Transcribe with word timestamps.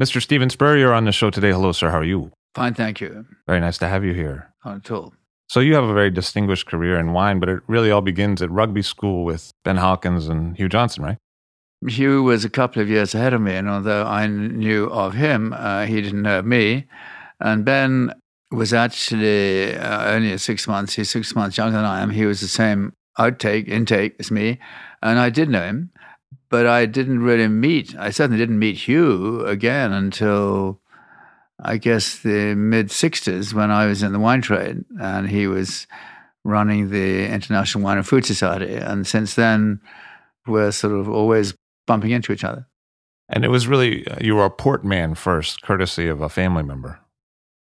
Mr. 0.00 0.20
Stephen 0.20 0.50
Spurrier 0.50 0.78
you're 0.78 0.92
on 0.92 1.04
the 1.04 1.12
show 1.12 1.30
today. 1.30 1.52
Hello, 1.52 1.70
sir. 1.70 1.88
How 1.88 1.98
are 1.98 2.04
you? 2.04 2.32
Fine, 2.56 2.74
thank 2.74 3.00
you. 3.00 3.24
Very 3.46 3.60
nice 3.60 3.78
to 3.78 3.86
have 3.86 4.04
you 4.04 4.12
here. 4.12 4.52
Not 4.64 4.76
at 4.78 4.90
all. 4.90 5.14
So 5.48 5.60
you 5.60 5.74
have 5.76 5.84
a 5.84 5.94
very 5.94 6.10
distinguished 6.10 6.66
career 6.66 6.98
in 6.98 7.12
wine, 7.12 7.38
but 7.38 7.48
it 7.48 7.60
really 7.68 7.92
all 7.92 8.00
begins 8.00 8.42
at 8.42 8.50
rugby 8.50 8.82
school 8.82 9.24
with 9.24 9.52
Ben 9.64 9.76
Hawkins 9.76 10.26
and 10.28 10.56
Hugh 10.56 10.68
Johnson, 10.68 11.04
right? 11.04 11.18
Hugh 11.86 12.24
was 12.24 12.44
a 12.44 12.50
couple 12.50 12.82
of 12.82 12.88
years 12.88 13.14
ahead 13.14 13.34
of 13.34 13.40
me, 13.40 13.54
and 13.54 13.68
although 13.68 14.04
I 14.04 14.26
knew 14.26 14.86
of 14.86 15.14
him, 15.14 15.52
uh, 15.52 15.86
he 15.86 16.00
didn't 16.00 16.22
know 16.22 16.40
of 16.40 16.46
me. 16.46 16.86
And 17.38 17.64
Ben 17.64 18.12
was 18.50 18.72
actually 18.72 19.76
uh, 19.76 20.12
only 20.12 20.36
six 20.38 20.66
months. 20.66 20.94
He's 20.94 21.10
six 21.10 21.36
months 21.36 21.56
younger 21.56 21.76
than 21.76 21.84
I 21.84 22.00
am. 22.00 22.10
He 22.10 22.26
was 22.26 22.40
the 22.40 22.48
same 22.48 22.94
outtake 23.18 23.68
intake 23.68 24.16
as 24.18 24.32
me, 24.32 24.58
and 25.02 25.20
I 25.20 25.30
did 25.30 25.50
know 25.50 25.62
him, 25.62 25.90
but 26.54 26.68
I 26.68 26.86
didn't 26.86 27.18
really 27.18 27.48
meet. 27.48 27.96
I 27.98 28.10
certainly 28.10 28.38
didn't 28.38 28.60
meet 28.60 28.76
Hugh 28.76 29.44
again 29.44 29.92
until 29.92 30.80
I 31.58 31.78
guess 31.78 32.20
the 32.20 32.54
mid 32.54 32.90
'60s 32.90 33.52
when 33.52 33.72
I 33.72 33.86
was 33.86 34.04
in 34.04 34.12
the 34.12 34.20
wine 34.20 34.40
trade, 34.40 34.84
and 35.00 35.28
he 35.28 35.48
was 35.48 35.88
running 36.44 36.90
the 36.90 37.26
International 37.26 37.82
Wine 37.82 37.96
and 37.96 38.06
Food 38.06 38.24
Society. 38.24 38.76
And 38.76 39.04
since 39.04 39.34
then, 39.34 39.80
we're 40.46 40.70
sort 40.70 40.92
of 40.92 41.08
always 41.08 41.54
bumping 41.88 42.12
into 42.12 42.30
each 42.32 42.44
other. 42.44 42.68
And 43.28 43.44
it 43.44 43.48
was 43.48 43.66
really, 43.66 44.06
uh, 44.06 44.18
you 44.20 44.36
were 44.36 44.44
a 44.44 44.50
port 44.50 44.84
man 44.84 45.16
first, 45.16 45.60
courtesy 45.62 46.06
of 46.06 46.20
a 46.20 46.28
family 46.28 46.62
member. 46.62 47.00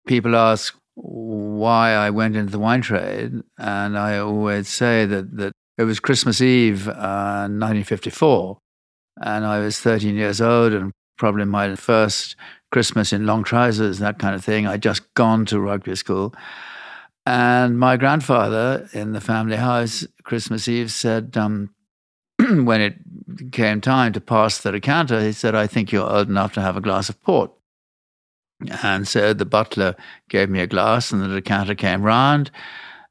People 0.08 0.38
ask 0.38 0.74
why 0.96 1.92
I 1.92 2.12
went 2.12 2.38
into 2.38 2.54
the 2.54 2.60
wine 2.60 2.82
trade, 2.82 3.42
and 3.58 3.98
I 3.98 4.20
always 4.20 4.70
say 4.70 5.06
that, 5.06 5.36
that 5.36 5.52
it 5.78 5.84
was 5.84 6.00
Christmas 6.00 6.40
Eve, 6.40 6.88
uh, 6.88 7.50
1954, 7.50 8.58
and 9.22 9.46
I 9.46 9.60
was 9.60 9.80
13 9.80 10.16
years 10.16 10.42
old, 10.42 10.74
and 10.74 10.92
probably 11.18 11.46
my 11.46 11.76
first 11.76 12.36
Christmas 12.72 13.12
in 13.12 13.26
long 13.26 13.44
trousers, 13.44 14.00
that 14.00 14.20
kind 14.20 14.36
of 14.36 14.44
thing. 14.44 14.66
I'd 14.66 14.82
just 14.82 15.14
gone 15.14 15.46
to 15.48 15.60
rugby 15.60 15.96
school. 15.96 16.34
And 17.26 17.78
my 17.78 17.98
grandfather 17.98 18.88
in 18.94 19.12
the 19.12 19.22
family 19.22 19.58
house, 19.58 20.06
Christmas 20.24 20.68
Eve, 20.68 20.92
said, 20.92 21.36
um, 21.38 21.74
when 22.38 22.82
it 22.82 22.96
came 23.52 23.82
time 23.82 24.14
to 24.14 24.22
pass 24.22 24.60
the 24.60 24.72
decanter, 24.72 25.22
he 25.22 25.32
said, 25.32 25.56
I 25.56 25.68
think 25.68 25.92
you're 25.92 26.10
old 26.10 26.30
enough 26.30 26.54
to 26.54 26.62
have 26.62 26.78
a 26.78 26.82
glass 26.82 27.10
of 27.10 27.22
port. 27.22 27.52
And 28.84 29.08
so 29.08 29.34
the 29.34 29.46
butler 29.46 29.96
gave 30.30 30.50
me 30.50 30.60
a 30.60 30.68
glass, 30.68 31.12
and 31.12 31.22
the 31.22 31.28
decanter 31.28 31.76
came 31.76 32.04
round, 32.04 32.52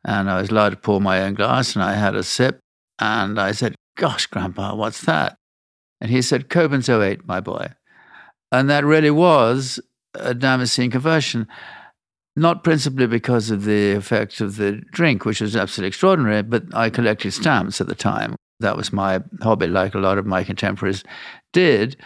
and 0.04 0.28
I 0.28 0.40
was 0.40 0.50
allowed 0.50 0.70
to 0.70 0.76
pour 0.76 1.00
my 1.00 1.22
own 1.22 1.34
glass, 1.34 1.74
and 1.74 1.82
I 1.82 1.94
had 1.94 2.14
a 2.14 2.22
sip. 2.22 2.60
And 2.98 3.38
I 3.38 3.52
said, 3.52 3.74
Gosh, 3.96 4.26
Grandpa, 4.26 4.74
what's 4.74 5.02
that? 5.02 5.37
And 6.00 6.10
he 6.10 6.22
said, 6.22 6.48
Cockburn's 6.48 6.88
08, 6.88 7.26
my 7.26 7.40
boy. 7.40 7.72
And 8.52 8.70
that 8.70 8.84
really 8.84 9.10
was 9.10 9.80
a 10.14 10.34
Damascene 10.34 10.90
conversion, 10.90 11.46
not 12.36 12.64
principally 12.64 13.06
because 13.06 13.50
of 13.50 13.64
the 13.64 13.92
effect 13.92 14.40
of 14.40 14.56
the 14.56 14.80
drink, 14.92 15.24
which 15.24 15.40
was 15.40 15.56
absolutely 15.56 15.88
extraordinary, 15.88 16.42
but 16.42 16.64
I 16.74 16.90
collected 16.90 17.32
stamps 17.32 17.80
at 17.80 17.88
the 17.88 17.94
time. 17.94 18.36
That 18.60 18.76
was 18.76 18.92
my 18.92 19.22
hobby, 19.42 19.66
like 19.66 19.94
a 19.94 19.98
lot 19.98 20.18
of 20.18 20.26
my 20.26 20.44
contemporaries 20.44 21.04
did. 21.52 21.96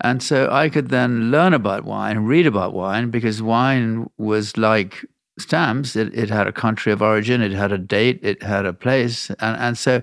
And 0.00 0.22
so 0.22 0.48
I 0.50 0.68
could 0.68 0.88
then 0.88 1.30
learn 1.30 1.54
about 1.54 1.84
wine, 1.84 2.20
read 2.20 2.46
about 2.46 2.74
wine, 2.74 3.10
because 3.10 3.40
wine 3.40 4.10
was 4.18 4.56
like 4.56 5.04
stamps. 5.38 5.94
It, 5.94 6.16
it 6.16 6.28
had 6.28 6.46
a 6.46 6.52
country 6.52 6.92
of 6.92 7.02
origin, 7.02 7.40
it 7.40 7.52
had 7.52 7.72
a 7.72 7.78
date, 7.78 8.18
it 8.22 8.42
had 8.42 8.66
a 8.66 8.72
place. 8.72 9.30
And, 9.30 9.60
and 9.60 9.78
so 9.78 10.02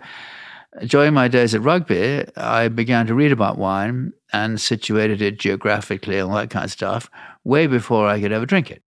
during 0.85 1.13
my 1.13 1.27
days 1.27 1.55
at 1.55 1.61
rugby, 1.61 2.25
I 2.35 2.67
began 2.67 3.07
to 3.07 3.15
read 3.15 3.31
about 3.31 3.57
wine 3.57 4.13
and 4.31 4.61
situated 4.61 5.21
it 5.21 5.39
geographically 5.39 6.19
and 6.19 6.29
all 6.29 6.37
that 6.37 6.49
kind 6.49 6.65
of 6.65 6.71
stuff 6.71 7.09
way 7.43 7.67
before 7.67 8.07
I 8.07 8.21
could 8.21 8.31
ever 8.31 8.45
drink 8.45 8.69
it. 8.69 8.83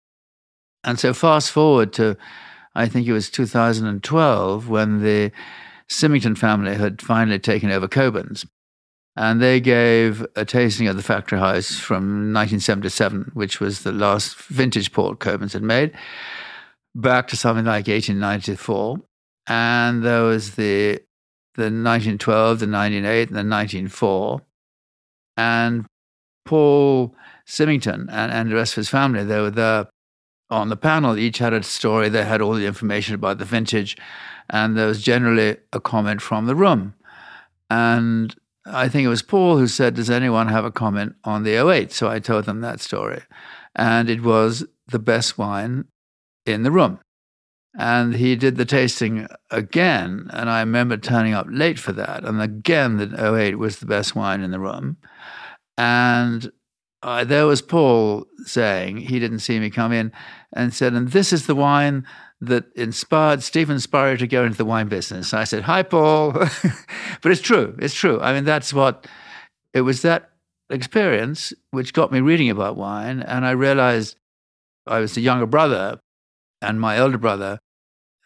And 0.84 0.98
so 0.98 1.12
fast 1.12 1.50
forward 1.50 1.92
to, 1.94 2.16
I 2.74 2.88
think 2.88 3.06
it 3.06 3.12
was 3.12 3.30
2012 3.30 4.68
when 4.68 5.02
the 5.02 5.32
Symington 5.88 6.34
family 6.34 6.74
had 6.74 7.02
finally 7.02 7.38
taken 7.38 7.70
over 7.70 7.88
Cockburn's. 7.88 8.46
And 9.14 9.42
they 9.42 9.60
gave 9.60 10.24
a 10.36 10.44
tasting 10.44 10.86
of 10.88 10.96
the 10.96 11.02
factory 11.02 11.38
house 11.38 11.78
from 11.78 12.32
1977, 12.32 13.32
which 13.34 13.60
was 13.60 13.82
the 13.82 13.92
last 13.92 14.36
vintage 14.36 14.92
port 14.92 15.18
Cockburn's 15.18 15.52
had 15.52 15.62
made, 15.62 15.92
back 16.94 17.28
to 17.28 17.36
something 17.36 17.66
like 17.66 17.88
1894. 17.88 18.96
And 19.48 20.02
there 20.02 20.22
was 20.22 20.54
the 20.54 21.02
the 21.54 21.64
1912, 21.64 22.60
the 22.60 22.66
1908, 22.66 23.28
and 23.28 23.36
the 23.36 23.54
1904. 23.54 24.42
And 25.36 25.86
Paul 26.44 27.14
Symington 27.46 28.08
and, 28.10 28.32
and 28.32 28.50
the 28.50 28.54
rest 28.54 28.72
of 28.72 28.76
his 28.76 28.88
family, 28.88 29.24
they 29.24 29.40
were 29.40 29.50
there 29.50 29.88
on 30.50 30.68
the 30.68 30.76
panel. 30.76 31.18
Each 31.18 31.38
had 31.38 31.52
a 31.52 31.62
story. 31.62 32.08
They 32.08 32.24
had 32.24 32.40
all 32.40 32.54
the 32.54 32.66
information 32.66 33.14
about 33.14 33.38
the 33.38 33.44
vintage. 33.44 33.96
And 34.50 34.76
there 34.76 34.86
was 34.86 35.02
generally 35.02 35.56
a 35.72 35.80
comment 35.80 36.20
from 36.20 36.46
the 36.46 36.54
room. 36.54 36.94
And 37.70 38.34
I 38.66 38.88
think 38.88 39.06
it 39.06 39.08
was 39.08 39.22
Paul 39.22 39.56
who 39.58 39.66
said, 39.66 39.94
Does 39.94 40.10
anyone 40.10 40.48
have 40.48 40.64
a 40.64 40.70
comment 40.70 41.14
on 41.24 41.42
the 41.42 41.54
08? 41.54 41.92
So 41.92 42.08
I 42.08 42.18
told 42.18 42.44
them 42.44 42.60
that 42.60 42.80
story. 42.80 43.22
And 43.74 44.10
it 44.10 44.22
was 44.22 44.64
the 44.88 44.98
best 44.98 45.38
wine 45.38 45.86
in 46.44 46.62
the 46.62 46.70
room. 46.70 47.00
And 47.74 48.14
he 48.14 48.36
did 48.36 48.56
the 48.56 48.64
tasting 48.64 49.26
again. 49.50 50.28
And 50.30 50.50
I 50.50 50.60
remember 50.60 50.96
turning 50.96 51.32
up 51.32 51.46
late 51.48 51.78
for 51.78 51.92
that. 51.92 52.24
And 52.24 52.40
again, 52.40 52.98
the 52.98 53.34
08 53.34 53.56
was 53.56 53.78
the 53.78 53.86
best 53.86 54.14
wine 54.14 54.42
in 54.42 54.50
the 54.50 54.60
room. 54.60 54.98
And 55.78 56.52
uh, 57.02 57.24
there 57.24 57.46
was 57.46 57.62
Paul 57.62 58.26
saying, 58.44 58.98
he 58.98 59.18
didn't 59.18 59.40
see 59.40 59.58
me 59.58 59.70
come 59.70 59.92
in, 59.92 60.12
and 60.52 60.72
said, 60.72 60.92
And 60.92 61.08
this 61.08 61.32
is 61.32 61.46
the 61.46 61.54
wine 61.54 62.06
that 62.40 62.64
inspired 62.76 63.42
Stephen 63.42 63.80
Spurrier 63.80 64.16
to 64.16 64.26
go 64.26 64.44
into 64.44 64.58
the 64.58 64.64
wine 64.64 64.88
business. 64.88 65.32
I 65.32 65.44
said, 65.44 65.62
Hi, 65.64 65.82
Paul. 65.82 66.32
but 66.32 67.32
it's 67.32 67.40
true. 67.40 67.76
It's 67.80 67.94
true. 67.94 68.20
I 68.20 68.32
mean, 68.32 68.44
that's 68.44 68.72
what 68.72 69.06
it 69.72 69.80
was 69.80 70.02
that 70.02 70.30
experience 70.70 71.52
which 71.70 71.92
got 71.92 72.12
me 72.12 72.20
reading 72.20 72.50
about 72.50 72.76
wine. 72.76 73.20
And 73.20 73.44
I 73.44 73.52
realized 73.52 74.16
I 74.86 74.98
was 74.98 75.14
the 75.14 75.20
younger 75.20 75.46
brother, 75.46 76.00
and 76.62 76.80
my 76.80 76.96
elder 76.96 77.18
brother 77.18 77.58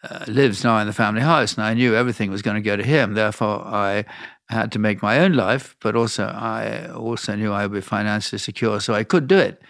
uh, 0.03 0.25
lives 0.27 0.63
now 0.63 0.77
in 0.79 0.87
the 0.87 0.93
family 0.93 1.21
house, 1.21 1.55
and 1.55 1.63
I 1.63 1.73
knew 1.73 1.95
everything 1.95 2.31
was 2.31 2.41
going 2.41 2.55
to 2.55 2.61
go 2.61 2.77
to 2.77 2.83
him. 2.83 3.13
Therefore, 3.13 3.65
I 3.65 4.05
had 4.49 4.71
to 4.71 4.79
make 4.79 5.01
my 5.01 5.19
own 5.19 5.33
life, 5.33 5.75
but 5.81 5.95
also 5.95 6.25
I 6.25 6.89
also 6.91 7.35
knew 7.35 7.51
I 7.51 7.63
would 7.63 7.73
be 7.73 7.81
financially 7.81 8.39
secure, 8.39 8.79
so 8.79 8.93
I 8.93 9.03
could 9.03 9.27
do 9.27 9.37
it. 9.37 9.61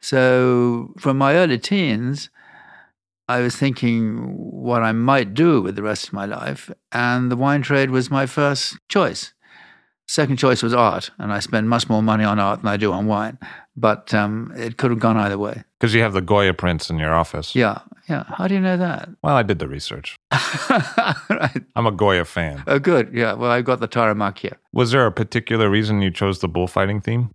So 0.00 0.94
from 0.98 1.18
my 1.18 1.34
early 1.34 1.58
teens, 1.58 2.30
I 3.28 3.40
was 3.40 3.56
thinking 3.56 4.34
what 4.36 4.82
I 4.82 4.92
might 4.92 5.34
do 5.34 5.62
with 5.62 5.76
the 5.76 5.82
rest 5.82 6.08
of 6.08 6.12
my 6.12 6.26
life, 6.26 6.70
and 6.92 7.30
the 7.30 7.36
wine 7.36 7.62
trade 7.62 7.90
was 7.90 8.10
my 8.10 8.26
first 8.26 8.76
choice. 8.88 9.32
Second 10.06 10.38
choice 10.38 10.62
was 10.62 10.74
art, 10.74 11.10
and 11.18 11.32
I 11.32 11.38
spend 11.38 11.68
much 11.68 11.88
more 11.88 12.02
money 12.02 12.24
on 12.24 12.40
art 12.40 12.62
than 12.62 12.68
I 12.68 12.76
do 12.76 12.92
on 12.92 13.06
wine. 13.06 13.38
But 13.76 14.12
um, 14.12 14.52
it 14.56 14.76
could 14.76 14.90
have 14.90 14.98
gone 14.98 15.16
either 15.16 15.38
way. 15.38 15.62
Because 15.78 15.94
you 15.94 16.02
have 16.02 16.12
the 16.12 16.20
Goya 16.20 16.52
prints 16.52 16.90
in 16.90 16.98
your 16.98 17.14
office. 17.14 17.54
Yeah, 17.54 17.78
yeah. 18.10 18.24
How 18.26 18.48
do 18.48 18.54
you 18.54 18.60
know 18.60 18.76
that? 18.76 19.08
Well, 19.22 19.36
I 19.36 19.42
did 19.42 19.58
the 19.58 19.68
research. 19.68 20.16
right. 20.32 21.62
I'm 21.76 21.86
a 21.86 21.92
Goya 21.92 22.24
fan. 22.24 22.62
Oh, 22.66 22.78
good. 22.78 23.10
Yeah. 23.14 23.34
Well, 23.34 23.50
I 23.50 23.62
got 23.62 23.80
the 23.80 23.88
Tauromaquia. 23.88 24.56
Was 24.72 24.90
there 24.90 25.06
a 25.06 25.12
particular 25.12 25.70
reason 25.70 26.02
you 26.02 26.10
chose 26.10 26.40
the 26.40 26.48
bullfighting 26.48 27.00
theme? 27.00 27.30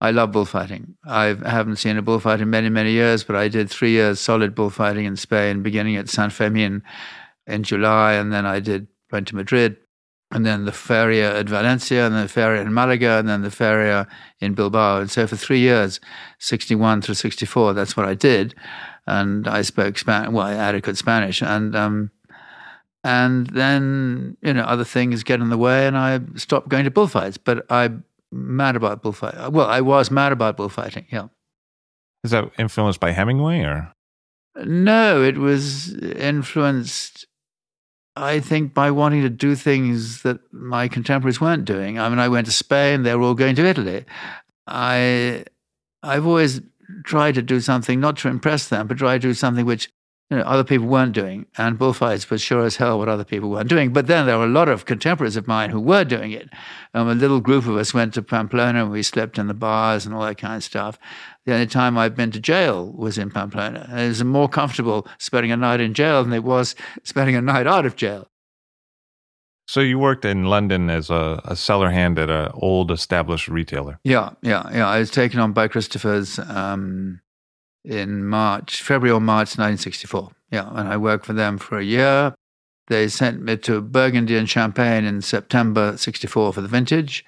I 0.00 0.10
love 0.10 0.32
bullfighting. 0.32 0.94
I 1.06 1.36
haven't 1.46 1.76
seen 1.76 1.96
a 1.96 2.02
bullfight 2.02 2.40
in 2.40 2.50
many, 2.50 2.68
many 2.68 2.92
years, 2.92 3.24
but 3.24 3.34
I 3.34 3.48
did 3.48 3.70
three 3.70 3.92
years 3.92 4.20
solid 4.20 4.54
bullfighting 4.54 5.06
in 5.06 5.16
Spain, 5.16 5.62
beginning 5.62 5.96
at 5.96 6.10
San 6.10 6.30
Fermin 6.30 6.82
in 7.46 7.62
July, 7.62 8.14
and 8.14 8.32
then 8.32 8.44
I 8.44 8.60
did 8.60 8.88
went 9.10 9.28
to 9.28 9.36
Madrid, 9.36 9.76
and 10.32 10.44
then 10.44 10.64
the 10.64 10.72
Feria 10.72 11.38
at 11.38 11.48
Valencia, 11.48 12.06
and 12.06 12.14
then 12.14 12.24
the 12.24 12.28
Feria 12.28 12.60
in 12.60 12.74
Malaga, 12.74 13.18
and 13.18 13.28
then 13.28 13.42
the 13.42 13.50
Feria 13.50 14.06
in 14.40 14.54
Bilbao. 14.54 15.00
And 15.00 15.10
so 15.10 15.26
for 15.26 15.36
three 15.36 15.60
years, 15.60 16.00
61 16.40 17.00
through 17.02 17.14
64, 17.14 17.72
that's 17.72 17.96
what 17.96 18.06
I 18.06 18.14
did. 18.14 18.54
And 19.06 19.46
I 19.46 19.62
spoke 19.62 19.98
Spanish, 19.98 20.32
well, 20.32 20.46
adequate 20.46 20.96
Spanish. 20.96 21.42
And, 21.42 21.76
um, 21.76 22.10
and 23.04 23.46
then, 23.48 24.36
you 24.42 24.52
know, 24.52 24.62
other 24.62 24.84
things 24.84 25.22
get 25.22 25.40
in 25.40 25.48
the 25.48 25.58
way, 25.58 25.86
and 25.86 25.96
I 25.96 26.20
stopped 26.34 26.68
going 26.68 26.84
to 26.84 26.90
bullfights. 26.90 27.38
But 27.38 27.64
I'm 27.70 28.04
mad 28.32 28.74
about 28.74 29.02
bullfighting. 29.02 29.52
Well, 29.52 29.66
I 29.66 29.80
was 29.80 30.10
mad 30.10 30.32
about 30.32 30.56
bullfighting, 30.56 31.06
yeah. 31.10 31.28
Is 32.24 32.32
that 32.32 32.50
influenced 32.58 32.98
by 32.98 33.12
Hemingway 33.12 33.60
or? 33.60 33.92
No, 34.64 35.22
it 35.22 35.36
was 35.36 35.94
influenced 35.94 37.26
I 38.16 38.40
think 38.40 38.72
by 38.72 38.90
wanting 38.90 39.22
to 39.22 39.28
do 39.28 39.54
things 39.54 40.22
that 40.22 40.40
my 40.50 40.88
contemporaries 40.88 41.40
weren't 41.40 41.66
doing. 41.66 41.98
I 41.98 42.08
mean, 42.08 42.18
I 42.18 42.28
went 42.28 42.46
to 42.46 42.52
Spain; 42.52 43.02
they 43.02 43.14
were 43.14 43.22
all 43.22 43.34
going 43.34 43.54
to 43.56 43.66
Italy. 43.66 44.06
I, 44.66 45.44
I've 46.02 46.26
always 46.26 46.62
tried 47.04 47.34
to 47.34 47.42
do 47.42 47.60
something 47.60 48.00
not 48.00 48.16
to 48.18 48.28
impress 48.28 48.68
them, 48.68 48.86
but 48.86 48.98
try 48.98 49.14
to 49.14 49.28
do 49.28 49.34
something 49.34 49.66
which 49.66 49.90
you 50.30 50.36
know, 50.36 50.42
other 50.42 50.64
people 50.64 50.88
weren't 50.88 51.12
doing. 51.12 51.46
And 51.56 51.78
bullfights 51.78 52.28
was 52.30 52.42
sure 52.42 52.64
as 52.64 52.76
hell 52.76 52.98
what 52.98 53.08
other 53.08 53.24
people 53.24 53.48
weren't 53.48 53.68
doing. 53.68 53.92
But 53.92 54.08
then 54.08 54.26
there 54.26 54.38
were 54.38 54.44
a 54.44 54.48
lot 54.48 54.68
of 54.68 54.84
contemporaries 54.84 55.36
of 55.36 55.46
mine 55.46 55.70
who 55.70 55.80
were 55.80 56.04
doing 56.04 56.32
it. 56.32 56.48
Um, 56.94 57.08
a 57.08 57.14
little 57.14 57.40
group 57.40 57.66
of 57.66 57.76
us 57.76 57.94
went 57.94 58.14
to 58.14 58.22
Pamplona 58.22 58.82
and 58.82 58.90
we 58.90 59.02
slept 59.02 59.38
in 59.38 59.46
the 59.46 59.54
bars 59.54 60.04
and 60.04 60.14
all 60.14 60.22
that 60.22 60.38
kind 60.38 60.56
of 60.56 60.64
stuff. 60.64 60.98
The 61.44 61.54
only 61.54 61.66
time 61.66 61.96
I've 61.96 62.16
been 62.16 62.32
to 62.32 62.40
jail 62.40 62.92
was 62.92 63.18
in 63.18 63.30
Pamplona. 63.30 63.86
And 63.88 64.00
it 64.00 64.08
was 64.08 64.24
more 64.24 64.48
comfortable 64.48 65.06
spending 65.18 65.52
a 65.52 65.56
night 65.56 65.80
in 65.80 65.94
jail 65.94 66.24
than 66.24 66.32
it 66.32 66.44
was 66.44 66.74
spending 67.04 67.36
a 67.36 67.42
night 67.42 67.68
out 67.68 67.86
of 67.86 67.94
jail. 67.94 68.28
So 69.66 69.80
you 69.80 69.98
worked 69.98 70.24
in 70.24 70.44
London 70.44 70.90
as 70.90 71.10
a, 71.10 71.40
a 71.44 71.56
cellar 71.56 71.90
hand 71.90 72.18
at 72.18 72.30
an 72.30 72.50
old 72.54 72.90
established 72.90 73.48
retailer. 73.48 73.98
Yeah, 74.04 74.30
yeah, 74.42 74.68
yeah. 74.72 74.88
I 74.88 75.00
was 75.00 75.10
taken 75.10 75.40
on 75.40 75.52
by 75.52 75.66
Christopher's 75.66 76.38
um, 76.38 77.20
in 77.84 78.26
March, 78.26 78.82
February 78.82 79.12
or 79.12 79.20
March 79.20 79.58
1964. 79.58 80.30
Yeah, 80.52 80.68
and 80.72 80.88
I 80.88 80.96
worked 80.96 81.26
for 81.26 81.32
them 81.32 81.58
for 81.58 81.78
a 81.78 81.84
year. 81.84 82.34
They 82.88 83.08
sent 83.08 83.42
me 83.42 83.56
to 83.58 83.80
Burgundy 83.80 84.36
and 84.36 84.48
Champagne 84.48 85.04
in 85.04 85.20
September 85.20 85.96
64 85.96 86.52
for 86.52 86.60
the 86.60 86.68
vintage. 86.68 87.24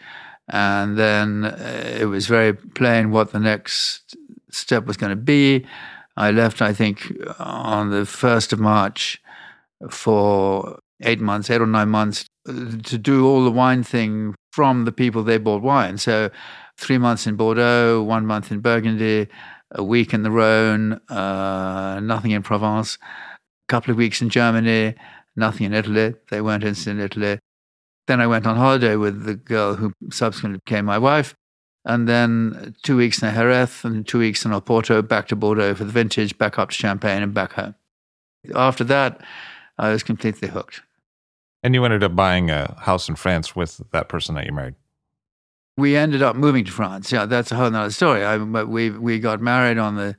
And 0.49 0.97
then 0.97 1.45
uh, 1.45 1.97
it 1.99 2.07
was 2.07 2.27
very 2.27 2.55
plain 2.55 3.11
what 3.11 3.33
the 3.33 3.41
next 3.41 4.17
step 4.51 4.87
was 4.87 4.97
going 4.97 5.11
to 5.11 5.17
be. 5.17 5.67
I 6.17 6.31
left, 6.31 6.63
I 6.63 6.73
think, 6.73 7.13
on 7.39 7.91
the 7.91 8.03
1st 8.03 8.53
of 8.53 8.61
March 8.61 9.21
for 9.91 10.79
eight 11.03 11.21
months, 11.21 11.51
eight 11.51 11.61
or 11.61 11.67
nine 11.67 11.89
months, 11.89 12.27
uh, 12.49 12.53
to 12.83 12.99
do 12.99 13.27
all 13.27 13.45
the 13.45 13.51
wine 13.51 13.83
thing 13.83 14.35
from 14.53 14.85
the 14.85 14.93
people 14.93 15.23
they 15.23 15.39
bought 15.39 15.63
wine. 15.63 15.99
So 15.99 16.31
three 16.77 16.99
months 16.99 17.27
in 17.27 17.37
Bordeaux, 17.37 18.03
one 18.03 18.27
month 18.27 18.51
in 18.51 18.61
Burgundy, 18.61 19.29
a 19.73 19.85
week 19.85 20.15
in 20.15 20.23
the 20.23 20.31
Rhone, 20.31 20.95
uh, 21.09 22.01
nothing 22.01 22.31
in 22.31 22.43
Provence, 22.43 22.99
a 23.03 23.69
couple 23.69 23.91
of 23.91 23.97
weeks 23.97 24.23
in 24.23 24.31
Germany, 24.31 24.95
nothing 25.37 25.67
in 25.67 25.75
Italy. 25.75 26.15
They 26.31 26.41
weren't 26.41 26.65
interested 26.65 26.93
in 26.93 27.01
Italy. 27.01 27.39
Then 28.07 28.21
I 28.21 28.27
went 28.27 28.47
on 28.47 28.57
holiday 28.57 28.97
with 28.97 29.25
the 29.25 29.35
girl 29.35 29.75
who 29.75 29.93
subsequently 30.11 30.61
became 30.65 30.87
my 30.87 30.99
wife. 30.99 31.35
And 31.85 32.09
then 32.09 32.75
two 32.83 32.97
weeks 32.97 33.23
in 33.23 33.33
Jerez 33.33 33.85
and 33.85 34.07
two 34.07 34.19
weeks 34.19 34.45
in 34.45 34.51
Oporto, 34.51 35.07
back 35.07 35.29
to 35.29 35.37
Bordeaux 35.37 35.75
for 35.75 35.85
the 35.85 35.93
vintage, 35.93 36.37
back 36.37 36.59
up 36.59 36.71
to 36.71 36.75
Champagne 36.75 37.23
and 37.23 37.35
back 37.35 37.53
home. 37.53 37.75
After 38.55 38.85
that, 38.85 39.21
I 39.79 39.93
was 39.93 40.03
completely 40.03 40.49
hooked. 40.49 40.83
And 41.69 41.75
you 41.75 41.85
ended 41.85 42.03
up 42.03 42.17
buying 42.17 42.49
a 42.49 42.75
house 42.81 43.11
in 43.11 43.15
France 43.15 43.55
with 43.55 43.83
that 43.91 44.09
person 44.09 44.35
that 44.37 44.47
you 44.47 44.53
married 44.53 44.75
we 45.77 45.97
ended 45.97 46.23
up 46.23 46.35
moving 46.35 46.65
to 46.65 46.73
France. 46.73 47.13
Yeah, 47.13 47.27
that's 47.27 47.53
a 47.53 47.57
whole 47.57 47.67
other 47.67 47.91
story. 47.91 48.25
I, 48.25 48.39
we 48.39 48.89
we 48.89 49.19
got 49.19 49.43
married 49.43 49.77
on 49.77 49.97
the 49.97 50.17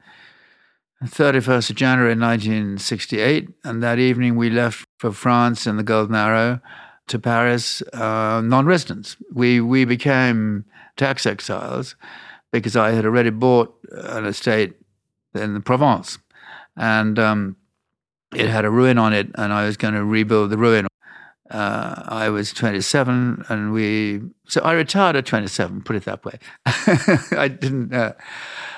31st 1.04 1.72
of 1.72 1.75
January 1.75 2.16
1968, 2.16 3.50
and 3.63 3.81
that 3.81 3.98
evening 3.98 4.36
we 4.36 4.51
left 4.51 4.88
for 5.00 5.12
France 5.12 5.66
in 5.66 5.78
the 5.78 5.84
Golden 5.84 6.13
Arrow 6.13 6.62
to 7.07 7.18
Paris, 7.18 7.81
uh, 7.94 8.42
non-residents. 8.46 9.18
We 9.34 9.60
we 9.60 9.86
became 9.86 10.66
tax 10.98 11.25
exiles 11.25 11.96
because 12.51 12.75
I 12.75 12.92
had 12.92 13.06
already 13.06 13.31
bought 13.31 13.75
an 13.92 14.25
estate 14.25 14.75
in 15.34 15.56
the 15.56 15.62
Provence, 15.62 16.19
and 16.78 17.18
um, 17.18 17.57
it 18.36 18.50
had 18.50 18.66
a 18.66 18.69
ruin 18.69 19.00
on 19.00 19.13
it, 19.13 19.31
and 19.34 19.51
I 19.51 19.66
was 19.66 19.78
going 19.78 19.96
to 19.96 20.06
rebuild 20.06 20.51
the 20.51 20.57
ruin 20.57 20.86
uh, 21.50 22.04
I 22.07 22.30
was 22.30 22.54
27, 22.54 23.46
and 23.50 23.74
we. 23.74 24.22
So 24.48 24.62
I 24.62 24.74
retired 24.74 25.16
at 25.16 25.25
27. 25.25 25.81
Put 25.81 25.96
it 25.96 26.06
that 26.06 26.24
way. 26.24 26.40
I 26.66 27.48
didn't. 27.48 27.94
Uh, 27.94 28.13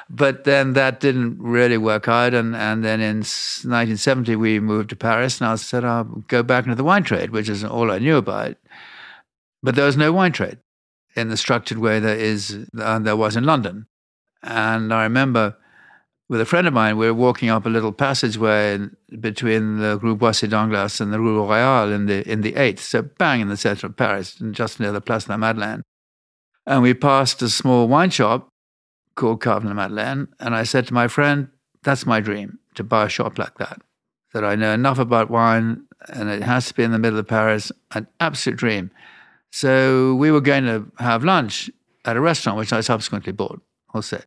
but 0.10 0.44
then 0.44 0.74
that 0.74 1.00
didn't 1.00 1.42
really 1.42 1.78
work 1.78 2.08
out, 2.08 2.34
and 2.34 2.56
and 2.56 2.84
then 2.84 3.00
in 3.00 3.18
1970 3.18 4.36
we 4.36 4.60
moved 4.60 4.90
to 4.90 4.96
Paris, 4.96 5.40
and 5.40 5.50
I 5.50 5.56
said 5.56 5.84
I'll 5.84 6.04
go 6.04 6.44
back 6.44 6.66
into 6.66 6.76
the 6.76 6.84
wine 6.84 7.04
trade, 7.04 7.32
which 7.32 7.50
is 7.50 7.64
all 7.64 7.92
I 7.92 8.00
knew 8.00 8.18
about. 8.18 8.58
But 9.64 9.76
there 9.76 9.86
was 9.86 9.98
no 9.98 10.12
wine 10.12 10.32
trade 10.32 10.58
in 11.16 11.30
the 11.30 11.38
structured 11.38 11.78
way 11.78 12.00
there 12.00 12.18
is 12.18 12.68
uh, 12.78 13.00
there 13.00 13.16
was 13.16 13.36
in 13.36 13.44
London, 13.44 13.88
and 14.44 14.94
I 14.94 15.04
remember 15.04 15.58
with 16.32 16.40
a 16.40 16.46
friend 16.46 16.66
of 16.66 16.72
mine, 16.74 16.96
we 16.96 17.08
were 17.08 17.14
walking 17.14 17.50
up 17.50 17.66
a 17.66 17.70
little 17.70 17.92
passageway 17.92 18.80
between 19.20 19.80
the 19.80 20.00
Rue 20.02 20.16
Boissy 20.16 20.50
d'Anglas 20.50 21.02
and 21.02 21.12
the 21.12 21.20
Rue 21.20 21.46
Royale 21.46 21.92
in 21.92 22.06
the 22.06 22.26
in 22.26 22.40
the 22.40 22.56
eighth, 22.56 22.82
so 22.82 23.02
bang 23.02 23.42
in 23.42 23.50
the 23.50 23.58
center 23.58 23.88
of 23.88 23.98
Paris, 23.98 24.42
just 24.52 24.80
near 24.80 24.94
the 24.94 25.02
Place 25.02 25.26
de 25.26 25.32
la 25.32 25.38
Madeleine. 25.38 25.84
And 26.66 26.82
we 26.82 26.94
passed 26.94 27.42
a 27.42 27.50
small 27.50 27.90
wine 27.90 28.12
shop 28.12 28.48
called 29.16 29.44
Cave 29.44 29.66
la 29.66 29.74
Madeleine, 29.74 30.30
and 30.40 30.56
I 30.56 30.64
said 30.64 30.88
to 30.88 30.94
my 30.94 31.10
friend, 31.10 31.50
"That's 31.84 32.06
my 32.06 32.22
dream 32.22 32.60
to 32.76 32.84
buy 32.86 33.08
a 33.08 33.10
shop 33.10 33.38
like 33.38 33.58
that. 33.58 33.82
That 34.34 34.46
I 34.46 34.56
know 34.56 34.72
enough 34.72 35.00
about 35.00 35.30
wine, 35.30 35.84
and 36.08 36.30
it 36.30 36.44
has 36.44 36.66
to 36.68 36.74
be 36.74 36.84
in 36.84 36.94
the 36.94 37.00
middle 37.00 37.20
of 37.20 37.28
Paris. 37.28 37.74
An 37.94 38.08
absolute 38.22 38.58
dream." 38.58 38.90
So 39.52 40.16
we 40.16 40.32
were 40.32 40.40
going 40.40 40.64
to 40.64 40.90
have 41.00 41.26
lunch 41.26 41.70
at 42.06 42.16
a 42.16 42.22
restaurant, 42.22 42.58
which 42.58 42.72
I 42.72 42.80
subsequently 42.80 43.34
bought. 43.34 43.62
Also, 43.94 44.22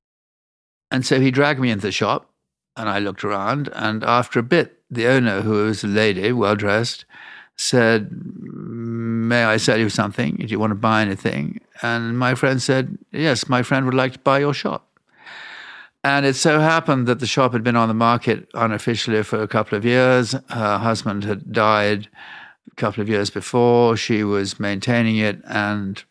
and 0.90 1.04
so 1.04 1.20
he 1.20 1.30
dragged 1.30 1.60
me 1.60 1.70
into 1.70 1.86
the 1.86 1.92
shop 1.92 2.30
and 2.76 2.88
I 2.88 2.98
looked 2.98 3.24
around. 3.24 3.68
And 3.72 4.04
after 4.04 4.38
a 4.38 4.42
bit, 4.42 4.80
the 4.90 5.06
owner, 5.06 5.42
who 5.42 5.64
was 5.64 5.84
a 5.84 5.88
lady, 5.88 6.32
well 6.32 6.56
dressed, 6.56 7.04
said, 7.56 8.10
May 8.12 9.44
I 9.44 9.56
sell 9.56 9.78
you 9.78 9.88
something? 9.88 10.36
Do 10.36 10.46
you 10.46 10.58
want 10.58 10.72
to 10.72 10.76
buy 10.76 11.02
anything? 11.02 11.60
And 11.82 12.18
my 12.18 12.34
friend 12.34 12.60
said, 12.60 12.98
Yes, 13.12 13.48
my 13.48 13.62
friend 13.62 13.84
would 13.86 13.94
like 13.94 14.12
to 14.14 14.18
buy 14.18 14.40
your 14.40 14.54
shop. 14.54 14.88
And 16.02 16.26
it 16.26 16.36
so 16.36 16.60
happened 16.60 17.06
that 17.06 17.20
the 17.20 17.26
shop 17.26 17.52
had 17.52 17.64
been 17.64 17.76
on 17.76 17.88
the 17.88 17.94
market 17.94 18.48
unofficially 18.52 19.22
for 19.22 19.40
a 19.40 19.48
couple 19.48 19.78
of 19.78 19.86
years. 19.86 20.34
Her 20.50 20.78
husband 20.78 21.24
had 21.24 21.50
died 21.50 22.08
a 22.70 22.74
couple 22.74 23.00
of 23.00 23.08
years 23.08 23.30
before. 23.30 23.96
She 23.96 24.22
was 24.22 24.60
maintaining 24.60 25.16
it. 25.16 25.40
And 25.46 26.04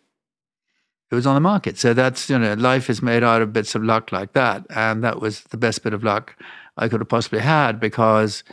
it 1.13 1.15
was 1.15 1.27
on 1.27 1.35
the 1.35 1.41
market. 1.41 1.77
So 1.77 1.93
that's, 1.93 2.27
you 2.27 2.39
know, 2.39 2.55
life 2.55 2.89
is 2.89 3.03
made 3.03 3.23
out 3.23 3.43
of 3.43 3.53
bits 3.53 3.75
of 3.75 3.83
luck 3.83 4.11
like 4.11 4.33
that. 4.33 4.65
And 4.71 5.03
that 5.03 5.21
was 5.21 5.41
the 5.43 5.57
best 5.57 5.83
bit 5.83 5.93
of 5.93 6.03
luck 6.03 6.35
I 6.75 6.87
could 6.87 7.01
have 7.01 7.07
possibly 7.07 7.39
had 7.39 7.79
because 7.79 8.43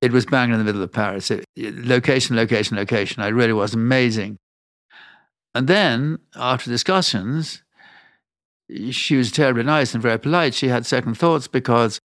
it 0.00 0.10
was 0.10 0.24
bang 0.24 0.50
in 0.50 0.56
the 0.56 0.64
middle 0.64 0.82
of 0.82 0.90
Paris. 0.90 1.30
It, 1.30 1.44
location, 1.56 2.36
location, 2.36 2.78
location. 2.78 3.22
It 3.22 3.34
really 3.34 3.52
was 3.52 3.74
amazing. 3.74 4.38
And 5.54 5.68
then 5.68 6.20
after 6.34 6.70
discussions, 6.70 7.62
she 8.90 9.16
was 9.16 9.30
terribly 9.30 9.62
nice 9.62 9.92
and 9.92 10.02
very 10.02 10.18
polite. 10.18 10.54
She 10.54 10.68
had 10.68 10.86
second 10.86 11.18
thoughts 11.18 11.48
because 11.48 12.00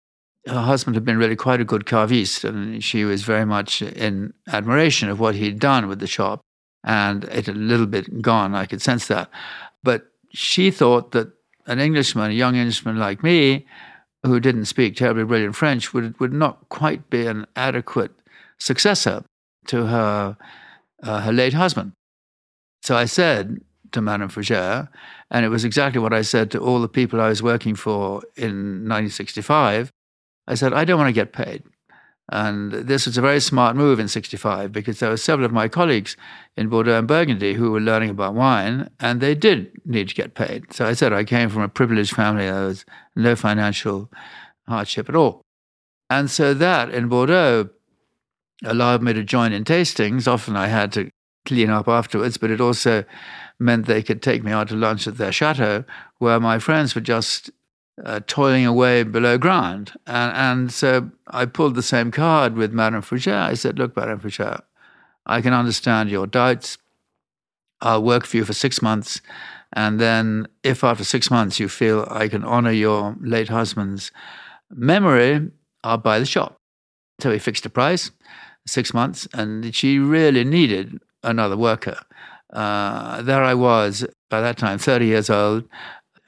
her 0.47 0.61
husband 0.61 0.95
had 0.95 1.03
been 1.03 1.17
really 1.17 1.35
quite 1.35 1.59
a 1.59 1.65
good 1.65 1.85
caviste, 1.85 2.45
and 2.45 2.81
she 2.81 3.03
was 3.03 3.23
very 3.23 3.45
much 3.45 3.81
in 3.81 4.33
admiration 4.47 5.09
of 5.09 5.19
what 5.19 5.35
he'd 5.35 5.59
done 5.59 5.89
with 5.89 5.99
the 5.99 6.07
shop 6.07 6.39
and 6.83 7.23
it 7.25 7.45
had 7.45 7.49
a 7.49 7.53
little 7.53 7.85
bit 7.85 8.21
gone. 8.21 8.55
I 8.55 8.65
could 8.65 8.81
sense 8.81 9.07
that. 9.07 9.29
But 9.83 10.07
she 10.31 10.71
thought 10.71 11.11
that 11.11 11.31
an 11.67 11.79
Englishman, 11.79 12.31
a 12.31 12.33
young 12.33 12.55
Englishman 12.55 12.97
like 12.97 13.23
me, 13.23 13.65
who 14.23 14.39
didn't 14.39 14.65
speak 14.65 14.95
terribly 14.95 15.23
brilliant 15.23 15.55
French, 15.55 15.93
would, 15.93 16.19
would 16.19 16.33
not 16.33 16.67
quite 16.69 17.09
be 17.09 17.25
an 17.25 17.45
adequate 17.55 18.11
successor 18.59 19.23
to 19.67 19.85
her, 19.85 20.37
uh, 21.03 21.21
her 21.21 21.31
late 21.31 21.53
husband. 21.53 21.93
So 22.81 22.95
I 22.95 23.05
said 23.05 23.61
to 23.91 24.01
Madame 24.01 24.29
Fougère, 24.29 24.89
and 25.31 25.45
it 25.45 25.49
was 25.49 25.63
exactly 25.63 26.01
what 26.01 26.13
I 26.13 26.21
said 26.21 26.51
to 26.51 26.59
all 26.59 26.81
the 26.81 26.87
people 26.87 27.21
I 27.21 27.29
was 27.29 27.43
working 27.43 27.75
for 27.75 28.21
in 28.35 28.87
1965. 28.87 29.91
I 30.47 30.55
said, 30.55 30.73
I 30.73 30.85
don't 30.85 30.97
want 30.97 31.09
to 31.09 31.13
get 31.13 31.33
paid. 31.33 31.63
And 32.31 32.71
this 32.71 33.07
was 33.07 33.17
a 33.17 33.21
very 33.21 33.39
smart 33.39 33.75
move 33.75 33.99
in 33.99 34.07
65 34.07 34.71
because 34.71 34.99
there 34.99 35.09
were 35.09 35.17
several 35.17 35.45
of 35.45 35.51
my 35.51 35.67
colleagues 35.67 36.15
in 36.55 36.69
Bordeaux 36.69 36.99
and 36.99 37.07
Burgundy 37.07 37.55
who 37.55 37.71
were 37.71 37.79
learning 37.79 38.11
about 38.11 38.35
wine 38.35 38.89
and 38.99 39.19
they 39.19 39.33
did 39.33 39.71
need 39.83 40.09
to 40.09 40.15
get 40.15 40.35
paid. 40.35 40.71
So 40.71 40.85
I 40.85 40.93
said 40.93 41.11
I 41.11 41.23
came 41.23 41.49
from 41.49 41.63
a 41.63 41.69
privileged 41.69 42.15
family. 42.15 42.45
There 42.45 42.67
was 42.67 42.85
no 43.15 43.35
financial 43.35 44.11
hardship 44.67 45.09
at 45.09 45.15
all. 45.15 45.41
And 46.09 46.29
so 46.29 46.53
that 46.53 46.91
in 46.91 47.07
Bordeaux 47.07 47.69
allowed 48.63 49.01
me 49.01 49.13
to 49.13 49.23
join 49.23 49.51
in 49.51 49.63
tastings. 49.63 50.27
Often 50.27 50.55
I 50.55 50.67
had 50.67 50.91
to 50.93 51.09
clean 51.45 51.71
up 51.71 51.87
afterwards, 51.87 52.37
but 52.37 52.51
it 52.51 52.61
also 52.61 53.05
meant 53.59 53.87
they 53.87 54.03
could 54.03 54.21
take 54.21 54.43
me 54.43 54.51
out 54.51 54.69
to 54.69 54.75
lunch 54.75 55.07
at 55.07 55.17
their 55.17 55.31
chateau 55.31 55.83
where 56.19 56.39
my 56.39 56.59
friends 56.59 56.93
were 56.93 57.01
just 57.01 57.49
uh, 58.03 58.19
toiling 58.27 58.65
away 58.65 59.03
below 59.03 59.37
ground. 59.37 59.93
And, 60.07 60.35
and 60.35 60.71
so 60.71 61.09
I 61.27 61.45
pulled 61.45 61.75
the 61.75 61.83
same 61.83 62.11
card 62.11 62.55
with 62.55 62.71
Madame 62.73 63.01
Fougère. 63.01 63.43
I 63.43 63.53
said, 63.53 63.77
Look, 63.77 63.95
Madame 63.95 64.19
Fougère, 64.19 64.61
I 65.25 65.41
can 65.41 65.53
understand 65.53 66.09
your 66.09 66.27
doubts. 66.27 66.77
I'll 67.81 68.03
work 68.03 68.25
for 68.25 68.37
you 68.37 68.45
for 68.45 68.53
six 68.53 68.81
months. 68.81 69.21
And 69.73 69.99
then, 69.99 70.47
if 70.63 70.83
after 70.83 71.03
six 71.03 71.29
months 71.29 71.59
you 71.59 71.69
feel 71.69 72.07
I 72.09 72.27
can 72.27 72.43
honor 72.43 72.71
your 72.71 73.15
late 73.21 73.49
husband's 73.49 74.11
memory, 74.71 75.51
I'll 75.83 75.97
buy 75.97 76.19
the 76.19 76.25
shop. 76.25 76.57
So 77.21 77.29
we 77.29 77.39
fixed 77.39 77.65
a 77.65 77.69
price, 77.69 78.11
six 78.65 78.93
months, 78.93 79.27
and 79.33 79.73
she 79.75 79.99
really 79.99 80.43
needed 80.43 80.99
another 81.23 81.55
worker. 81.55 81.99
Uh, 82.51 83.21
there 83.21 83.43
I 83.43 83.53
was, 83.53 84.05
by 84.29 84.41
that 84.41 84.57
time, 84.57 84.79
30 84.79 85.05
years 85.05 85.29
old, 85.29 85.65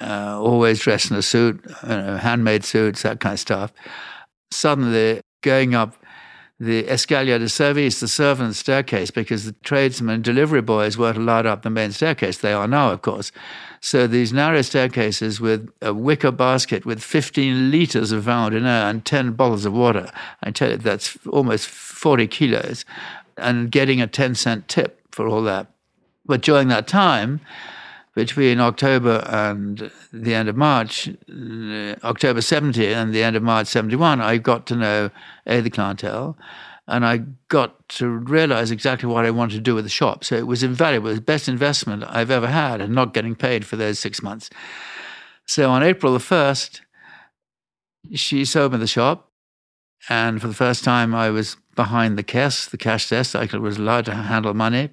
uh, 0.01 0.39
always 0.41 0.79
dressed 0.79 1.11
in 1.11 1.17
a 1.17 1.21
suit, 1.21 1.63
you 1.83 1.89
know, 1.89 2.17
handmade 2.17 2.63
suits, 2.63 3.03
that 3.03 3.19
kind 3.19 3.33
of 3.33 3.39
stuff. 3.39 3.71
Suddenly, 4.51 5.21
going 5.41 5.75
up 5.75 5.95
the 6.61 6.83
escalier 6.83 7.39
de 7.39 7.49
service, 7.49 7.99
the 8.01 8.07
servants' 8.07 8.59
staircase, 8.59 9.09
because 9.09 9.45
the 9.45 9.53
tradesmen 9.63 10.15
and 10.15 10.23
delivery 10.23 10.61
boys 10.61 10.95
weren't 10.95 11.17
allowed 11.17 11.47
up 11.47 11.63
the 11.63 11.71
main 11.71 11.91
staircase. 11.91 12.37
They 12.37 12.53
are 12.53 12.67
now, 12.67 12.91
of 12.91 13.01
course. 13.01 13.31
So 13.81 14.05
these 14.05 14.31
narrow 14.31 14.61
staircases 14.61 15.41
with 15.41 15.71
a 15.81 15.91
wicker 15.91 16.29
basket 16.29 16.85
with 16.85 17.01
15 17.01 17.71
liters 17.71 18.11
of 18.11 18.23
vin 18.23 18.51
d'honneur 18.51 18.89
and 18.89 19.03
10 19.03 19.31
bottles 19.31 19.65
of 19.65 19.73
water. 19.73 20.11
I 20.43 20.51
tell 20.51 20.69
you, 20.69 20.77
that's 20.77 21.17
almost 21.25 21.67
40 21.67 22.27
kilos. 22.27 22.85
And 23.37 23.71
getting 23.71 23.99
a 23.99 24.05
10 24.05 24.35
cent 24.35 24.67
tip 24.67 25.01
for 25.09 25.27
all 25.27 25.41
that. 25.41 25.65
But 26.27 26.41
during 26.41 26.67
that 26.67 26.87
time, 26.87 27.41
between 28.13 28.59
October 28.59 29.23
and 29.27 29.89
the 30.11 30.33
end 30.33 30.49
of 30.49 30.57
March, 30.57 31.07
uh, 31.07 31.95
October 32.03 32.41
70 32.41 32.93
and 32.93 33.13
the 33.13 33.23
end 33.23 33.35
of 33.35 33.43
March 33.43 33.67
71, 33.67 34.19
I 34.19 34.37
got 34.37 34.65
to 34.67 34.75
know 34.75 35.09
A, 35.47 35.61
the 35.61 35.69
clientele, 35.69 36.37
and 36.87 37.05
I 37.05 37.19
got 37.47 37.87
to 37.89 38.09
realize 38.09 38.69
exactly 38.69 39.07
what 39.07 39.25
I 39.25 39.31
wanted 39.31 39.55
to 39.55 39.61
do 39.61 39.75
with 39.75 39.85
the 39.85 39.89
shop. 39.89 40.25
So 40.25 40.35
it 40.35 40.47
was 40.47 40.61
invaluable. 40.61 41.13
The 41.13 41.21
best 41.21 41.47
investment 41.47 42.03
I've 42.05 42.31
ever 42.31 42.47
had 42.47 42.81
and 42.81 42.93
not 42.93 43.13
getting 43.13 43.35
paid 43.35 43.65
for 43.65 43.77
those 43.77 43.97
six 43.97 44.21
months. 44.21 44.49
So 45.45 45.69
on 45.69 45.83
April 45.83 46.11
the 46.11 46.19
1st, 46.19 46.81
she 48.13 48.43
sold 48.43 48.73
me 48.73 48.77
the 48.77 48.87
shop. 48.87 49.29
And 50.09 50.41
for 50.41 50.47
the 50.47 50.53
first 50.53 50.83
time, 50.83 51.13
I 51.13 51.29
was 51.29 51.55
behind 51.75 52.17
the 52.17 52.23
cash, 52.23 52.65
the 52.65 52.77
cash 52.77 53.09
desk. 53.09 53.35
I 53.35 53.45
was 53.57 53.77
allowed 53.77 54.05
to 54.05 54.13
handle 54.13 54.53
money. 54.53 54.89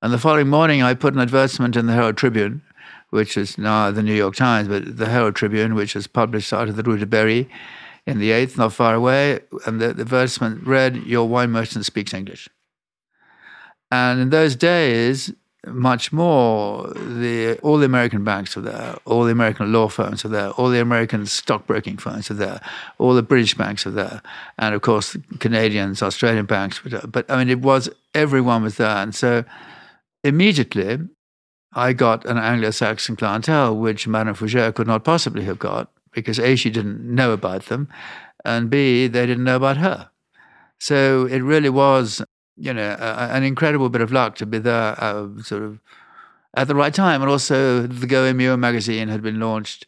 And 0.00 0.12
the 0.12 0.18
following 0.18 0.48
morning, 0.48 0.80
I 0.80 0.94
put 0.94 1.14
an 1.14 1.20
advertisement 1.20 1.74
in 1.74 1.86
the 1.86 1.92
Herald 1.92 2.16
Tribune, 2.16 2.62
which 3.10 3.36
is 3.36 3.58
now 3.58 3.90
the 3.90 4.02
New 4.02 4.14
York 4.14 4.36
Times, 4.36 4.68
but 4.68 4.96
the 4.96 5.08
Herald 5.08 5.34
Tribune, 5.34 5.74
which 5.74 5.96
was 5.96 6.06
published 6.06 6.52
out 6.52 6.68
of 6.68 6.76
the 6.76 6.84
Rue 6.84 6.98
de 6.98 7.06
Berry 7.06 7.48
in 8.06 8.20
the 8.20 8.30
8th, 8.30 8.56
not 8.56 8.72
far 8.72 8.94
away. 8.94 9.40
And 9.66 9.80
the, 9.80 9.92
the 9.92 10.02
advertisement 10.02 10.64
read, 10.64 10.98
Your 10.98 11.28
wine 11.28 11.50
merchant 11.50 11.84
speaks 11.84 12.14
English. 12.14 12.48
And 13.90 14.20
in 14.20 14.30
those 14.30 14.54
days, 14.54 15.32
much 15.66 16.12
more, 16.12 16.86
the, 16.94 17.58
all 17.64 17.78
the 17.78 17.86
American 17.86 18.22
banks 18.22 18.54
were 18.54 18.62
there, 18.62 18.96
all 19.04 19.24
the 19.24 19.32
American 19.32 19.72
law 19.72 19.88
firms 19.88 20.22
were 20.22 20.30
there, 20.30 20.50
all 20.50 20.68
the 20.68 20.80
American 20.80 21.26
stockbroking 21.26 21.96
firms 21.96 22.28
were 22.28 22.36
there, 22.36 22.60
all 22.98 23.14
the 23.14 23.22
British 23.22 23.54
banks 23.54 23.84
were 23.84 23.90
there, 23.90 24.22
and 24.58 24.76
of 24.76 24.82
course, 24.82 25.14
the 25.14 25.38
Canadians, 25.38 26.02
Australian 26.02 26.46
banks 26.46 26.84
were 26.84 26.90
there. 26.90 27.06
But 27.08 27.28
I 27.28 27.38
mean, 27.38 27.48
it 27.48 27.60
was, 27.60 27.90
everyone 28.14 28.62
was 28.62 28.76
there. 28.76 28.96
And 28.96 29.12
so, 29.12 29.44
immediately, 30.24 30.98
I 31.72 31.92
got 31.92 32.24
an 32.24 32.38
Anglo 32.38 32.70
Saxon 32.70 33.16
clientele, 33.16 33.76
which 33.76 34.08
Madame 34.08 34.34
Fougère 34.34 34.74
could 34.74 34.86
not 34.86 35.04
possibly 35.04 35.44
have 35.44 35.58
got, 35.58 35.90
because 36.12 36.38
A, 36.38 36.56
she 36.56 36.70
didn't 36.70 37.02
know 37.02 37.32
about 37.32 37.66
them, 37.66 37.88
and 38.44 38.70
B, 38.70 39.06
they 39.06 39.26
didn't 39.26 39.44
know 39.44 39.56
about 39.56 39.76
her. 39.76 40.10
So 40.80 41.26
it 41.26 41.40
really 41.40 41.68
was, 41.68 42.22
you 42.56 42.72
know, 42.72 42.96
a, 42.98 43.30
an 43.32 43.42
incredible 43.42 43.88
bit 43.88 44.00
of 44.00 44.12
luck 44.12 44.36
to 44.36 44.46
be 44.46 44.58
there 44.58 44.94
uh, 45.02 45.28
sort 45.42 45.62
of 45.62 45.80
at 46.54 46.68
the 46.68 46.74
right 46.74 46.94
time. 46.94 47.20
And 47.20 47.30
also, 47.30 47.86
the 47.86 48.06
Go 48.06 48.32
magazine 48.56 49.08
had 49.08 49.22
been 49.22 49.40
launched 49.40 49.86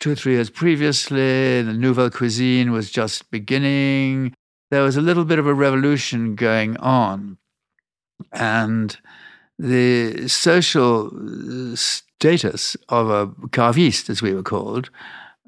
two 0.00 0.12
or 0.12 0.14
three 0.14 0.32
years 0.34 0.50
previously. 0.50 1.62
The 1.62 1.72
Nouvelle 1.72 2.10
Cuisine 2.10 2.72
was 2.72 2.90
just 2.90 3.30
beginning. 3.30 4.34
There 4.70 4.82
was 4.82 4.96
a 4.96 5.02
little 5.02 5.24
bit 5.24 5.38
of 5.38 5.46
a 5.46 5.54
revolution 5.54 6.34
going 6.34 6.76
on. 6.78 7.38
And 8.32 8.98
the 9.58 10.28
social 10.28 11.08
uh, 11.08 11.76
status 11.76 12.76
of 12.88 13.10
a 13.10 13.26
caviste, 13.48 14.08
as 14.08 14.22
we 14.22 14.34
were 14.34 14.42
called, 14.42 14.90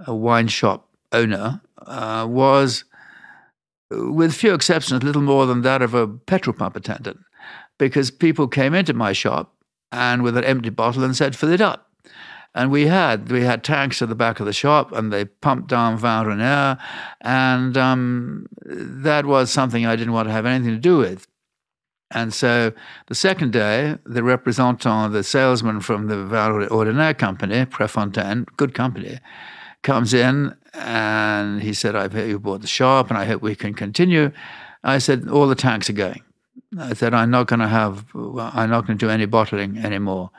a 0.07 0.15
wine 0.15 0.49
shop 0.49 0.89
owner, 1.13 1.61
uh, 1.87 2.27
was, 2.29 2.85
with 3.91 4.35
few 4.35 4.55
exceptions, 4.55 5.03
little 5.03 5.23
more 5.23 5.47
than 5.47 5.63
that 5.63 5.83
of 5.83 5.95
a 5.95 6.07
petrol 6.07 6.55
pump 6.55 6.77
attendant, 6.77 7.19
because 7.79 8.11
people 8.11 8.49
came 8.49 8.75
into 8.75 8.95
my 8.95 9.13
shop 9.13 9.55
and 9.93 10.23
with 10.23 10.37
an 10.37 10.45
empty 10.45 10.71
bottle 10.71 11.05
and 11.05 11.17
said, 11.17 11.35
"Fill 11.35 11.53
it 11.53 11.61
up." 11.61 11.89
And 12.55 12.71
we 12.71 12.87
had 12.87 13.31
we 13.31 13.43
had 13.43 13.63
tanks 13.63 14.03
at 14.03 14.09
the 14.09 14.15
back 14.15 14.41
of 14.41 14.47
the 14.47 14.53
shop, 14.53 14.93
and 14.93 15.13
they 15.13 15.25
pumped 15.25 15.69
down 15.69 15.97
vin 15.97 16.27
Renoir, 16.27 16.79
and 17.21 17.77
um, 17.77 18.47
that 18.65 19.25
was 19.27 19.51
something 19.51 19.87
I 19.87 19.97
didn't 19.97 20.13
want 20.13 20.29
to 20.29 20.33
have 20.33 20.47
anything 20.47 20.75
to 20.75 20.81
do 20.81 20.99
with. 20.99 21.27
And 22.11 22.35
so 22.35 22.73
the 23.07 23.15
second 23.15 23.53
day, 23.53 23.97
the 24.05 24.23
representant, 24.23 25.13
the 25.13 25.23
salesman 25.23 25.81
from 25.81 26.09
the 26.09 26.25
Val 26.25 26.67
Ordinaire 26.71 27.15
company, 27.15 27.65
Prefontaine, 27.65 28.47
good 28.57 28.75
company, 28.75 29.21
comes 29.83 30.13
in 30.13 30.57
and 30.75 31.63
he 31.63 31.73
said, 31.73 31.95
I've 31.95 32.13
heard 32.13 32.29
you 32.29 32.39
bought 32.39 32.63
the 32.63 32.67
shop 32.67 33.11
and 33.11 33.19
I 33.19 33.25
hope 33.25 33.43
we 33.43 33.55
can 33.55 33.75
continue. 33.75 34.33
I 34.83 34.99
said, 34.99 35.29
all 35.29 35.47
the 35.47 35.55
tanks 35.55 35.89
are 35.89 35.95
going. 35.95 36.23
I 36.79 36.95
said, 36.95 37.15
I'm 37.15 37.31
not 37.31 37.47
going 37.47 37.61
to 37.61 37.69
have, 37.69 38.05
I'm 38.15 38.71
not 38.71 38.87
going 38.87 38.99
to 38.99 39.07
do 39.07 39.11
any 39.11 39.27
bottling 39.27 39.79
anymore. 39.79 40.31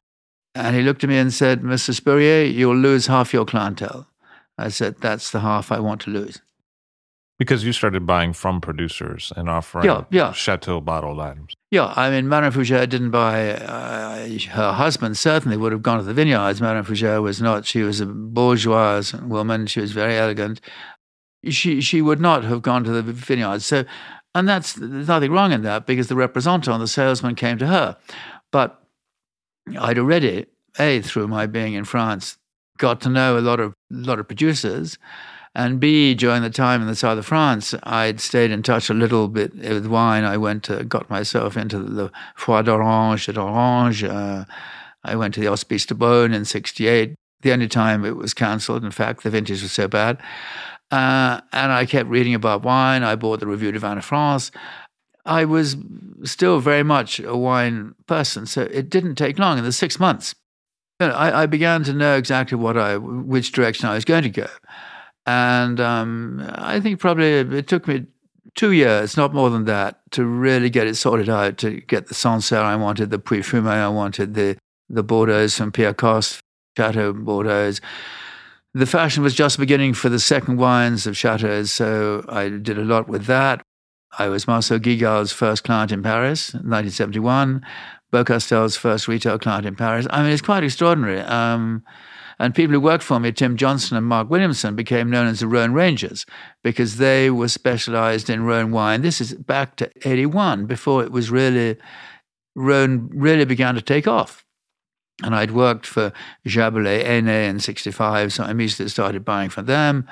And 0.53 0.75
he 0.75 0.81
looked 0.81 1.03
at 1.03 1.09
me 1.09 1.17
and 1.17 1.33
said, 1.33 1.61
Mr. 1.61 1.93
Spurrier, 1.93 2.43
you'll 2.43 2.75
lose 2.75 3.07
half 3.07 3.33
your 3.33 3.45
clientele. 3.45 4.07
I 4.57 4.69
said, 4.69 4.97
that's 4.99 5.31
the 5.31 5.39
half 5.39 5.71
I 5.71 5.79
want 5.79 6.01
to 6.01 6.09
lose. 6.09 6.41
Because 7.41 7.63
you 7.63 7.73
started 7.73 8.05
buying 8.05 8.33
from 8.33 8.61
producers 8.61 9.33
and 9.35 9.49
offering 9.49 9.85
yeah, 9.85 10.03
yeah. 10.11 10.31
chateau 10.31 10.79
bottled 10.79 11.19
items. 11.19 11.55
Yeah, 11.71 11.91
I 11.95 12.11
mean, 12.11 12.29
Madame 12.29 12.53
Fougère 12.53 12.87
didn't 12.87 13.09
buy. 13.09 13.53
Uh, 13.53 14.29
her 14.51 14.73
husband 14.73 15.17
certainly 15.17 15.57
would 15.57 15.71
have 15.71 15.81
gone 15.81 15.97
to 15.97 16.03
the 16.03 16.13
vineyards. 16.13 16.61
Madame 16.61 16.85
Fougère 16.85 17.19
was 17.19 17.41
not. 17.41 17.65
She 17.65 17.81
was 17.81 17.99
a 17.99 18.05
bourgeois 18.05 19.01
woman. 19.23 19.65
She 19.65 19.81
was 19.81 19.91
very 19.91 20.19
elegant. 20.19 20.61
She 21.49 21.81
she 21.81 22.03
would 22.03 22.21
not 22.21 22.43
have 22.43 22.61
gone 22.61 22.83
to 22.83 22.91
the 22.91 23.01
vineyards. 23.01 23.65
So, 23.65 23.85
and 24.35 24.47
that's 24.47 24.73
there's 24.73 25.07
nothing 25.07 25.31
wrong 25.31 25.51
in 25.51 25.63
that 25.63 25.87
because 25.87 26.09
the 26.09 26.15
representant, 26.15 26.79
the 26.79 26.87
salesman, 26.87 27.33
came 27.33 27.57
to 27.57 27.65
her. 27.65 27.97
But 28.51 28.79
I'd 29.79 29.97
already, 29.97 30.45
a 30.77 31.01
through 31.01 31.27
my 31.27 31.47
being 31.47 31.73
in 31.73 31.85
France, 31.85 32.37
got 32.77 33.01
to 33.01 33.09
know 33.09 33.39
a 33.39 33.41
lot 33.41 33.59
of 33.59 33.73
lot 33.89 34.19
of 34.19 34.27
producers 34.27 34.99
and 35.53 35.79
B, 35.79 36.13
during 36.13 36.43
the 36.43 36.49
time 36.49 36.81
in 36.81 36.87
the 36.87 36.95
south 36.95 37.17
of 37.17 37.25
France, 37.25 37.75
I'd 37.83 38.21
stayed 38.21 38.51
in 38.51 38.63
touch 38.63 38.89
a 38.89 38.93
little 38.93 39.27
bit 39.27 39.53
with 39.55 39.85
wine. 39.85 40.23
I 40.23 40.37
went 40.37 40.63
to, 40.63 40.83
got 40.85 41.09
myself 41.09 41.57
into 41.57 41.79
the 41.79 42.09
Foire 42.35 42.63
d'Orange 42.63 43.27
at 43.27 43.37
Orange. 43.37 44.03
Uh, 44.03 44.45
I 45.03 45.15
went 45.15 45.33
to 45.33 45.41
the 45.41 45.47
Hospices 45.47 45.87
de 45.87 45.95
Beaune 45.95 46.33
in 46.33 46.45
68. 46.45 47.15
The 47.41 47.51
only 47.51 47.67
time 47.67 48.05
it 48.05 48.15
was 48.15 48.33
cancelled, 48.33 48.85
in 48.85 48.91
fact, 48.91 49.23
the 49.23 49.29
vintage 49.29 49.61
was 49.61 49.73
so 49.73 49.89
bad. 49.89 50.19
Uh, 50.89 51.41
and 51.51 51.71
I 51.71 51.85
kept 51.85 52.07
reading 52.09 52.33
about 52.35 52.63
wine. 52.63 53.03
I 53.03 53.15
bought 53.15 53.39
the 53.41 53.47
Revue 53.47 53.73
de 53.73 53.79
Vin 53.79 53.95
de 53.95 54.01
France. 54.01 54.51
I 55.25 55.45
was 55.45 55.75
still 56.23 56.59
very 56.59 56.83
much 56.83 57.19
a 57.19 57.35
wine 57.35 57.95
person, 58.07 58.45
so 58.45 58.63
it 58.63 58.89
didn't 58.89 59.15
take 59.15 59.37
long. 59.37 59.57
In 59.57 59.63
the 59.63 59.71
six 59.71 59.99
months, 59.99 60.33
I, 60.99 61.43
I 61.43 61.45
began 61.45 61.83
to 61.83 61.93
know 61.93 62.15
exactly 62.15 62.57
what 62.57 62.77
I, 62.77 62.97
which 62.97 63.51
direction 63.51 63.89
I 63.89 63.95
was 63.95 64.05
going 64.05 64.23
to 64.23 64.29
go. 64.29 64.47
And 65.31 65.79
um, 65.79 66.45
I 66.55 66.81
think 66.81 66.99
probably 66.99 67.35
it 67.35 67.67
took 67.67 67.87
me 67.87 68.05
two 68.55 68.73
years, 68.73 69.15
not 69.15 69.33
more 69.33 69.49
than 69.49 69.63
that, 69.63 70.01
to 70.11 70.25
really 70.25 70.69
get 70.69 70.87
it 70.87 70.95
sorted 70.95 71.29
out, 71.29 71.57
to 71.59 71.79
get 71.81 72.07
the 72.07 72.13
Sancerre 72.13 72.65
I 72.65 72.75
wanted, 72.75 73.11
the 73.11 73.17
Pouilly 73.17 73.39
Fumé 73.39 73.69
I 73.69 73.87
wanted, 73.87 74.33
the, 74.33 74.57
the 74.89 75.03
Bordeaux 75.03 75.47
from 75.47 75.71
Pierre 75.71 75.93
Coste, 75.93 76.41
Chateau 76.77 77.13
Bordeaux. 77.13 77.75
The 78.73 78.85
fashion 78.85 79.23
was 79.23 79.33
just 79.33 79.57
beginning 79.57 79.93
for 79.93 80.09
the 80.09 80.19
second 80.19 80.57
wines 80.57 81.07
of 81.07 81.15
Chateaux, 81.15 81.63
so 81.63 82.25
I 82.27 82.49
did 82.49 82.77
a 82.77 82.83
lot 82.83 83.07
with 83.07 83.25
that. 83.27 83.61
I 84.19 84.27
was 84.27 84.47
Marcel 84.47 84.79
Guigal's 84.79 85.31
first 85.31 85.63
client 85.63 85.93
in 85.93 86.03
Paris, 86.03 86.49
in 86.49 86.69
1971. 86.69 87.65
Beaucastel's 88.11 88.75
first 88.75 89.07
retail 89.07 89.39
client 89.39 89.65
in 89.65 89.77
Paris. 89.77 90.07
I 90.09 90.23
mean, 90.23 90.33
it's 90.33 90.41
quite 90.41 90.65
extraordinary. 90.65 91.21
Um, 91.21 91.85
and 92.41 92.55
people 92.55 92.73
who 92.73 92.79
worked 92.79 93.03
for 93.03 93.19
me, 93.19 93.31
Tim 93.31 93.55
Johnson 93.55 93.95
and 93.95 94.07
Mark 94.07 94.31
Williamson, 94.31 94.75
became 94.75 95.11
known 95.11 95.27
as 95.27 95.41
the 95.41 95.47
Rhone 95.47 95.73
Rangers 95.73 96.25
because 96.63 96.97
they 96.97 97.29
were 97.29 97.47
specialized 97.47 98.31
in 98.31 98.45
Rhone 98.45 98.71
wine. 98.71 99.03
This 99.03 99.21
is 99.21 99.35
back 99.35 99.75
to 99.75 99.91
81, 100.09 100.65
before 100.65 101.03
it 101.03 101.11
was 101.11 101.29
really, 101.29 101.77
Rhone 102.55 103.11
really 103.13 103.45
began 103.45 103.75
to 103.75 103.81
take 103.81 104.07
off. 104.07 104.43
And 105.21 105.35
I'd 105.35 105.51
worked 105.51 105.85
for 105.85 106.11
Jaboulet 106.47 107.05
Aîné 107.05 107.47
in 107.47 107.59
65, 107.59 108.33
so 108.33 108.43
I 108.43 108.49
immediately 108.49 108.89
started 108.89 109.23
buying 109.23 109.51
from 109.51 109.67
them. 109.67 110.07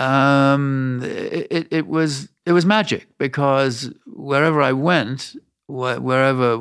Um, 0.00 1.00
it, 1.04 1.68
it, 1.70 1.86
was 1.86 2.28
it 2.44 2.52
was 2.52 2.66
magic 2.66 3.06
because 3.18 3.92
wherever 4.04 4.60
I 4.60 4.72
went, 4.72 5.36
wherever 5.70 6.58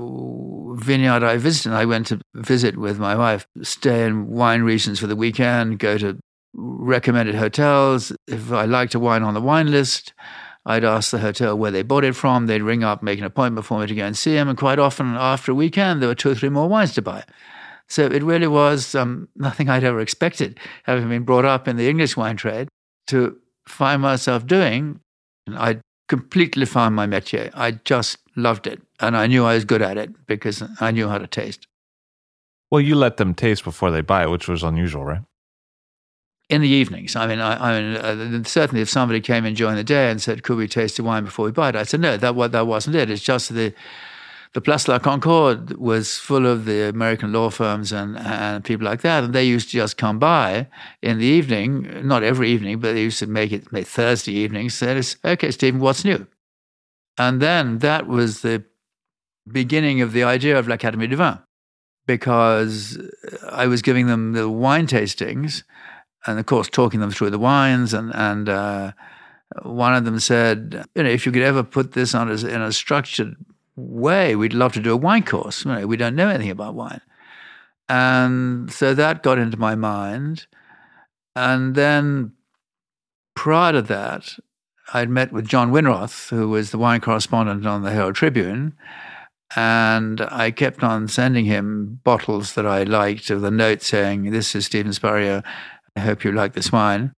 vineyard 0.75 1.24
I 1.24 1.38
visited, 1.38 1.74
I 1.74 1.86
went 1.86 2.08
to 2.08 2.20
visit 2.36 2.78
with 2.78 3.00
my 3.00 3.16
wife, 3.16 3.48
stay 3.62 4.06
in 4.06 4.28
wine 4.28 4.62
regions 4.63 5.00
for 5.00 5.08
the 5.08 5.16
weekend, 5.16 5.80
go 5.80 5.98
to 5.98 6.18
recommended 6.54 7.36
hotels. 7.36 8.12
If 8.28 8.51
I 8.51 8.66
liked 8.66 8.96
a 8.96 9.00
wine 9.00 9.24
on 9.24 9.34
the 9.34 9.42
wine 9.42 9.72
list, 9.72 10.13
I'd 10.66 10.84
ask 10.84 11.12
the 11.12 11.20
hotel 11.20 11.58
where 11.58 11.72
they 11.72 11.84
bought 11.84 12.04
it 12.04 12.16
from. 12.16 12.46
They'd 12.46 12.62
ring 12.62 12.84
up, 12.84 13.01
make 13.01 13.20
an 13.20 13.25
appointment 13.25 13.66
for 13.66 13.80
me 13.80 13.88
to 13.88 13.96
go 13.96 14.06
and 14.06 14.18
see 14.18 14.34
them. 14.34 14.50
And 14.50 14.58
quite 14.58 14.80
often 14.80 15.16
after 15.16 15.51
a 15.51 15.56
weekend, 15.56 16.01
there 16.01 16.10
were 16.10 16.16
two 16.16 16.30
or 16.30 16.36
three 16.36 16.50
more 16.50 16.68
wines 16.68 16.94
to 16.94 17.01
buy. 17.01 17.24
So 17.88 18.06
it 18.06 18.24
really 18.24 18.48
was 18.48 18.94
um, 18.94 19.30
nothing 19.36 19.70
I'd 19.70 19.84
ever 19.84 20.00
expected, 20.00 20.60
having 20.84 21.10
been 21.10 21.24
brought 21.24 21.46
up 21.46 21.68
in 21.68 21.78
the 21.78 21.89
English 21.89 22.16
wine 22.16 22.38
trade, 22.38 22.68
to 23.08 23.38
find 23.68 24.01
myself 24.01 24.46
doing. 24.46 25.00
I 25.48 25.80
completely 26.08 26.66
found 26.66 26.96
my 26.96 27.08
métier. 27.08 27.51
I 27.56 27.72
just 27.72 28.18
loved 28.36 28.68
it. 28.68 28.82
And 29.00 29.15
I 29.15 29.27
knew 29.27 29.46
I 29.46 29.56
was 29.56 29.65
good 29.65 29.82
at 29.82 29.98
it 29.98 30.27
because 30.27 30.63
I 30.79 30.91
knew 30.91 31.08
how 31.08 31.18
to 31.18 31.27
taste. 31.27 31.68
Well, 32.70 32.82
you 32.82 32.96
let 32.96 33.18
them 33.18 33.34
taste 33.34 33.63
before 33.63 33.91
they 33.91 34.01
buy 34.01 34.24
it, 34.24 34.29
which 34.29 34.48
was 34.48 34.62
unusual, 34.63 35.06
right? 35.06 35.22
In 36.50 36.62
the 36.62 36.68
evenings. 36.68 37.15
I 37.15 37.27
mean, 37.27 37.39
I, 37.39 37.70
I 37.70 37.82
mean, 37.82 37.96
uh, 37.96 38.44
certainly 38.44 38.82
if 38.82 38.89
somebody 38.89 39.22
came 39.22 39.46
in 39.46 39.53
during 39.53 39.75
the 39.75 39.84
day 39.84 40.12
and 40.12 40.22
said, 40.22 40.44
could 40.44 40.58
we 40.58 40.68
taste 40.68 40.98
the 40.98 41.03
wine 41.03 41.24
before 41.24 41.46
we 41.46 41.51
buy 41.51 41.70
it? 41.70 41.75
I 41.75 41.84
said, 41.84 42.00
no, 42.00 42.18
that, 42.18 42.51
that 42.51 42.68
wasn't 42.68 42.96
it. 42.96 43.10
It's 43.10 43.24
just 43.24 43.53
the, 43.53 43.74
the 44.53 44.62
Place 44.62 44.88
La 44.88 44.98
Concorde 44.98 45.74
was 45.77 46.18
full 46.18 46.48
of 46.48 46.65
the 46.65 46.89
American 46.89 47.32
law 47.32 47.51
firms 47.51 47.91
and, 47.91 48.18
and 48.18 48.63
people 48.63 48.86
like 48.86 49.01
that. 49.01 49.24
And 49.24 49.34
they 49.34 49.46
used 49.46 49.70
to 49.70 49.77
just 49.77 49.98
come 49.98 50.18
by 50.18 50.68
in 51.03 51.20
the 51.20 51.25
evening, 51.25 52.08
not 52.08 52.24
every 52.24 52.50
evening, 52.50 52.79
but 52.79 52.94
they 52.94 53.03
used 53.03 53.20
to 53.20 53.27
make 53.27 53.51
it 53.51 53.72
make 53.72 53.86
Thursday 53.86 54.34
evenings. 54.34 54.74
Said, 54.74 55.06
okay, 55.24 55.51
Stephen, 55.51 55.79
what's 55.79 56.03
new? 56.03 56.25
And 57.18 57.41
then 57.41 57.79
that 57.79 58.08
was 58.08 58.41
the 58.41 58.63
beginning 59.51 60.01
of 60.01 60.13
the 60.13 60.24
idea 60.24 60.58
of 60.58 60.68
l'Académie 60.68 61.10
du 61.10 61.15
Vin, 61.15 61.39
because 62.06 62.98
I 63.50 63.68
was 63.68 63.82
giving 63.82 64.08
them 64.08 64.34
the 64.34 64.50
wine 64.50 64.88
tastings, 64.88 65.63
and 66.25 66.39
of 66.39 66.46
course 66.46 66.70
talking 66.70 67.00
them 67.00 67.12
through 67.12 67.29
the 67.29 67.39
wines. 67.39 67.94
And 67.94 68.13
and 68.15 68.50
uh, 68.50 68.91
one 69.63 69.96
of 69.96 70.06
them 70.06 70.20
said, 70.20 70.86
you 70.96 71.03
know, 71.03 71.10
if 71.10 71.25
you 71.25 71.32
could 71.32 71.44
ever 71.44 71.63
put 71.63 71.94
this 71.94 72.15
on 72.15 72.29
as 72.29 72.44
in 72.44 72.62
a 72.62 72.72
structured 72.72 73.36
way, 73.75 74.36
we'd 74.36 74.53
love 74.53 74.74
to 74.74 74.82
do 74.82 74.94
a 74.94 74.98
wine 74.98 75.24
course. 75.24 75.65
You 75.65 75.72
know, 75.72 75.88
we 75.88 75.98
don't 75.98 76.15
know 76.15 76.29
anything 76.29 76.51
about 76.51 76.75
wine, 76.75 77.01
and 77.88 78.71
so 78.71 78.93
that 78.93 79.23
got 79.23 79.39
into 79.39 79.58
my 79.58 79.76
mind. 79.76 80.47
And 81.36 81.76
then 81.76 82.34
prior 83.36 83.71
to 83.71 83.82
that, 83.84 84.38
I'd 84.93 85.10
met 85.10 85.32
with 85.32 85.47
John 85.47 85.71
Winroth, 85.71 86.30
who 86.30 86.50
was 86.50 86.71
the 86.71 86.78
wine 86.78 87.00
correspondent 87.00 87.65
on 87.65 87.84
the 87.84 87.91
Herald 87.91 88.15
Tribune, 88.15 88.73
and 89.55 90.21
I 90.21 90.51
kept 90.51 90.83
on 90.83 91.07
sending 91.07 91.45
him 91.45 91.99
bottles 92.03 92.53
that 92.53 92.65
I 92.65 92.83
liked 92.83 93.29
with 93.29 93.43
a 93.43 93.51
note 93.51 93.81
saying, 93.81 94.31
This 94.31 94.55
is 94.55 94.65
Stephen 94.65 94.93
Spurrier. 94.93 95.43
I 95.95 95.99
hope 96.01 96.23
you 96.23 96.31
like 96.31 96.53
this 96.53 96.71
wine. 96.71 97.13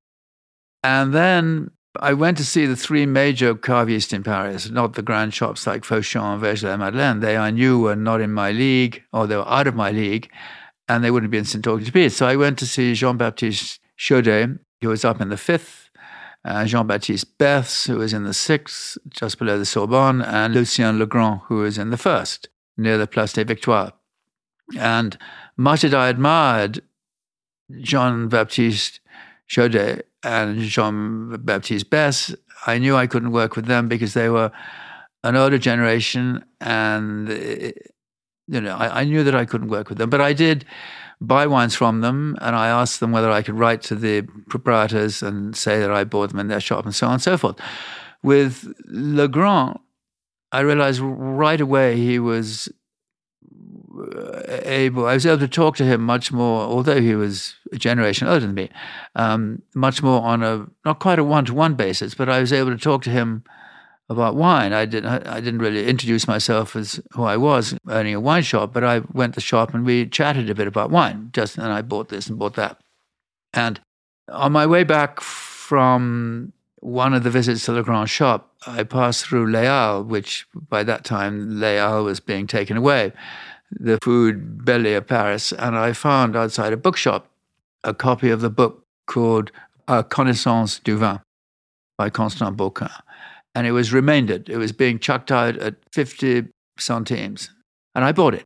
And 0.84 1.14
then 1.14 1.72
I 2.00 2.14
went 2.14 2.38
to 2.38 2.46
see 2.46 2.66
the 2.66 2.76
three 2.76 3.06
major 3.06 3.54
cavistes 3.54 4.14
in 4.14 4.24
Paris, 4.24 4.70
not 4.70 4.94
the 4.94 5.02
grand 5.02 5.34
shops 5.34 5.68
like 5.68 5.84
Fauchon 5.84 6.34
and 6.34 6.42
Verger 6.42 6.78
Madeleine. 6.78 7.20
They 7.20 7.36
I 7.36 7.52
knew 7.52 7.80
were 7.80 7.96
not 7.96 8.22
in 8.22 8.32
my 8.32 8.52
league, 8.52 9.04
or 9.12 9.28
they 9.28 9.36
were 9.36 9.48
out 9.48 9.68
of 9.68 9.76
my 9.76 9.92
league, 9.92 10.30
and 10.88 11.04
they 11.04 11.12
wouldn't 11.12 11.32
be 11.32 11.38
interested 11.38 11.58
in 11.58 11.64
talking 11.64 11.86
to 11.86 11.98
me. 11.98 12.08
So 12.10 12.28
I 12.28 12.38
went 12.38 12.58
to 12.60 12.66
see 12.66 12.94
Jean 12.94 13.18
Baptiste 13.18 13.80
Chaudet, 13.98 14.58
who 14.80 14.88
was 14.88 15.04
up 15.04 15.20
in 15.20 15.30
the 15.30 15.38
fifth, 15.38 15.90
uh, 16.44 16.66
Jean 16.66 16.88
Baptiste 16.88 17.38
Beths, 17.38 17.88
who 17.88 17.98
was 17.98 18.14
in 18.14 18.24
the 18.24 18.34
sixth, 18.34 18.98
just 19.10 19.38
below 19.38 19.58
the 19.58 19.66
Sorbonne, 19.66 20.22
and 20.22 20.54
Lucien 20.54 20.98
Legrand, 20.98 21.42
who 21.46 21.58
was 21.58 21.78
in 21.78 21.90
the 21.92 21.98
first, 21.98 22.50
near 22.78 22.98
the 22.98 23.08
Place 23.08 23.34
des 23.34 23.44
Victoires. 23.44 23.92
And 24.78 25.18
much 25.58 25.84
as 25.84 25.94
I 25.94 26.10
admired 26.10 26.82
Jean 27.82 28.28
Baptiste 28.28 29.00
Chaudet 29.48 30.08
and 30.24 30.60
Jean 30.62 31.38
Baptiste 31.38 31.90
Beths, 31.90 32.36
I 32.66 32.78
knew 32.78 32.96
I 32.96 33.08
couldn't 33.08 33.32
work 33.32 33.56
with 33.56 33.66
them 33.66 33.88
because 33.88 34.14
they 34.14 34.30
were 34.30 34.52
an 35.24 35.36
older 35.36 35.58
generation, 35.58 36.44
and 36.60 37.30
you 37.30 38.62
know 38.62 38.76
I, 38.76 39.02
I 39.02 39.04
knew 39.04 39.24
that 39.24 39.36
I 39.36 39.46
couldn't 39.46 39.70
work 39.70 39.90
with 39.90 39.98
them. 39.98 40.10
But 40.10 40.22
I 40.22 40.34
did 40.34 40.66
buy 41.22 41.46
wines 41.46 41.76
from 41.76 42.02
them, 42.02 42.36
and 42.42 42.56
I 42.56 42.68
asked 42.68 43.00
them 43.00 43.12
whether 43.12 43.30
I 43.30 43.44
could 43.44 43.58
write 43.58 43.84
to 43.84 43.96
the 43.96 44.24
proprietors 44.50 45.22
and 45.22 45.56
say 45.56 45.80
that 45.80 45.92
I 45.92 46.04
bought 46.04 46.32
them 46.32 46.40
in 46.40 46.48
their 46.48 46.60
shop 46.60 46.84
and 46.84 46.96
so 46.96 47.08
on 47.08 47.14
and 47.14 47.22
so 47.22 47.38
forth. 47.38 47.58
With 48.24 48.74
Legrand, 48.88 49.80
I 50.52 50.62
realized 50.62 51.00
right 51.02 51.62
away 51.62 51.96
he 51.96 52.20
was 52.20 52.70
uh, 53.94 54.42
able, 54.64 55.06
I 55.06 55.14
was 55.14 55.26
able 55.26 55.40
to 55.40 55.48
talk 55.48 55.76
to 55.78 55.86
him 55.86 56.02
much 56.02 56.32
more, 56.32 56.62
although 56.62 57.00
he 57.00 57.16
was 57.16 57.56
a 57.72 57.78
generation 57.78 58.28
older 58.28 58.46
than 58.46 58.56
me, 58.56 58.70
um, 59.16 59.62
much 59.76 60.02
more 60.02 60.22
on 60.24 60.44
a, 60.44 60.66
not 60.86 61.00
quite 61.00 61.20
a 61.20 61.24
one 61.24 61.46
to 61.46 61.54
one 61.54 61.76
basis, 61.76 62.16
but 62.16 62.30
I 62.30 62.40
was 62.40 62.52
able 62.52 62.72
to 62.72 62.78
talk 62.78 63.04
to 63.04 63.10
him 63.12 63.44
about 64.10 64.36
wine. 64.36 64.74
I 64.74 64.86
didn't 64.86 65.28
I 65.28 65.40
didn't 65.40 65.60
really 65.60 65.88
introduce 65.88 66.28
myself 66.28 66.76
as 66.76 67.00
who 67.14 67.24
I 67.24 67.38
was, 67.38 67.76
owning 67.88 68.14
a 68.14 68.20
wine 68.20 68.44
shop, 68.44 68.74
but 68.74 68.84
I 68.84 69.00
went 69.14 69.34
to 69.34 69.38
the 69.38 69.42
shop 69.42 69.74
and 69.74 69.86
we 69.86 70.06
chatted 70.06 70.50
a 70.50 70.56
bit 70.56 70.68
about 70.68 70.92
wine. 70.92 71.30
Just 71.34 71.58
and 71.58 71.68
I 71.68 71.82
bought 71.82 72.10
this 72.10 72.28
and 72.28 72.38
bought 72.38 72.56
that. 72.56 72.80
And 73.54 73.80
on 74.30 74.52
my 74.52 74.66
way 74.66 74.84
back 74.84 75.22
from 75.22 76.54
one 76.80 77.14
of 77.14 77.24
the 77.24 77.30
visits 77.30 77.66
to 77.66 77.74
Legrand 77.74 78.10
shop, 78.10 78.54
I 78.66 78.84
passed 78.84 79.26
through 79.26 79.52
Halles, 79.52 80.06
which 80.08 80.48
by 80.70 80.84
that 80.84 81.04
time 81.04 81.62
Halles 81.62 82.06
was 82.06 82.20
being 82.20 82.48
taken 82.48 82.76
away, 82.76 83.14
the 83.72 84.00
food 84.04 84.66
belly 84.66 84.94
of 84.94 85.08
Paris, 85.08 85.52
and 85.54 85.78
I 85.78 85.94
found 85.94 86.36
outside 86.36 86.74
a 86.74 86.78
bookshop 86.78 87.28
a 87.84 87.94
copy 87.94 88.30
of 88.30 88.42
the 88.42 88.50
book 88.50 88.86
called 89.08 89.52
A 89.88 90.04
Connaissance 90.04 90.80
du 90.80 90.98
Vin 90.98 91.20
by 91.98 92.10
Constant 92.10 92.58
Bourquin 92.58 92.92
and 93.56 93.68
it 93.68 93.72
was 93.72 93.94
remaindered. 93.94 94.50
It 94.50 94.58
was 94.58 94.72
being 94.72 95.00
chucked 95.00 95.32
out 95.32 95.58
at 95.58 95.76
50 95.92 96.48
centimes. 96.78 97.50
And 97.94 98.06
I 98.06 98.12
bought 98.12 98.34
it. 98.34 98.46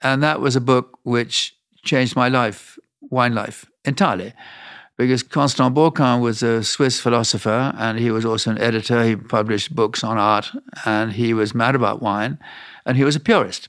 And 0.00 0.22
that 0.22 0.40
was 0.40 0.56
a 0.56 0.60
book 0.60 0.98
which 1.02 1.56
changed 1.84 2.16
my 2.16 2.28
life, 2.28 2.78
wine 3.00 3.34
life, 3.34 3.66
entirely. 3.84 4.32
Because 4.96 5.24
Constant 5.24 5.74
Bourquin 5.74 6.20
was 6.20 6.42
a 6.42 6.62
Swiss 6.62 7.00
philosopher 7.00 7.74
and 7.76 7.98
he 7.98 8.12
was 8.12 8.24
also 8.24 8.52
an 8.52 8.58
editor. 8.58 9.02
He 9.04 9.16
published 9.16 9.74
books 9.74 10.04
on 10.04 10.18
art 10.18 10.52
and 10.84 11.12
he 11.12 11.34
was 11.34 11.54
mad 11.54 11.74
about 11.74 12.00
wine 12.00 12.38
and 12.86 12.96
he 12.96 13.02
was 13.02 13.16
a 13.16 13.20
purist. 13.20 13.68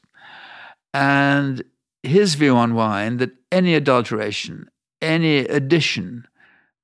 And 0.93 1.63
his 2.03 2.35
view 2.35 2.55
on 2.55 2.75
wine 2.75 3.17
that 3.17 3.31
any 3.51 3.73
adulteration, 3.73 4.69
any 5.01 5.39
addition 5.39 6.27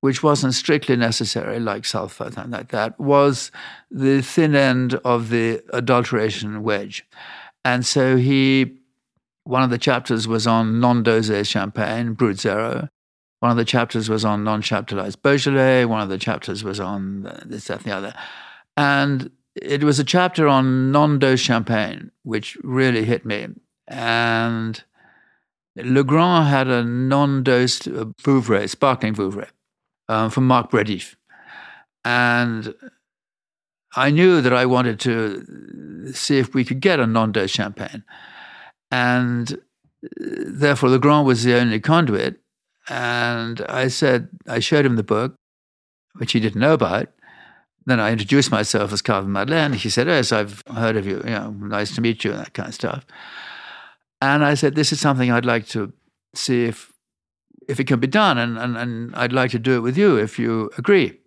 which 0.01 0.23
wasn't 0.23 0.53
strictly 0.53 0.95
necessary, 0.95 1.59
like 1.59 1.85
sulfur, 1.85 2.31
and 2.35 2.51
like 2.51 2.69
that, 2.69 2.99
was 2.99 3.51
the 3.89 4.21
thin 4.21 4.55
end 4.55 4.95
of 5.05 5.29
the 5.29 5.61
adulteration 5.71 6.63
wedge. 6.63 7.05
And 7.63 7.85
so 7.85 8.17
he, 8.17 8.79
one 9.43 9.61
of 9.61 9.69
the 9.69 9.77
chapters 9.77 10.27
was 10.27 10.47
on 10.47 10.79
non-dosé 10.79 11.47
champagne, 11.47 12.13
Brut 12.13 12.39
Zero. 12.39 12.89
One 13.41 13.51
of 13.51 13.57
the 13.57 13.65
chapters 13.65 14.09
was 14.09 14.25
on 14.25 14.43
non-chaptalized 14.43 15.21
Beaujolais. 15.21 15.85
One 15.85 16.01
of 16.01 16.09
the 16.09 16.17
chapters 16.17 16.63
was 16.63 16.79
on 16.79 17.23
this, 17.45 17.65
that, 17.65 17.83
and 17.83 17.85
the 17.85 17.95
other. 17.95 18.13
And 18.75 19.31
it 19.55 19.83
was 19.83 19.99
a 19.99 20.03
chapter 20.03 20.47
on 20.47 20.91
non-dose 20.91 21.39
champagne, 21.39 22.11
which 22.23 22.57
really 22.63 23.05
hit 23.05 23.23
me. 23.23 23.49
And 23.87 24.83
Legrand 25.75 26.47
had 26.47 26.67
a 26.67 26.83
non-dosed 26.83 27.87
uh, 27.87 28.05
Vouvray, 28.23 28.67
sparkling 28.67 29.13
Vouvray 29.13 29.49
um, 30.11 30.29
from 30.29 30.45
Marc 30.45 30.69
Bredif. 30.69 31.15
And 32.03 32.75
I 33.95 34.11
knew 34.11 34.41
that 34.41 34.53
I 34.53 34.65
wanted 34.65 34.99
to 35.01 36.11
see 36.13 36.37
if 36.37 36.53
we 36.53 36.65
could 36.65 36.81
get 36.81 36.99
a 36.99 37.07
non 37.07 37.31
dose 37.31 37.51
champagne. 37.51 38.03
And 38.91 39.53
uh, 39.53 39.57
therefore, 40.19 40.89
Legrand 40.89 41.25
was 41.25 41.43
the 41.43 41.55
only 41.55 41.79
conduit. 41.79 42.39
And 42.89 43.61
I 43.69 43.87
said, 43.87 44.29
I 44.47 44.59
showed 44.59 44.85
him 44.85 44.95
the 44.95 45.03
book, 45.03 45.35
which 46.15 46.33
he 46.33 46.39
didn't 46.39 46.59
know 46.59 46.73
about. 46.73 47.07
Then 47.85 47.99
I 47.99 48.11
introduced 48.11 48.51
myself 48.51 48.91
as 48.91 49.01
Carvin 49.01 49.31
Madeleine. 49.31 49.73
He 49.73 49.89
said, 49.89 50.07
Yes, 50.07 50.31
I've 50.31 50.61
heard 50.67 50.97
of 50.97 51.05
you. 51.05 51.17
You 51.23 51.31
know, 51.31 51.51
nice 51.51 51.95
to 51.95 52.01
meet 52.01 52.23
you, 52.23 52.31
and 52.31 52.41
that 52.41 52.53
kind 52.53 52.69
of 52.69 52.75
stuff. 52.75 53.05
And 54.19 54.43
I 54.43 54.55
said, 54.55 54.75
This 54.75 54.91
is 54.91 54.99
something 54.99 55.31
I'd 55.31 55.45
like 55.45 55.67
to 55.69 55.93
see 56.35 56.65
if 56.65 56.90
if 57.71 57.79
it 57.79 57.87
can 57.87 58.01
be 58.01 58.07
done, 58.07 58.37
and, 58.37 58.57
and, 58.57 58.77
and 58.77 59.15
I'd 59.15 59.31
like 59.31 59.51
to 59.51 59.59
do 59.59 59.77
it 59.77 59.79
with 59.79 59.97
you 59.97 60.17
if 60.17 60.37
you 60.37 60.69
agree. 60.77 61.17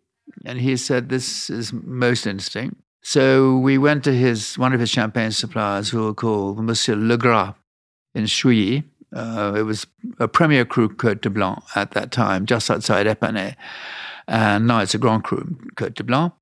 And 0.45 0.61
he 0.61 0.77
said, 0.77 1.09
This 1.09 1.49
is 1.49 1.73
most 1.73 2.27
interesting. 2.27 2.77
So 3.03 3.57
we 3.57 3.79
went 3.79 4.05
to 4.05 4.13
his 4.13 4.59
one 4.59 4.75
of 4.75 4.81
his 4.81 4.91
champagne 4.91 5.31
suppliers, 5.31 5.89
who 5.89 6.05
were 6.05 6.15
called 6.15 6.63
Monsieur 6.63 6.97
Legras 6.97 7.55
in 8.15 8.27
Chouilly. 8.27 8.85
Uh, 9.15 9.55
it 9.57 9.63
was 9.63 9.87
a 10.19 10.29
Premier 10.29 10.65
Cru 10.67 10.89
Cote 10.89 11.23
de 11.23 11.31
Blanc 11.31 11.63
at 11.75 11.93
that 11.93 12.13
time, 12.13 12.45
just 12.45 12.71
outside 12.71 13.07
Epernay. 13.07 13.57
And 14.29 14.67
now 14.67 14.81
it's 14.81 14.95
a 14.95 14.99
Grand 14.99 15.25
Cru 15.25 15.57
Cote 15.77 15.95
de 15.95 16.05
Blanc. 16.05 16.35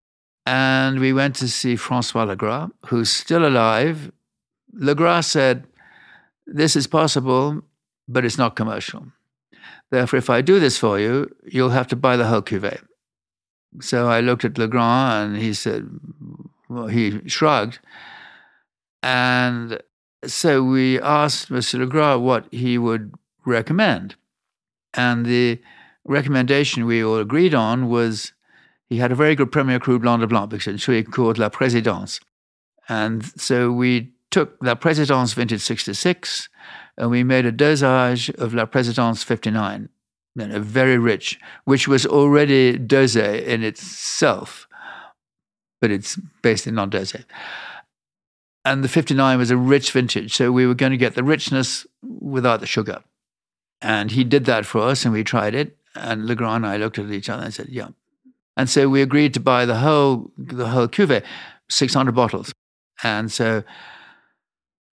And 0.46 0.98
we 0.98 1.12
went 1.12 1.36
to 1.36 1.48
see 1.48 1.76
Francois 1.76 2.26
Legras, 2.26 2.72
who's 2.86 3.10
still 3.10 3.46
alive. 3.46 4.10
Legras 4.74 5.26
said, 5.26 5.64
This 6.46 6.74
is 6.74 6.88
possible, 6.88 7.62
but 8.08 8.24
it's 8.24 8.38
not 8.38 8.56
commercial. 8.56 9.06
Therefore, 9.92 10.18
if 10.18 10.30
I 10.30 10.40
do 10.40 10.58
this 10.58 10.78
for 10.78 10.98
you, 10.98 11.30
you'll 11.44 11.68
have 11.68 11.86
to 11.88 11.96
buy 11.96 12.16
the 12.16 12.26
whole 12.26 12.40
cuvee. 12.40 12.80
So 13.80 14.08
I 14.08 14.20
looked 14.20 14.42
at 14.42 14.56
Legrand 14.56 15.34
and 15.34 15.42
he 15.42 15.52
said, 15.52 15.86
well, 16.70 16.86
he 16.86 17.28
shrugged. 17.28 17.78
And 19.02 19.82
so 20.24 20.62
we 20.62 20.98
asked 20.98 21.50
Mr. 21.50 21.78
Legrand 21.78 22.24
what 22.24 22.46
he 22.50 22.78
would 22.78 23.12
recommend. 23.44 24.14
And 24.94 25.26
the 25.26 25.60
recommendation 26.06 26.86
we 26.86 27.04
all 27.04 27.18
agreed 27.18 27.54
on 27.54 27.90
was 27.90 28.32
he 28.88 28.96
had 28.96 29.12
a 29.12 29.14
very 29.14 29.34
good 29.34 29.52
Premier 29.52 29.78
Cru 29.78 29.98
Blanc 29.98 30.22
de 30.22 30.26
Blanc, 30.26 30.50
which 30.52 30.66
called 31.10 31.36
La 31.36 31.50
Présidence. 31.50 32.18
And 32.88 33.24
so 33.38 33.70
we 33.70 34.12
took 34.30 34.56
La 34.62 34.74
Présidence 34.74 35.34
Vintage 35.34 35.60
66 35.60 36.48
and 36.98 37.10
we 37.10 37.24
made 37.24 37.46
a 37.46 37.52
dosage 37.52 38.30
of 38.30 38.54
La 38.54 38.66
Présidence 38.66 39.24
59, 39.24 39.88
you 40.34 40.46
know, 40.46 40.60
very 40.60 40.98
rich, 40.98 41.38
which 41.64 41.88
was 41.88 42.06
already 42.06 42.78
dosé 42.78 43.44
in 43.44 43.62
itself, 43.62 44.68
but 45.80 45.90
it's 45.90 46.16
basically 46.42 46.70
in 46.70 46.76
non-dosé. 46.76 47.24
And 48.64 48.84
the 48.84 48.88
59 48.88 49.38
was 49.38 49.50
a 49.50 49.56
rich 49.56 49.90
vintage, 49.90 50.34
so 50.34 50.52
we 50.52 50.66
were 50.66 50.74
going 50.74 50.92
to 50.92 50.98
get 50.98 51.14
the 51.14 51.24
richness 51.24 51.86
without 52.02 52.60
the 52.60 52.66
sugar. 52.66 53.02
And 53.80 54.12
he 54.12 54.22
did 54.22 54.44
that 54.44 54.64
for 54.64 54.80
us, 54.80 55.04
and 55.04 55.12
we 55.12 55.24
tried 55.24 55.54
it. 55.54 55.76
And 55.96 56.26
Legrand 56.26 56.64
and 56.64 56.66
I 56.66 56.76
looked 56.76 56.98
at 56.98 57.10
each 57.10 57.28
other 57.28 57.42
and 57.42 57.52
said, 57.52 57.68
"Yeah." 57.68 57.88
And 58.56 58.70
so 58.70 58.88
we 58.88 59.02
agreed 59.02 59.34
to 59.34 59.40
buy 59.40 59.66
the 59.66 59.78
whole 59.78 60.30
the 60.38 60.68
whole 60.68 60.86
cuvee, 60.86 61.22
600 61.68 62.14
bottles. 62.14 62.52
And 63.02 63.32
so 63.32 63.64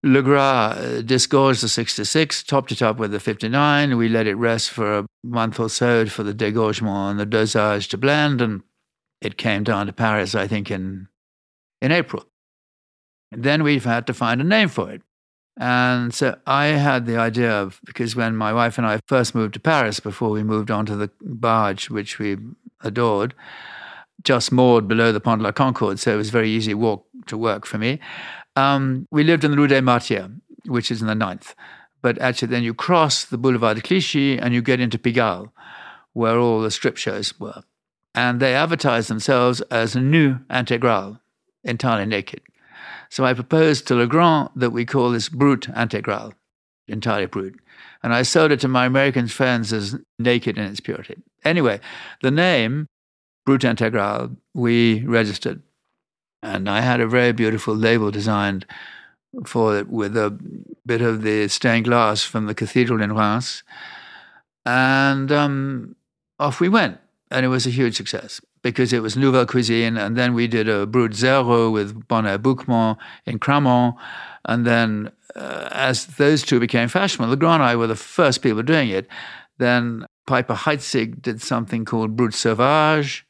Legras 0.04 0.98
uh, 0.98 1.02
disgorged 1.02 1.62
the 1.62 1.68
66, 1.68 2.44
topped 2.44 2.70
it 2.70 2.82
up 2.82 2.98
with 2.98 3.10
the 3.10 3.18
59. 3.18 3.96
We 3.96 4.08
let 4.08 4.28
it 4.28 4.36
rest 4.36 4.70
for 4.70 4.98
a 4.98 5.06
month 5.24 5.58
or 5.58 5.68
so 5.68 6.06
for 6.06 6.22
the 6.22 6.34
degorgement 6.34 7.10
and 7.10 7.20
the 7.20 7.26
dosage 7.26 7.88
to 7.88 7.98
blend, 7.98 8.40
and 8.40 8.62
it 9.20 9.36
came 9.36 9.64
down 9.64 9.86
to 9.86 9.92
Paris, 9.92 10.36
I 10.36 10.46
think, 10.46 10.70
in, 10.70 11.08
in 11.82 11.90
April. 11.90 12.24
And 13.32 13.42
then 13.42 13.62
we've 13.64 13.84
had 13.84 14.06
to 14.06 14.14
find 14.14 14.40
a 14.40 14.44
name 14.44 14.68
for 14.68 14.90
it. 14.90 15.02
And 15.60 16.14
so 16.14 16.38
I 16.46 16.66
had 16.66 17.06
the 17.06 17.16
idea 17.16 17.50
of, 17.50 17.80
because 17.84 18.14
when 18.14 18.36
my 18.36 18.52
wife 18.52 18.78
and 18.78 18.86
I 18.86 19.00
first 19.08 19.34
moved 19.34 19.54
to 19.54 19.60
Paris, 19.60 19.98
before 19.98 20.30
we 20.30 20.44
moved 20.44 20.70
on 20.70 20.86
to 20.86 20.94
the 20.94 21.10
barge, 21.20 21.90
which 21.90 22.20
we 22.20 22.36
adored, 22.82 23.34
just 24.22 24.52
moored 24.52 24.86
below 24.86 25.10
the 25.10 25.20
Pont 25.20 25.40
de 25.40 25.44
la 25.44 25.52
Concorde, 25.52 25.98
so 25.98 26.14
it 26.14 26.16
was 26.16 26.30
very 26.30 26.48
easy 26.48 26.74
walk 26.74 27.06
to 27.26 27.36
work 27.36 27.66
for 27.66 27.78
me. 27.78 27.98
Um, 28.58 29.06
we 29.12 29.22
lived 29.22 29.44
in 29.44 29.52
the 29.52 29.56
Rue 29.56 29.68
des 29.68 29.80
Martyrs, 29.80 30.30
which 30.66 30.90
is 30.90 31.00
in 31.00 31.06
the 31.06 31.14
ninth. 31.14 31.54
But 32.02 32.18
actually, 32.18 32.48
then 32.48 32.64
you 32.64 32.74
cross 32.74 33.24
the 33.24 33.38
Boulevard 33.38 33.76
de 33.76 33.82
Clichy 33.82 34.36
and 34.36 34.52
you 34.52 34.62
get 34.62 34.80
into 34.80 34.98
Pigalle, 34.98 35.52
where 36.12 36.38
all 36.38 36.60
the 36.60 36.70
strip 36.72 36.96
shows 36.96 37.38
were. 37.38 37.62
And 38.14 38.40
they 38.40 38.54
advertised 38.54 39.08
themselves 39.08 39.60
as 39.70 39.94
new 39.94 40.40
Integral, 40.50 41.20
entirely 41.62 42.06
naked. 42.06 42.40
So 43.10 43.24
I 43.24 43.32
proposed 43.32 43.86
to 43.86 43.94
Legrand 43.94 44.50
that 44.56 44.70
we 44.70 44.84
call 44.84 45.10
this 45.10 45.28
Brut 45.28 45.68
Integral, 45.68 46.34
entirely 46.88 47.26
brut. 47.26 47.52
And 48.02 48.12
I 48.12 48.22
sold 48.22 48.50
it 48.50 48.60
to 48.60 48.68
my 48.68 48.86
American 48.86 49.28
friends 49.28 49.72
as 49.72 49.96
naked 50.18 50.58
in 50.58 50.64
its 50.64 50.80
purity. 50.80 51.16
Anyway, 51.44 51.78
the 52.22 52.32
name 52.32 52.86
Brut 53.46 53.62
Integral 53.62 54.36
we 54.52 55.04
registered 55.04 55.62
and 56.42 56.68
I 56.68 56.80
had 56.80 57.00
a 57.00 57.06
very 57.06 57.32
beautiful 57.32 57.74
label 57.74 58.10
designed 58.10 58.66
for 59.44 59.76
it 59.78 59.88
with 59.88 60.16
a 60.16 60.30
bit 60.86 61.00
of 61.00 61.22
the 61.22 61.48
stained 61.48 61.84
glass 61.84 62.22
from 62.22 62.46
the 62.46 62.54
cathedral 62.54 63.02
in 63.02 63.12
Reims. 63.14 63.62
And 64.64 65.30
um, 65.32 65.96
off 66.38 66.60
we 66.60 66.68
went. 66.68 66.98
And 67.30 67.44
it 67.44 67.48
was 67.48 67.66
a 67.66 67.70
huge 67.70 67.96
success 67.96 68.40
because 68.62 68.92
it 68.92 69.02
was 69.02 69.16
Nouvelle 69.16 69.46
Cuisine. 69.46 69.98
And 69.98 70.16
then 70.16 70.32
we 70.32 70.46
did 70.46 70.68
a 70.68 70.86
Brut 70.86 71.12
Zero 71.12 71.70
with 71.70 72.08
Bonnet 72.08 72.42
Bouquemont 72.42 72.96
in 73.26 73.38
Cramant. 73.38 73.96
And 74.46 74.66
then 74.66 75.12
uh, 75.36 75.68
as 75.72 76.06
those 76.06 76.42
two 76.42 76.58
became 76.58 76.88
fashionable, 76.88 77.30
Legrand 77.30 77.62
and 77.62 77.70
I 77.70 77.76
were 77.76 77.86
the 77.86 77.96
first 77.96 78.40
people 78.42 78.62
doing 78.62 78.88
it. 78.88 79.06
Then 79.58 80.06
Piper 80.26 80.54
Heidsieck 80.54 81.20
did 81.20 81.42
something 81.42 81.84
called 81.84 82.16
Brut 82.16 82.32
Sauvage 82.32 83.26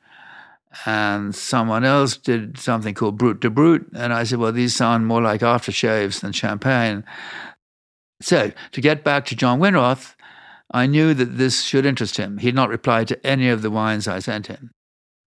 and 0.86 1.34
someone 1.34 1.84
else 1.84 2.16
did 2.16 2.58
something 2.58 2.94
called 2.94 3.18
Brut 3.18 3.40
de 3.40 3.50
Brut. 3.50 3.82
And 3.94 4.12
I 4.12 4.24
said, 4.24 4.38
well, 4.38 4.52
these 4.52 4.74
sound 4.74 5.06
more 5.06 5.22
like 5.22 5.40
aftershaves 5.40 6.20
than 6.20 6.32
champagne. 6.32 7.04
So 8.20 8.52
to 8.72 8.80
get 8.80 9.04
back 9.04 9.24
to 9.26 9.36
John 9.36 9.60
Winroth, 9.60 10.14
I 10.70 10.86
knew 10.86 11.14
that 11.14 11.38
this 11.38 11.62
should 11.62 11.86
interest 11.86 12.16
him. 12.16 12.38
He'd 12.38 12.54
not 12.54 12.68
replied 12.68 13.08
to 13.08 13.26
any 13.26 13.48
of 13.48 13.62
the 13.62 13.70
wines 13.70 14.06
I 14.06 14.18
sent 14.18 14.48
him. 14.48 14.70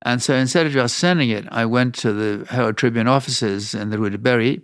And 0.03 0.21
so 0.21 0.33
instead 0.33 0.65
of 0.65 0.71
just 0.71 0.97
sending 0.97 1.29
it, 1.29 1.45
I 1.51 1.65
went 1.65 1.95
to 1.95 2.11
the 2.11 2.45
Herald 2.47 2.77
Tribune 2.77 3.07
offices 3.07 3.73
in 3.73 3.89
the 3.89 3.99
Rue 3.99 4.09
de 4.09 4.17
Berry 4.17 4.61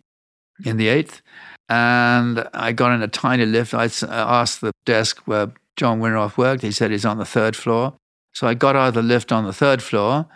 in 0.65 0.77
the 0.77 0.87
8th, 0.87 1.21
and 1.69 2.47
I 2.53 2.71
got 2.71 2.93
in 2.93 3.03
a 3.03 3.07
tiny 3.07 3.45
lift. 3.45 3.73
I 3.73 3.85
uh, 3.85 4.07
asked 4.09 4.61
the 4.61 4.71
desk 4.85 5.21
where 5.25 5.51
John 5.75 5.99
Winroth 5.99 6.37
worked. 6.37 6.63
He 6.63 6.71
said 6.71 6.91
he's 6.91 7.05
on 7.05 7.17
the 7.17 7.25
third 7.25 7.55
floor. 7.55 7.93
So 8.33 8.47
I 8.47 8.53
got 8.53 8.75
out 8.75 8.89
of 8.89 8.93
the 8.93 9.01
lift 9.01 9.31
on 9.31 9.45
the 9.45 9.53
third 9.53 9.83
floor 9.83 10.27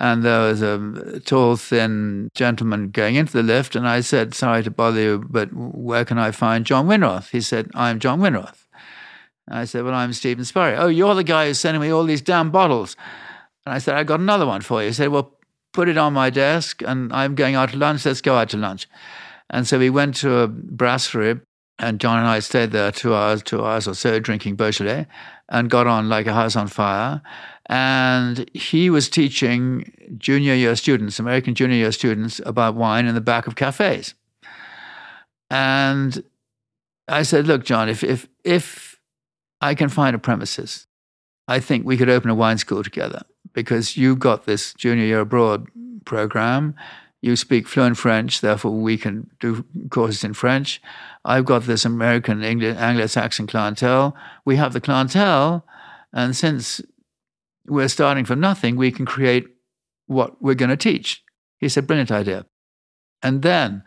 and 0.00 0.24
there 0.24 0.40
was 0.40 0.62
a 0.62 1.20
tall, 1.20 1.56
thin 1.56 2.30
gentleman 2.34 2.90
going 2.90 3.14
into 3.14 3.32
the 3.32 3.42
lift. 3.42 3.76
And 3.76 3.86
I 3.86 4.00
said, 4.00 4.34
Sorry 4.34 4.62
to 4.62 4.70
bother 4.70 5.00
you, 5.00 5.24
but 5.28 5.50
where 5.52 6.04
can 6.04 6.18
I 6.18 6.30
find 6.30 6.64
John 6.64 6.86
Winroth? 6.86 7.30
He 7.30 7.40
said, 7.40 7.70
I'm 7.74 7.98
John 7.98 8.20
Winroth. 8.20 8.66
And 9.46 9.58
I 9.58 9.64
said, 9.64 9.84
Well, 9.84 9.94
I'm 9.94 10.12
Stephen 10.12 10.44
Spurrier. 10.44 10.76
Oh, 10.78 10.88
you're 10.88 11.14
the 11.14 11.24
guy 11.24 11.46
who's 11.46 11.60
sending 11.60 11.82
me 11.82 11.90
all 11.90 12.04
these 12.04 12.22
damn 12.22 12.50
bottles. 12.50 12.96
And 13.66 13.74
I 13.74 13.78
said, 13.78 13.94
I 13.94 14.04
got 14.04 14.20
another 14.20 14.46
one 14.46 14.62
for 14.62 14.80
you. 14.80 14.88
He 14.88 14.94
said, 14.94 15.08
Well, 15.08 15.36
put 15.72 15.88
it 15.88 15.98
on 15.98 16.12
my 16.12 16.30
desk, 16.30 16.82
and 16.82 17.12
I'm 17.12 17.34
going 17.34 17.54
out 17.54 17.70
to 17.70 17.76
lunch. 17.76 18.06
Let's 18.06 18.20
go 18.20 18.36
out 18.36 18.50
to 18.50 18.56
lunch. 18.56 18.88
And 19.50 19.66
so 19.66 19.78
we 19.78 19.90
went 19.90 20.16
to 20.16 20.38
a 20.38 20.48
brasserie, 20.48 21.40
and 21.78 22.00
John 22.00 22.18
and 22.18 22.28
I 22.28 22.38
stayed 22.38 22.70
there 22.70 22.92
two 22.92 23.14
hours, 23.14 23.42
two 23.42 23.64
hours 23.64 23.86
or 23.86 23.94
so, 23.94 24.18
drinking 24.20 24.56
Beaujolais, 24.56 25.06
and 25.52 25.70
got 25.70 25.86
on 25.86 26.08
like 26.08 26.26
a 26.26 26.32
house 26.32 26.56
on 26.56 26.66
fire. 26.66 27.22
And 27.66 28.50
he 28.54 28.90
was 28.90 29.08
teaching 29.08 29.92
junior 30.18 30.54
year 30.54 30.74
students, 30.74 31.20
American 31.20 31.54
junior 31.54 31.76
year 31.76 31.92
students, 31.92 32.40
about 32.44 32.74
wine 32.74 33.06
in 33.06 33.14
the 33.14 33.20
back 33.20 33.46
of 33.46 33.54
cafes. 33.54 34.14
And 35.48 36.24
I 37.06 37.22
said, 37.22 37.46
Look, 37.46 37.64
John, 37.64 37.88
if, 37.88 38.02
if, 38.02 38.26
if 38.42 38.98
I 39.60 39.74
can 39.74 39.90
find 39.90 40.16
a 40.16 40.18
premises, 40.18 40.86
I 41.46 41.60
think 41.60 41.86
we 41.86 41.96
could 41.96 42.08
open 42.08 42.30
a 42.30 42.34
wine 42.34 42.58
school 42.58 42.82
together 42.82 43.22
because 43.52 43.96
you've 43.96 44.18
got 44.18 44.46
this 44.46 44.72
junior 44.74 45.04
year 45.04 45.20
abroad 45.20 45.68
program. 46.04 46.74
You 47.22 47.36
speak 47.36 47.68
fluent 47.68 47.96
French, 47.96 48.40
therefore 48.40 48.72
we 48.72 48.98
can 48.98 49.30
do 49.38 49.64
courses 49.90 50.24
in 50.24 50.34
French. 50.34 50.82
I've 51.24 51.44
got 51.44 51.62
this 51.62 51.84
American 51.84 52.42
English, 52.42 52.76
Anglo 52.76 53.06
Saxon 53.06 53.46
clientele. 53.46 54.16
We 54.44 54.56
have 54.56 54.72
the 54.72 54.80
clientele. 54.80 55.64
And 56.12 56.36
since 56.36 56.80
we're 57.66 57.88
starting 57.88 58.24
from 58.24 58.40
nothing, 58.40 58.74
we 58.74 58.90
can 58.90 59.06
create 59.06 59.46
what 60.06 60.42
we're 60.42 60.54
going 60.54 60.70
to 60.70 60.76
teach. 60.76 61.22
He 61.58 61.68
said, 61.68 61.86
brilliant 61.86 62.10
idea. 62.10 62.44
And 63.22 63.42
then 63.42 63.84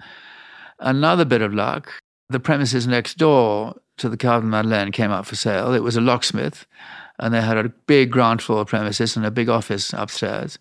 another 0.80 1.26
bit 1.26 1.41
of 1.41 1.54
luck, 1.54 1.91
the 2.30 2.39
premises 2.39 2.88
next 2.88 3.17
door 3.17 3.76
to 3.98 4.08
the 4.08 4.17
Carvin 4.17 4.50
Madeleine 4.50 4.93
came 4.93 5.12
up 5.12 5.26
for 5.26 5.36
sale. 5.36 5.74
It 5.74 5.84
was 5.84 5.98
a 5.98 6.02
locksmith, 6.02 6.65
and 7.19 7.34
they 7.34 7.41
had 7.41 7.58
a 7.58 7.69
big 7.69 8.12
ground 8.12 8.41
floor 8.41 8.63
premises 8.63 9.17
and 9.17 9.26
a 9.26 9.32
big 9.32 9.50
office 9.50 9.91
upstairs. 9.91 10.58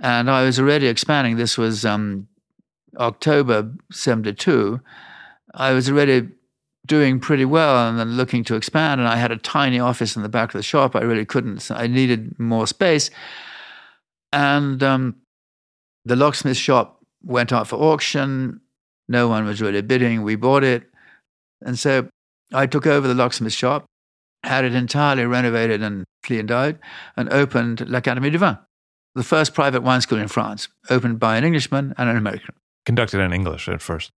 And 0.00 0.30
I 0.30 0.44
was 0.44 0.58
already 0.58 0.86
expanding. 0.86 1.36
This 1.36 1.56
was 1.56 1.84
um, 1.84 2.28
October 2.98 3.72
72. 3.92 4.80
I 5.54 5.72
was 5.72 5.88
already 5.88 6.28
doing 6.86 7.18
pretty 7.20 7.44
well 7.44 7.88
and 7.88 7.98
then 7.98 8.16
looking 8.16 8.44
to 8.44 8.54
expand. 8.54 9.00
And 9.00 9.08
I 9.08 9.16
had 9.16 9.30
a 9.30 9.36
tiny 9.36 9.78
office 9.78 10.16
in 10.16 10.22
the 10.22 10.28
back 10.28 10.54
of 10.54 10.58
the 10.58 10.62
shop. 10.62 10.94
I 10.94 11.00
really 11.00 11.24
couldn't, 11.24 11.70
I 11.70 11.86
needed 11.86 12.38
more 12.38 12.66
space. 12.66 13.10
And 14.32 14.82
um, 14.82 15.16
the 16.04 16.16
locksmith 16.16 16.56
shop 16.56 17.00
went 17.22 17.52
out 17.52 17.68
for 17.68 17.76
auction. 17.76 18.60
No 19.08 19.28
one 19.28 19.44
was 19.44 19.62
really 19.62 19.82
bidding. 19.82 20.22
We 20.22 20.36
bought 20.36 20.64
it. 20.64 20.84
And 21.62 21.78
so 21.78 22.08
I 22.52 22.66
took 22.66 22.86
over 22.86 23.08
the 23.08 23.14
locksmith 23.14 23.52
shop, 23.52 23.86
had 24.42 24.64
it 24.64 24.74
entirely 24.74 25.24
renovated 25.24 25.82
and 25.82 26.04
cleaned 26.22 26.50
out, 26.50 26.76
and 27.16 27.32
opened 27.32 27.88
L'Académie 27.88 28.30
du 28.30 28.38
Vin, 28.38 28.58
the 29.14 29.22
first 29.22 29.54
private 29.54 29.82
wine 29.82 30.00
school 30.00 30.18
in 30.18 30.28
France, 30.28 30.68
opened 30.90 31.18
by 31.18 31.36
an 31.36 31.44
Englishman 31.44 31.94
and 31.96 32.08
an 32.08 32.16
American. 32.16 32.54
Conducted 32.84 33.20
in 33.20 33.32
English 33.32 33.68
at 33.68 33.80
first. 33.80 34.10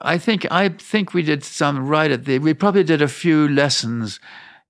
I 0.00 0.18
think 0.18 0.46
I 0.50 0.68
think 0.68 1.12
we 1.12 1.22
did 1.22 1.44
some 1.44 1.86
right 1.86 2.10
at 2.10 2.24
the. 2.24 2.38
We 2.38 2.54
probably 2.54 2.84
did 2.84 3.02
a 3.02 3.08
few 3.08 3.48
lessons 3.48 4.20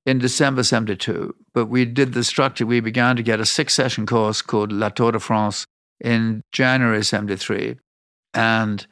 in 0.06 0.18
December 0.18 0.62
'72, 0.62 1.34
but 1.52 1.66
we 1.66 1.84
did 1.84 2.14
the 2.14 2.24
structure. 2.24 2.66
We 2.66 2.80
began 2.80 3.16
to 3.16 3.22
get 3.22 3.40
a 3.40 3.46
six-session 3.46 4.06
course 4.06 4.42
called 4.42 4.72
La 4.72 4.88
Tour 4.88 5.12
de 5.12 5.20
France 5.20 5.66
in 6.00 6.42
January 6.52 7.04
'73, 7.04 7.76
and 8.32 8.86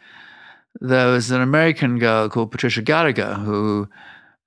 there 0.81 1.09
was 1.09 1.31
an 1.31 1.41
American 1.41 1.99
girl 1.99 2.29
called 2.29 2.51
Patricia 2.51 2.83
Gallagher 2.83 3.35
who 3.35 3.89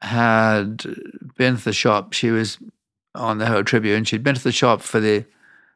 had 0.01 0.83
been 1.37 1.57
to 1.57 1.63
the 1.63 1.73
shop. 1.73 2.13
She 2.13 2.31
was 2.31 2.57
on 3.13 3.37
the 3.37 3.45
Herald 3.45 3.67
Tribune. 3.67 4.03
She'd 4.03 4.23
been 4.23 4.35
to 4.35 4.43
the 4.43 4.51
shop 4.51 4.81
for 4.81 4.99
the 4.99 5.25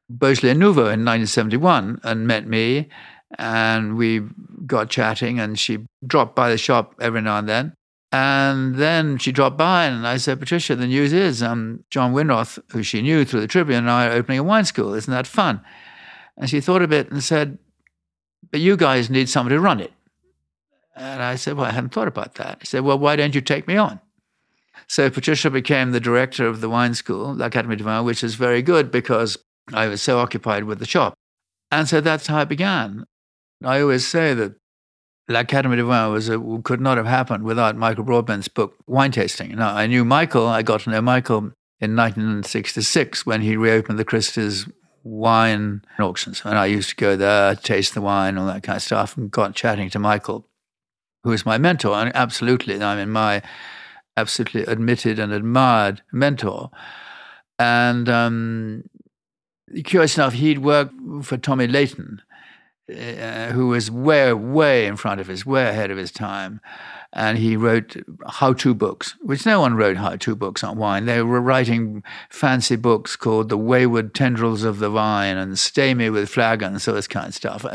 Beaujolais 0.09 0.55
Nouveau 0.55 0.81
in 0.81 1.05
1971 1.05 1.99
and 2.03 2.27
met 2.27 2.47
me, 2.47 2.89
and 3.37 3.95
we 3.95 4.21
got 4.65 4.89
chatting. 4.89 5.39
And 5.39 5.59
she 5.59 5.85
dropped 6.05 6.35
by 6.35 6.49
the 6.49 6.57
shop 6.57 6.95
every 6.99 7.21
now 7.21 7.37
and 7.37 7.47
then. 7.47 7.73
And 8.11 8.75
then 8.75 9.19
she 9.19 9.31
dropped 9.31 9.57
by, 9.57 9.85
and 9.85 10.07
I 10.07 10.17
said, 10.17 10.39
Patricia, 10.39 10.75
the 10.75 10.87
news 10.87 11.13
is 11.13 11.43
um, 11.43 11.83
John 11.91 12.11
Winroth, 12.11 12.57
who 12.71 12.81
she 12.81 13.03
knew 13.03 13.23
through 13.23 13.41
the 13.41 13.47
Tribune, 13.47 13.79
and 13.79 13.89
I 13.89 14.07
are 14.07 14.13
opening 14.13 14.39
a 14.39 14.43
wine 14.43 14.65
school. 14.65 14.95
Isn't 14.95 15.13
that 15.13 15.27
fun? 15.27 15.61
And 16.35 16.49
she 16.49 16.59
thought 16.59 16.81
a 16.81 16.87
bit 16.87 17.11
and 17.11 17.23
said, 17.23 17.59
But 18.49 18.61
you 18.61 18.77
guys 18.77 19.11
need 19.11 19.29
somebody 19.29 19.57
to 19.57 19.61
run 19.61 19.79
it. 19.79 19.93
And 20.95 21.21
I 21.21 21.35
said, 21.35 21.55
Well, 21.55 21.67
I 21.67 21.71
hadn't 21.71 21.93
thought 21.93 22.07
about 22.07 22.35
that. 22.35 22.59
She 22.61 22.67
said, 22.67 22.83
Well, 22.83 22.97
why 22.97 23.15
don't 23.15 23.35
you 23.35 23.41
take 23.41 23.67
me 23.67 23.77
on? 23.77 23.99
So 24.87 25.11
Patricia 25.11 25.51
became 25.51 25.91
the 25.91 25.99
director 25.99 26.47
of 26.47 26.61
the 26.61 26.69
wine 26.69 26.95
school, 26.95 27.35
l'Académie 27.35 27.77
du 27.77 27.83
Vin, 27.83 28.05
which 28.05 28.23
is 28.23 28.33
very 28.33 28.63
good 28.63 28.89
because 28.89 29.37
I 29.73 29.87
was 29.87 30.01
so 30.01 30.19
occupied 30.19 30.63
with 30.63 30.79
the 30.79 30.85
shop. 30.85 31.13
And 31.71 31.87
so 31.87 32.01
that's 32.01 32.27
how 32.27 32.41
it 32.41 32.49
began. 32.49 33.05
I 33.63 33.81
always 33.81 34.07
say 34.07 34.33
that 34.33 34.55
l'Académie 35.27 35.75
du 35.75 35.85
Vin 35.85 36.11
was 36.11 36.29
a, 36.29 36.39
could 36.63 36.81
not 36.81 36.97
have 36.97 37.05
happened 37.05 37.43
without 37.43 37.75
Michael 37.75 38.03
Broadbent's 38.03 38.47
book, 38.47 38.75
Wine 38.87 39.11
Tasting. 39.11 39.55
Now, 39.55 39.75
I 39.75 39.85
knew 39.85 40.03
Michael, 40.03 40.47
I 40.47 40.63
got 40.63 40.81
to 40.81 40.89
know 40.89 41.01
Michael 41.01 41.51
in 41.79 41.95
1966 41.95 43.25
when 43.25 43.41
he 43.41 43.55
reopened 43.55 43.99
the 43.99 44.05
Christie's 44.05 44.67
wine 45.03 45.81
auctions. 45.99 46.41
And 46.43 46.57
I 46.57 46.65
used 46.65 46.89
to 46.89 46.95
go 46.95 47.15
there, 47.15 47.55
taste 47.55 47.93
the 47.93 48.01
wine, 48.01 48.37
all 48.37 48.47
that 48.47 48.63
kind 48.63 48.77
of 48.77 48.83
stuff, 48.83 49.15
and 49.15 49.31
got 49.31 49.55
chatting 49.55 49.89
to 49.91 49.99
Michael, 49.99 50.45
who 51.23 51.29
was 51.29 51.45
my 51.45 51.57
mentor. 51.57 51.95
And 51.95 52.15
absolutely, 52.15 52.81
I 52.81 52.95
mean, 52.95 53.09
my 53.09 53.41
absolutely 54.17 54.63
admitted 54.63 55.19
and 55.19 55.31
admired 55.31 56.01
mentor. 56.11 56.69
And 57.57 58.09
um, 58.09 58.83
curious 59.83 60.17
enough, 60.17 60.33
he'd 60.33 60.59
worked 60.59 60.93
for 61.23 61.37
Tommy 61.37 61.67
Layton, 61.67 62.21
uh, 62.89 63.49
who 63.51 63.67
was 63.67 63.91
way, 63.91 64.33
way 64.33 64.87
in 64.87 64.95
front 64.95 65.21
of 65.21 65.27
his, 65.27 65.45
way 65.45 65.67
ahead 65.67 65.91
of 65.91 65.97
his 65.97 66.11
time. 66.11 66.61
And 67.11 67.39
he 67.39 67.57
wrote 67.57 67.95
how 68.27 68.53
to 68.53 68.75
books, 68.75 69.15
which 69.21 69.43
no 69.43 69.59
one 69.61 69.73
wrote 69.73 69.97
how 69.97 70.15
to 70.15 70.35
books 70.35 70.63
on 70.63 70.77
wine. 70.77 71.05
They 71.05 71.23
were 71.23 71.41
writing 71.41 72.03
fancy 72.29 72.75
books 72.75 73.15
called 73.15 73.49
The 73.49 73.57
Wayward 73.57 74.13
Tendrils 74.13 74.63
of 74.63 74.77
the 74.77 74.91
Vine 74.91 75.35
and 75.35 75.57
Stay 75.57 75.95
Me 75.95 76.11
with 76.11 76.29
Flagons, 76.29 76.83
so 76.83 76.93
this 76.93 77.07
kind 77.07 77.29
of 77.29 77.33
stuff. 77.33 77.65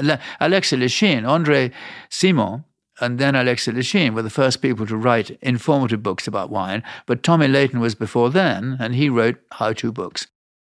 Alexis 0.40 0.78
Lichine, 0.78 1.28
Andre 1.28 1.72
Simon, 2.10 2.64
and 3.00 3.18
then 3.18 3.34
Alexis 3.34 3.74
Lichine 3.74 4.14
were 4.14 4.22
the 4.22 4.30
first 4.30 4.62
people 4.62 4.86
to 4.86 4.96
write 4.96 5.36
informative 5.42 6.02
books 6.02 6.28
about 6.28 6.50
wine. 6.50 6.84
But 7.06 7.24
Tommy 7.24 7.48
Layton 7.48 7.80
was 7.80 7.96
before 7.96 8.30
then, 8.30 8.76
and 8.78 8.94
he 8.94 9.08
wrote 9.08 9.36
how 9.52 9.72
to 9.72 9.90
books. 9.90 10.28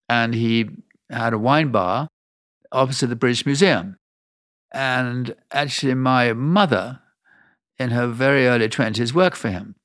And 0.09 0.35
he 0.35 0.71
had 1.11 1.33
a 1.33 1.39
wine 1.39 1.71
bar 1.71 2.09
opposite 2.73 3.09
the 3.09 3.17
British 3.17 3.47
Museum. 3.47 3.97
And 4.73 5.35
actually, 5.53 5.95
my 5.95 6.33
mother, 6.33 7.01
in 7.79 7.91
her 7.91 8.09
very 8.09 8.47
early 8.47 8.69
20s, 8.69 9.13
worked 9.13 9.37
for 9.37 9.49
him. 9.49 9.77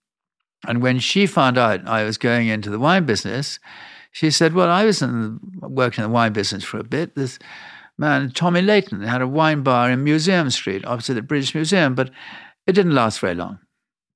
And 0.67 0.81
when 0.81 0.99
she 0.99 1.25
found 1.25 1.57
out 1.57 1.87
I 1.87 2.03
was 2.03 2.17
going 2.17 2.47
into 2.47 2.69
the 2.69 2.79
wine 2.79 3.05
business, 3.05 3.59
she 4.11 4.29
said, 4.29 4.53
Well, 4.53 4.69
I 4.69 4.85
was 4.85 5.01
in 5.01 5.39
the, 5.61 5.91
in 5.97 6.03
the 6.03 6.09
wine 6.09 6.33
business 6.33 6.63
for 6.63 6.77
a 6.77 6.83
bit. 6.83 7.15
This 7.15 7.39
man, 7.97 8.31
Tommy 8.31 8.61
Layton, 8.61 9.01
had 9.01 9.21
a 9.21 9.27
wine 9.27 9.63
bar 9.63 9.89
in 9.89 10.03
Museum 10.03 10.49
Street 10.49 10.85
opposite 10.85 11.15
the 11.15 11.21
British 11.21 11.55
Museum, 11.55 11.95
but 11.95 12.11
it 12.67 12.73
didn't 12.73 12.95
last 12.95 13.19
very 13.19 13.35
long. 13.35 13.59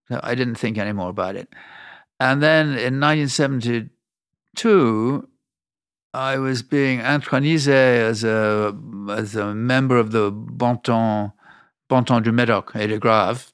So 0.10 0.20
I 0.22 0.36
didn't 0.36 0.56
think 0.56 0.78
any 0.78 0.92
more 0.92 1.10
about 1.10 1.36
it. 1.36 1.50
And 2.20 2.44
then 2.44 2.78
in 2.78 3.00
1972, 3.00 5.30
I 6.16 6.38
was 6.38 6.64
being 6.64 7.00
intronisé 7.00 8.00
as 8.00 8.24
a, 8.24 8.74
as 9.10 9.36
a 9.36 9.54
member 9.54 9.98
of 9.98 10.12
the 10.12 10.32
Bon 10.32 10.78
Temps, 10.78 11.34
du 11.90 12.32
Médoc 12.32 12.74
et 12.74 12.88
de 12.88 12.98
Grave. 12.98 13.52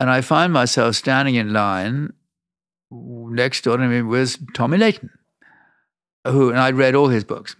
And 0.00 0.10
I 0.10 0.22
find 0.22 0.52
myself 0.52 0.96
standing 0.96 1.36
in 1.36 1.52
line 1.52 2.14
next 2.90 3.62
door 3.62 3.76
to 3.76 3.86
me 3.86 4.02
was 4.02 4.38
Tommy 4.54 4.76
Layton, 4.76 5.10
who, 6.26 6.50
and 6.50 6.58
I'd 6.58 6.74
read 6.74 6.96
all 6.96 7.08
his 7.08 7.22
books. 7.22 7.54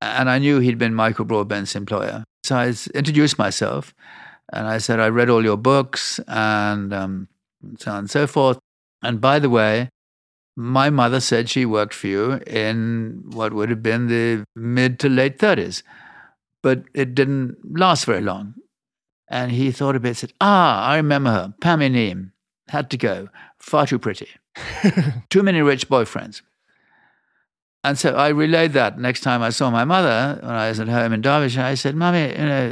And 0.00 0.30
I 0.30 0.38
knew 0.38 0.60
he'd 0.60 0.78
been 0.78 0.94
Michael 0.94 1.24
Broadbent's 1.24 1.74
employer. 1.74 2.22
So 2.44 2.54
I 2.54 2.68
introduced 2.94 3.36
myself 3.36 3.92
and 4.52 4.68
I 4.68 4.78
said, 4.78 5.00
I 5.00 5.08
read 5.08 5.28
all 5.28 5.42
your 5.42 5.56
books 5.56 6.20
and 6.28 6.94
um, 6.94 7.28
so 7.80 7.90
on 7.90 7.98
and 7.98 8.10
so 8.10 8.28
forth. 8.28 8.60
And 9.02 9.20
by 9.20 9.40
the 9.40 9.50
way, 9.50 9.88
my 10.56 10.90
mother 10.90 11.20
said 11.20 11.48
she 11.48 11.66
worked 11.66 11.94
for 11.94 12.06
you 12.06 12.32
in 12.46 13.22
what 13.26 13.52
would 13.52 13.70
have 13.70 13.82
been 13.82 14.06
the 14.06 14.44
mid 14.54 14.98
to 15.00 15.08
late 15.08 15.38
30s, 15.38 15.82
but 16.62 16.84
it 16.94 17.14
didn't 17.14 17.56
last 17.76 18.04
very 18.04 18.20
long. 18.20 18.54
And 19.28 19.52
he 19.52 19.72
thought 19.72 19.96
a 19.96 20.00
bit, 20.00 20.16
said, 20.16 20.32
Ah, 20.40 20.86
I 20.86 20.96
remember 20.96 21.30
her, 21.30 21.54
Pammy 21.60 21.90
Neame, 21.90 22.30
had 22.68 22.90
to 22.90 22.96
go, 22.96 23.28
far 23.58 23.86
too 23.86 23.98
pretty, 23.98 24.28
too 25.30 25.42
many 25.42 25.60
rich 25.60 25.88
boyfriends. 25.88 26.42
And 27.82 27.98
so 27.98 28.14
I 28.14 28.28
relayed 28.28 28.72
that 28.72 28.98
next 28.98 29.20
time 29.20 29.42
I 29.42 29.50
saw 29.50 29.70
my 29.70 29.84
mother 29.84 30.38
when 30.40 30.54
I 30.54 30.68
was 30.68 30.80
at 30.80 30.88
home 30.88 31.12
in 31.12 31.20
Derbyshire. 31.20 31.62
I 31.62 31.74
said, 31.74 31.94
Mummy, 31.94 32.30
you 32.30 32.46
know, 32.46 32.68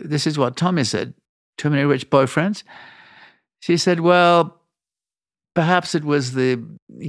this 0.00 0.26
is 0.26 0.38
what 0.38 0.56
Tommy 0.56 0.82
said. 0.82 1.14
Too 1.56 1.70
many 1.70 1.84
rich 1.84 2.10
boyfriends? 2.10 2.64
She 3.60 3.76
said, 3.76 4.00
Well, 4.00 4.59
perhaps 5.60 5.94
it 5.94 6.04
was 6.04 6.32
the 6.32 6.58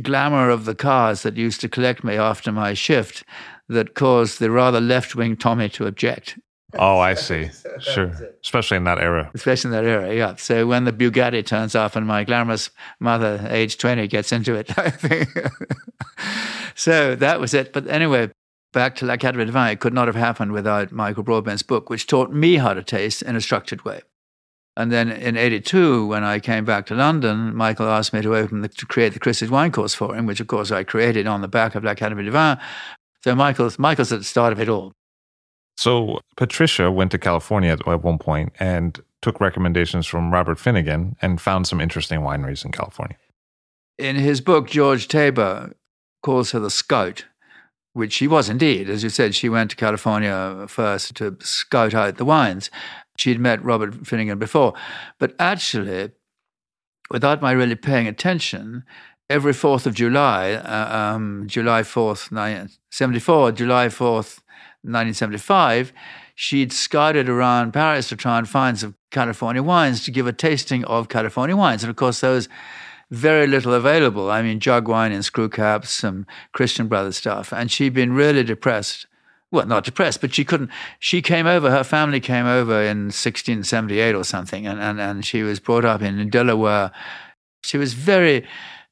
glamour 0.01 0.49
of 0.49 0.65
the 0.65 0.75
cars 0.75 1.23
that 1.23 1.37
used 1.37 1.61
to 1.61 1.69
collect 1.69 2.03
me 2.03 2.15
after 2.17 2.51
my 2.51 2.73
shift 2.73 3.23
that 3.69 3.95
caused 3.95 4.39
the 4.39 4.51
rather 4.51 4.81
left 4.81 5.15
wing 5.15 5.37
Tommy 5.37 5.69
to 5.69 5.87
object. 5.87 6.37
Oh, 6.73 6.99
I 6.99 7.13
see. 7.13 7.49
Sure. 7.79 8.11
Especially 8.43 8.75
in 8.75 8.83
that 8.83 8.97
era. 8.97 9.31
Especially 9.33 9.69
in 9.69 9.71
that 9.71 9.85
era, 9.85 10.13
yeah. 10.13 10.35
So 10.35 10.67
when 10.67 10.83
the 10.83 10.91
Bugatti 10.91 11.45
turns 11.45 11.75
off 11.75 11.95
and 11.95 12.05
my 12.05 12.25
glamorous 12.25 12.71
mother, 12.99 13.47
age 13.49 13.77
20, 13.77 14.05
gets 14.09 14.33
into 14.33 14.53
it, 14.55 14.77
I 14.77 14.89
think. 14.89 15.29
so 16.75 17.15
that 17.15 17.39
was 17.39 17.53
it. 17.53 17.71
But 17.71 17.87
anyway, 17.87 18.31
back 18.73 18.97
to 18.97 19.05
L'Académie 19.05 19.45
du 19.45 19.53
Vin, 19.53 19.67
it 19.67 19.79
could 19.79 19.93
not 19.93 20.07
have 20.07 20.17
happened 20.17 20.51
without 20.51 20.91
Michael 20.91 21.23
Broadbent's 21.23 21.63
book, 21.63 21.89
which 21.89 22.05
taught 22.05 22.33
me 22.33 22.57
how 22.57 22.73
to 22.73 22.83
taste 22.83 23.21
in 23.21 23.37
a 23.37 23.41
structured 23.41 23.85
way. 23.85 24.01
And 24.81 24.91
then 24.91 25.11
in 25.11 25.37
82, 25.37 26.07
when 26.07 26.23
I 26.23 26.39
came 26.39 26.65
back 26.65 26.87
to 26.87 26.95
London, 26.95 27.55
Michael 27.55 27.87
asked 27.87 28.13
me 28.13 28.21
to 28.23 28.35
open 28.35 28.61
the, 28.61 28.67
to 28.67 28.87
create 28.87 29.13
the 29.13 29.19
Christie's 29.19 29.51
Wine 29.51 29.71
Course 29.71 29.93
for 29.93 30.15
him, 30.15 30.25
which 30.25 30.39
of 30.39 30.47
course 30.47 30.71
I 30.71 30.83
created 30.83 31.27
on 31.27 31.41
the 31.41 31.47
back 31.47 31.75
of 31.75 31.83
L'Académie 31.83 32.25
du 32.25 32.31
Vin. 32.31 32.57
So 33.23 33.35
Michael's, 33.35 33.77
Michael's 33.77 34.11
at 34.11 34.17
the 34.17 34.25
start 34.25 34.51
of 34.51 34.59
it 34.59 34.67
all. 34.67 34.91
So 35.77 36.19
Patricia 36.35 36.91
went 36.91 37.11
to 37.11 37.19
California 37.19 37.69
at 37.71 38.03
one 38.03 38.17
point 38.17 38.53
and 38.59 38.99
took 39.21 39.39
recommendations 39.39 40.07
from 40.07 40.33
Robert 40.33 40.57
Finnegan 40.57 41.15
and 41.21 41.39
found 41.39 41.67
some 41.67 41.79
interesting 41.79 42.21
wineries 42.21 42.65
in 42.65 42.71
California. 42.71 43.17
In 43.99 44.15
his 44.15 44.41
book, 44.41 44.67
George 44.67 45.07
Taber 45.07 45.73
calls 46.23 46.51
her 46.51 46.59
the 46.59 46.71
scout, 46.71 47.25
which 47.93 48.13
she 48.13 48.27
was 48.27 48.49
indeed. 48.49 48.89
As 48.89 49.03
you 49.03 49.09
said, 49.09 49.35
she 49.35 49.47
went 49.47 49.69
to 49.69 49.75
California 49.75 50.65
first 50.67 51.13
to 51.17 51.37
scout 51.41 51.93
out 51.93 52.17
the 52.17 52.25
wines. 52.25 52.71
She'd 53.17 53.39
met 53.39 53.63
Robert 53.63 54.07
Finnegan 54.07 54.39
before. 54.39 54.73
But 55.19 55.35
actually, 55.39 56.11
without 57.09 57.41
my 57.41 57.51
really 57.51 57.75
paying 57.75 58.07
attention, 58.07 58.83
every 59.29 59.53
4th 59.53 59.85
of 59.85 59.93
July, 59.93 60.53
uh, 60.53 61.13
um, 61.15 61.45
July 61.47 61.81
4th, 61.81 62.31
1974, 62.31 63.51
July 63.53 63.87
4th, 63.87 64.39
1975, 64.83 65.93
she'd 66.35 66.73
scouted 66.73 67.29
around 67.29 67.71
Paris 67.71 68.09
to 68.09 68.15
try 68.15 68.37
and 68.37 68.49
find 68.49 68.79
some 68.79 68.95
California 69.11 69.61
wines 69.61 70.03
to 70.03 70.11
give 70.11 70.25
a 70.25 70.33
tasting 70.33 70.83
of 70.85 71.07
California 71.07 71.55
wines. 71.55 71.83
And 71.83 71.89
of 71.89 71.95
course, 71.95 72.21
there 72.21 72.31
was 72.31 72.49
very 73.11 73.45
little 73.45 73.73
available. 73.73 74.31
I 74.31 74.41
mean, 74.41 74.59
jug 74.59 74.87
wine 74.87 75.11
and 75.11 75.23
screw 75.23 75.49
caps, 75.49 75.91
some 75.91 76.25
Christian 76.53 76.87
Brothers 76.87 77.17
stuff. 77.17 77.53
And 77.53 77.69
she'd 77.69 77.93
been 77.93 78.13
really 78.13 78.43
depressed. 78.43 79.05
Well, 79.51 79.65
not 79.65 79.83
depressed, 79.83 80.21
but 80.21 80.33
she 80.33 80.45
couldn't. 80.45 80.69
She 80.99 81.21
came 81.21 81.45
over, 81.45 81.69
her 81.69 81.83
family 81.83 82.21
came 82.21 82.45
over 82.45 82.81
in 82.81 83.07
1678 83.07 84.15
or 84.15 84.23
something, 84.23 84.65
and, 84.65 84.79
and, 84.79 84.99
and 84.99 85.25
she 85.25 85.43
was 85.43 85.59
brought 85.59 85.83
up 85.83 86.01
in 86.01 86.29
Delaware. 86.29 86.91
She 87.63 87.77
was 87.77 87.93
very 87.93 88.47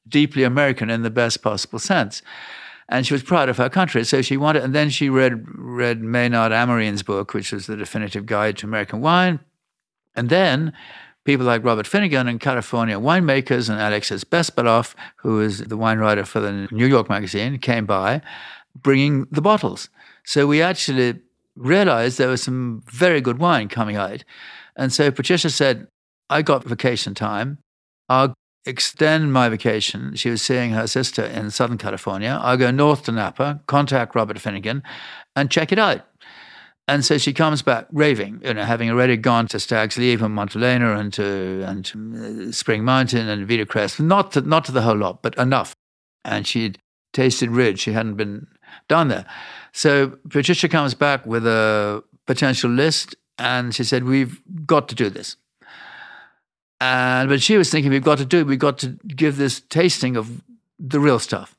deeply 0.06 0.44
American 0.44 0.90
in 0.90 1.02
the 1.02 1.10
best 1.10 1.42
possible 1.42 1.78
sense. 1.78 2.22
And 2.90 3.06
she 3.06 3.14
was 3.14 3.22
proud 3.22 3.48
of 3.48 3.56
her 3.56 3.70
country. 3.70 4.04
So 4.04 4.20
she 4.20 4.36
wanted, 4.36 4.62
and 4.64 4.74
then 4.74 4.90
she 4.90 5.08
read, 5.08 5.44
read 5.54 6.02
Maynard 6.02 6.52
Amerine's 6.52 7.02
book, 7.02 7.32
which 7.32 7.52
was 7.52 7.66
the 7.66 7.76
definitive 7.76 8.26
guide 8.26 8.58
to 8.58 8.66
American 8.66 9.00
wine. 9.00 9.40
And 10.14 10.28
then 10.28 10.72
people 11.24 11.46
like 11.46 11.64
Robert 11.64 11.86
Finigan 11.86 12.28
and 12.28 12.40
California 12.40 12.98
winemakers 12.98 13.70
and 13.70 13.80
Alexis 13.80 14.24
Bespaloff, 14.24 14.94
who 15.16 15.40
is 15.40 15.60
the 15.60 15.76
wine 15.76 15.98
writer 15.98 16.24
for 16.24 16.40
the 16.40 16.68
New 16.70 16.86
York 16.86 17.08
magazine, 17.08 17.58
came 17.58 17.86
by 17.86 18.20
bringing 18.74 19.26
the 19.30 19.40
bottles. 19.40 19.88
So 20.24 20.46
we 20.46 20.62
actually 20.62 21.20
realized 21.56 22.18
there 22.18 22.28
was 22.28 22.42
some 22.42 22.82
very 22.86 23.20
good 23.20 23.38
wine 23.38 23.68
coming 23.68 23.96
out. 23.96 24.24
And 24.76 24.92
so 24.92 25.10
Patricia 25.10 25.50
said, 25.50 25.88
I 26.28 26.42
got 26.42 26.64
vacation 26.64 27.14
time. 27.14 27.58
I'll 28.08 28.34
extend 28.64 29.32
my 29.32 29.48
vacation. 29.48 30.14
She 30.16 30.30
was 30.30 30.42
seeing 30.42 30.72
her 30.72 30.86
sister 30.86 31.24
in 31.24 31.50
Southern 31.50 31.78
California. 31.78 32.38
I'll 32.40 32.56
go 32.56 32.70
north 32.70 33.04
to 33.04 33.12
Napa, 33.12 33.60
contact 33.66 34.14
Robert 34.14 34.36
Finigan, 34.38 34.82
and 35.34 35.50
check 35.50 35.72
it 35.72 35.78
out. 35.78 36.06
And 36.88 37.04
so 37.04 37.18
she 37.18 37.32
comes 37.32 37.62
back 37.62 37.86
raving, 37.92 38.40
you 38.44 38.52
know, 38.52 38.64
having 38.64 38.90
already 38.90 39.16
gone 39.16 39.46
to 39.48 39.60
Stag's 39.60 39.96
Leap 39.96 40.20
and 40.22 40.36
Montelena 40.36 40.98
and 40.98 41.12
to, 41.12 41.62
and 41.66 41.84
to 41.84 42.48
uh, 42.48 42.52
Spring 42.52 42.84
Mountain 42.84 43.28
and 43.28 43.48
Veedercrest, 43.48 44.00
not 44.00 44.32
to, 44.32 44.40
not 44.40 44.64
to 44.64 44.72
the 44.72 44.82
whole 44.82 44.96
lot, 44.96 45.22
but 45.22 45.36
enough. 45.38 45.72
And 46.24 46.46
she'd 46.46 46.78
tasted 47.12 47.50
Ridge. 47.50 47.78
She 47.78 47.92
hadn't 47.92 48.16
been 48.16 48.48
down 48.90 49.08
there. 49.08 49.24
So 49.72 50.18
Patricia 50.28 50.68
comes 50.68 50.92
back 50.92 51.24
with 51.24 51.46
a 51.46 52.04
potential 52.26 52.70
list 52.70 53.14
and 53.38 53.74
she 53.74 53.84
said, 53.84 54.04
We've 54.04 54.38
got 54.66 54.88
to 54.88 54.94
do 54.94 55.08
this. 55.08 55.36
And 56.80 57.28
but 57.28 57.42
she 57.42 57.56
was 57.56 57.70
thinking, 57.70 57.90
we've 57.90 58.02
got 58.02 58.18
to 58.18 58.24
do, 58.24 58.44
we've 58.44 58.58
got 58.58 58.78
to 58.78 58.98
give 59.06 59.36
this 59.36 59.60
tasting 59.60 60.16
of 60.16 60.42
the 60.78 60.98
real 60.98 61.18
stuff. 61.18 61.54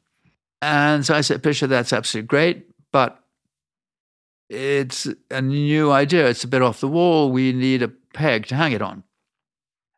And 0.62 1.06
so 1.06 1.14
I 1.14 1.22
said, 1.22 1.38
Patricia, 1.42 1.68
that's 1.68 1.94
absolutely 1.94 2.28
great, 2.28 2.68
but 2.92 3.24
it's 4.50 5.08
a 5.30 5.42
new 5.42 5.92
idea. 5.92 6.28
It's 6.28 6.44
a 6.44 6.48
bit 6.48 6.62
off 6.62 6.82
the 6.82 6.88
wall. 6.88 7.32
We 7.32 7.54
need 7.54 7.82
a 7.82 7.92
peg 8.14 8.48
to 8.48 8.56
hang 8.56 8.74
it 8.74 8.82
on. 8.82 9.04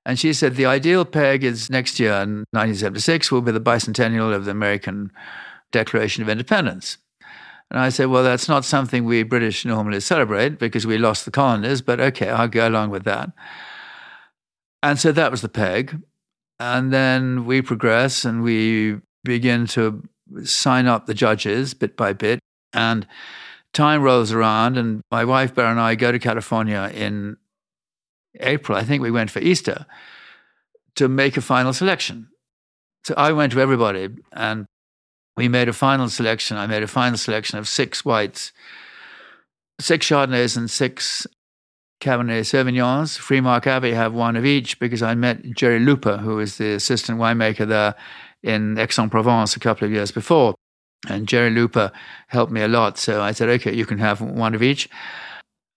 And 0.05 0.19
she 0.19 0.33
said, 0.33 0.55
the 0.55 0.65
ideal 0.65 1.05
peg 1.05 1.43
is 1.43 1.69
next 1.69 1.99
year, 1.99 2.11
in 2.13 2.43
1976, 2.51 3.31
will 3.31 3.41
be 3.41 3.53
the 3.53 3.61
bicentennial 3.61 4.33
of 4.33 4.43
the 4.45 4.51
American 4.51 5.11
Declaration 5.71 6.21
of 6.21 6.29
Independence. 6.29 6.97
And 7.73 7.81
I 7.81 7.89
said, 7.89 8.05
well, 8.05 8.23
that's 8.23 8.47
not 8.47 8.65
something 8.65 9.03
we 9.03 9.23
British 9.23 9.65
normally 9.65 9.99
celebrate 9.99 10.59
because 10.59 10.85
we 10.85 10.99
lost 10.99 11.25
the 11.25 11.31
colonies, 11.31 11.81
but 11.81 11.99
okay, 11.99 12.29
I'll 12.29 12.47
go 12.47 12.67
along 12.67 12.91
with 12.91 13.03
that. 13.05 13.31
And 14.83 14.99
so 14.99 15.11
that 15.11 15.31
was 15.31 15.41
the 15.41 15.49
peg. 15.49 15.99
And 16.59 16.93
then 16.93 17.45
we 17.45 17.63
progress 17.63 18.25
and 18.25 18.43
we 18.43 19.01
begin 19.23 19.65
to 19.67 20.03
sign 20.43 20.85
up 20.85 21.07
the 21.07 21.15
judges 21.15 21.73
bit 21.73 21.97
by 21.97 22.13
bit. 22.13 22.39
And 22.73 23.07
time 23.73 24.03
rolls 24.03 24.31
around, 24.31 24.77
and 24.77 25.01
my 25.09 25.25
wife, 25.25 25.55
Bear, 25.55 25.65
and 25.65 25.79
I 25.79 25.95
go 25.95 26.11
to 26.11 26.19
California 26.19 26.91
in 26.93 27.37
April. 28.39 28.77
I 28.77 28.83
think 28.83 29.01
we 29.01 29.11
went 29.11 29.31
for 29.31 29.39
Easter 29.39 29.87
to 30.95 31.07
make 31.07 31.37
a 31.37 31.41
final 31.41 31.73
selection. 31.73 32.29
So 33.03 33.15
I 33.17 33.31
went 33.31 33.51
to 33.53 33.59
everybody 33.59 34.09
and 34.31 34.67
we 35.35 35.47
made 35.47 35.67
a 35.67 35.73
final 35.73 36.09
selection. 36.09 36.57
I 36.57 36.67
made 36.67 36.83
a 36.83 36.87
final 36.87 37.17
selection 37.17 37.57
of 37.57 37.67
six 37.67 38.05
whites, 38.05 38.51
six 39.79 40.07
Chardonnays, 40.07 40.55
and 40.57 40.69
six 40.69 41.25
Cabernet 42.01 42.41
Sauvignons. 42.41 43.17
Freemark 43.17 43.65
Abbey 43.65 43.93
have 43.93 44.13
one 44.13 44.35
of 44.35 44.45
each 44.45 44.79
because 44.79 45.01
I 45.01 45.15
met 45.15 45.43
Jerry 45.55 45.79
Luper, 45.79 46.19
who 46.19 46.39
is 46.39 46.57
the 46.57 46.73
assistant 46.73 47.19
winemaker 47.19 47.67
there 47.67 47.95
in 48.43 48.77
Aix-en-Provence 48.77 49.55
a 49.55 49.59
couple 49.59 49.85
of 49.85 49.91
years 49.91 50.11
before. 50.11 50.53
And 51.09 51.27
Jerry 51.27 51.49
Luper 51.49 51.91
helped 52.27 52.51
me 52.51 52.61
a 52.61 52.67
lot. 52.67 52.97
So 52.97 53.21
I 53.21 53.31
said, 53.31 53.49
okay, 53.49 53.73
you 53.73 53.85
can 53.85 53.97
have 53.97 54.21
one 54.21 54.53
of 54.53 54.61
each. 54.61 54.89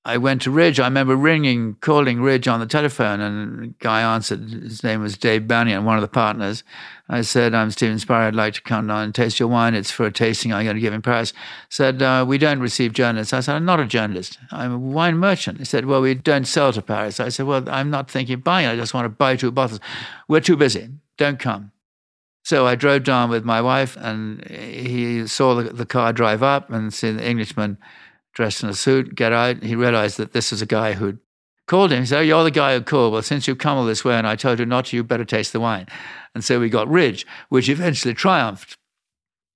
I 0.06 0.18
went 0.18 0.42
to 0.42 0.52
Ridge. 0.52 0.78
I 0.78 0.84
remember 0.84 1.16
ringing, 1.16 1.74
calling 1.80 2.22
Ridge 2.22 2.46
on 2.46 2.60
the 2.60 2.66
telephone, 2.66 3.20
and 3.20 3.58
the 3.58 3.66
guy 3.80 4.02
answered. 4.02 4.48
His 4.48 4.84
name 4.84 5.02
was 5.02 5.18
Dave 5.18 5.42
Bennion, 5.42 5.82
one 5.82 5.96
of 5.96 6.00
the 6.02 6.06
partners. 6.06 6.62
I 7.08 7.22
said, 7.22 7.54
I'm 7.54 7.72
Steven 7.72 7.98
Spurrier. 7.98 8.28
I'd 8.28 8.36
like 8.36 8.54
to 8.54 8.62
come 8.62 8.86
down 8.86 9.02
and 9.02 9.12
taste 9.12 9.40
your 9.40 9.48
wine. 9.48 9.74
It's 9.74 9.90
for 9.90 10.06
a 10.06 10.12
tasting 10.12 10.52
I'm 10.52 10.62
going 10.62 10.76
to 10.76 10.80
give 10.80 10.94
in 10.94 11.02
Paris. 11.02 11.32
Said, 11.70 12.02
uh, 12.02 12.24
we 12.26 12.38
don't 12.38 12.60
receive 12.60 12.92
journalists. 12.92 13.32
I 13.32 13.40
said, 13.40 13.56
I'm 13.56 13.64
not 13.64 13.80
a 13.80 13.84
journalist. 13.84 14.38
I'm 14.52 14.72
a 14.74 14.78
wine 14.78 15.18
merchant. 15.18 15.58
He 15.58 15.64
said, 15.64 15.86
well, 15.86 16.00
we 16.00 16.14
don't 16.14 16.46
sell 16.46 16.72
to 16.72 16.82
Paris. 16.82 17.18
I 17.18 17.28
said, 17.28 17.46
well, 17.46 17.68
I'm 17.68 17.90
not 17.90 18.08
thinking 18.08 18.34
of 18.34 18.44
buying. 18.44 18.68
I 18.68 18.76
just 18.76 18.94
want 18.94 19.06
to 19.06 19.08
buy 19.08 19.34
two 19.34 19.50
bottles. 19.50 19.80
We're 20.28 20.38
too 20.38 20.56
busy. 20.56 20.88
Don't 21.16 21.40
come. 21.40 21.72
So 22.44 22.64
I 22.64 22.76
drove 22.76 23.02
down 23.02 23.28
with 23.28 23.44
my 23.44 23.60
wife, 23.60 23.96
and 23.96 24.48
he 24.48 25.26
saw 25.26 25.56
the, 25.56 25.64
the 25.64 25.84
car 25.84 26.12
drive 26.12 26.44
up 26.44 26.70
and 26.70 26.94
see 26.94 27.10
the 27.10 27.28
Englishman 27.28 27.76
dressed 28.37 28.62
in 28.62 28.68
a 28.68 28.75
suit, 28.75 29.14
get 29.14 29.33
out. 29.33 29.62
He 29.62 29.75
realized 29.75 30.18
that 30.18 30.33
this 30.33 30.51
was 30.51 30.61
a 30.61 30.66
guy 30.66 30.92
who'd 30.92 31.18
called 31.66 31.90
him. 31.90 32.01
He 32.01 32.07
said, 32.07 32.18
oh, 32.18 32.22
You're 32.22 32.44
the 32.44 32.51
guy 32.51 32.75
who 32.75 32.83
called. 32.83 33.14
Well, 33.14 33.22
since 33.22 33.49
you've 33.49 33.59
come 33.59 33.79
all 33.79 33.87
this 33.87 34.05
way 34.05 34.14
and 34.14 34.27
I 34.27 34.37
told 34.37 34.59
you 34.59 34.66
not 34.66 34.87
to, 34.87 34.96
you 34.96 35.03
better 35.03 35.25
taste 35.25 35.55
the 35.55 35.59
wine. 35.59 35.87
And 36.35 36.44
so 36.44 36.61
we 36.61 36.68
got 36.68 36.87
Ridge, 36.87 37.27
which 37.49 37.70
eventually 37.70 38.12
triumphed. 38.14 38.77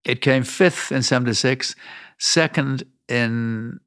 It 0.04 0.22
came 0.22 0.44
fifth 0.44 0.90
in 0.90 1.02
76, 1.02 1.76
second 2.18 2.84
in 3.06 3.80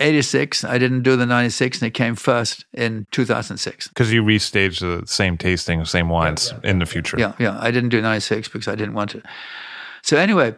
86. 0.00 0.64
I 0.64 0.76
didn't 0.76 1.00
do 1.00 1.16
the 1.16 1.24
96, 1.24 1.80
and 1.80 1.86
it 1.86 1.94
came 1.94 2.14
first 2.14 2.66
in 2.74 3.06
2006. 3.10 3.88
Because 3.88 4.12
you 4.12 4.22
restaged 4.22 4.80
the 4.80 5.06
same 5.06 5.38
tasting, 5.38 5.78
the 5.78 5.86
same 5.86 6.10
wines 6.10 6.50
yeah, 6.52 6.60
yeah, 6.62 6.70
in 6.70 6.78
the 6.78 6.86
future. 6.86 7.18
Yeah, 7.18 7.32
yeah. 7.38 7.56
I 7.58 7.70
didn't 7.70 7.88
do 7.88 8.02
96 8.02 8.48
because 8.48 8.68
I 8.68 8.74
didn't 8.74 8.92
want 8.92 9.10
to. 9.12 9.22
So, 10.02 10.18
anyway, 10.18 10.54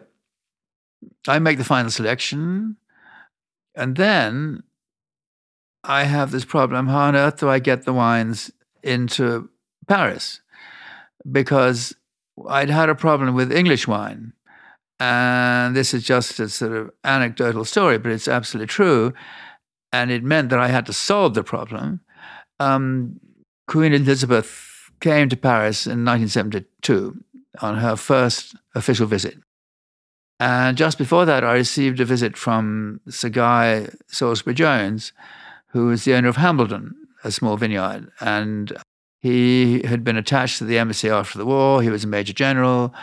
I 1.29 1.39
make 1.39 1.57
the 1.57 1.63
final 1.63 1.89
selection. 1.91 2.75
And 3.77 3.95
then 3.95 4.63
I 5.83 6.03
have 6.03 6.31
this 6.31 6.43
problem. 6.43 6.87
How 6.87 7.07
on 7.07 7.15
earth 7.15 7.39
do 7.39 7.47
I 7.47 7.59
get 7.59 7.85
the 7.85 7.93
wines 7.93 8.51
into 8.81 9.49
Paris? 9.87 10.41
Because 11.31 11.95
I'd 12.49 12.71
had 12.71 12.89
a 12.89 12.95
problem 12.95 13.35
with 13.35 13.51
English 13.51 13.87
wine. 13.87 14.33
And 14.99 15.75
this 15.75 15.93
is 15.93 16.03
just 16.03 16.39
a 16.39 16.49
sort 16.49 16.73
of 16.73 16.89
anecdotal 17.03 17.65
story, 17.65 17.99
but 17.99 18.11
it's 18.11 18.27
absolutely 18.27 18.67
true. 18.67 19.13
And 19.93 20.09
it 20.09 20.23
meant 20.23 20.49
that 20.49 20.59
I 20.59 20.69
had 20.69 20.87
to 20.87 20.93
solve 20.93 21.35
the 21.35 21.43
problem. 21.43 22.01
Um, 22.59 23.19
Queen 23.67 23.93
Elizabeth 23.93 24.89
came 25.01 25.29
to 25.29 25.37
Paris 25.37 25.85
in 25.85 26.03
1972 26.03 27.15
on 27.61 27.77
her 27.77 27.95
first 27.95 28.55
official 28.73 29.05
visit. 29.05 29.37
And 30.39 30.77
just 30.77 30.97
before 30.97 31.25
that, 31.25 31.43
I 31.43 31.53
received 31.53 31.99
a 31.99 32.05
visit 32.05 32.37
from 32.37 33.01
Sir 33.09 33.29
Guy 33.29 33.89
Salisbury 34.07 34.53
Jones, 34.53 35.11
who 35.67 35.87
was 35.87 36.05
the 36.05 36.13
owner 36.13 36.27
of 36.27 36.37
Hambledon, 36.37 36.93
a 37.23 37.31
small 37.31 37.57
vineyard. 37.57 38.11
And 38.19 38.77
he 39.19 39.81
had 39.83 40.03
been 40.03 40.17
attached 40.17 40.59
to 40.59 40.65
the 40.65 40.77
embassy 40.77 41.09
after 41.09 41.37
the 41.37 41.45
war. 41.45 41.81
He 41.81 41.89
was 41.89 42.03
a 42.03 42.07
major 42.07 42.33
general. 42.33 42.93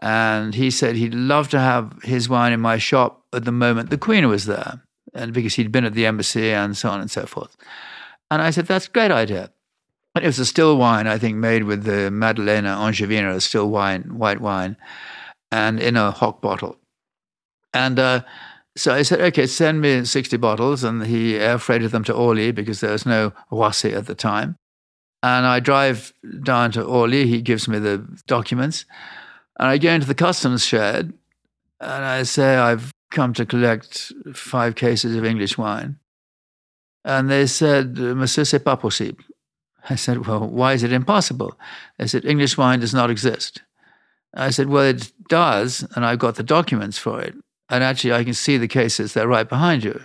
And 0.00 0.54
he 0.54 0.70
said 0.70 0.96
he'd 0.96 1.14
love 1.14 1.48
to 1.50 1.60
have 1.60 1.92
his 2.02 2.28
wine 2.28 2.52
in 2.52 2.60
my 2.60 2.78
shop 2.78 3.24
at 3.34 3.44
the 3.44 3.52
moment 3.52 3.90
the 3.90 3.98
Queen 3.98 4.26
was 4.28 4.46
there, 4.46 4.80
and 5.12 5.32
because 5.32 5.54
he'd 5.54 5.72
been 5.72 5.84
at 5.84 5.92
the 5.92 6.06
embassy 6.06 6.52
and 6.52 6.76
so 6.76 6.88
on 6.88 7.00
and 7.00 7.10
so 7.10 7.26
forth. 7.26 7.56
And 8.30 8.40
I 8.40 8.50
said, 8.50 8.66
that's 8.66 8.86
a 8.86 8.90
great 8.90 9.10
idea. 9.10 9.50
And 10.14 10.24
it 10.24 10.28
was 10.28 10.38
a 10.38 10.46
still 10.46 10.78
wine, 10.78 11.06
I 11.06 11.18
think, 11.18 11.36
made 11.36 11.64
with 11.64 11.84
the 11.84 12.10
Madeleine 12.10 12.64
Angevine, 12.66 13.24
a 13.24 13.40
still 13.40 13.68
wine, 13.68 14.18
white 14.18 14.40
wine 14.40 14.76
and 15.50 15.80
in 15.80 15.96
a 15.96 16.10
hock 16.10 16.40
bottle. 16.40 16.76
And 17.72 17.98
uh, 17.98 18.22
so 18.76 18.94
I 18.94 19.02
said, 19.02 19.20
okay, 19.20 19.46
send 19.46 19.80
me 19.80 20.04
60 20.04 20.36
bottles. 20.36 20.84
And 20.84 21.06
he 21.06 21.36
air 21.36 21.58
freighted 21.58 21.90
them 21.90 22.04
to 22.04 22.14
Orly 22.14 22.52
because 22.52 22.80
there 22.80 22.92
was 22.92 23.06
no 23.06 23.32
Roissy 23.50 23.92
at 23.92 24.06
the 24.06 24.14
time. 24.14 24.56
And 25.22 25.46
I 25.46 25.60
drive 25.60 26.12
down 26.42 26.72
to 26.72 26.82
Orly. 26.82 27.26
He 27.26 27.42
gives 27.42 27.68
me 27.68 27.78
the 27.78 28.06
documents. 28.26 28.84
And 29.58 29.68
I 29.68 29.78
go 29.78 29.90
into 29.90 30.06
the 30.06 30.14
customs 30.14 30.64
shed 30.64 31.12
and 31.80 32.04
I 32.04 32.22
say, 32.22 32.56
I've 32.56 32.92
come 33.10 33.32
to 33.34 33.46
collect 33.46 34.12
five 34.34 34.74
cases 34.74 35.16
of 35.16 35.24
English 35.24 35.58
wine. 35.58 35.98
And 37.04 37.30
they 37.30 37.46
said, 37.46 37.96
Monsieur, 37.96 38.44
c'est 38.44 38.58
pas 38.60 38.76
possible. 38.76 39.24
I 39.88 39.94
said, 39.94 40.26
well, 40.26 40.46
why 40.46 40.74
is 40.74 40.82
it 40.82 40.92
impossible? 40.92 41.58
They 41.98 42.06
said, 42.06 42.24
English 42.24 42.58
wine 42.58 42.80
does 42.80 42.92
not 42.92 43.10
exist. 43.10 43.62
I 44.34 44.50
said, 44.50 44.68
Well, 44.68 44.84
it 44.84 45.12
does, 45.28 45.86
and 45.94 46.04
I've 46.04 46.18
got 46.18 46.36
the 46.36 46.42
documents 46.42 46.98
for 46.98 47.20
it. 47.20 47.34
And 47.70 47.84
actually, 47.84 48.12
I 48.12 48.24
can 48.24 48.34
see 48.34 48.56
the 48.56 48.68
cases, 48.68 49.12
they're 49.12 49.28
right 49.28 49.48
behind 49.48 49.84
you. 49.84 50.00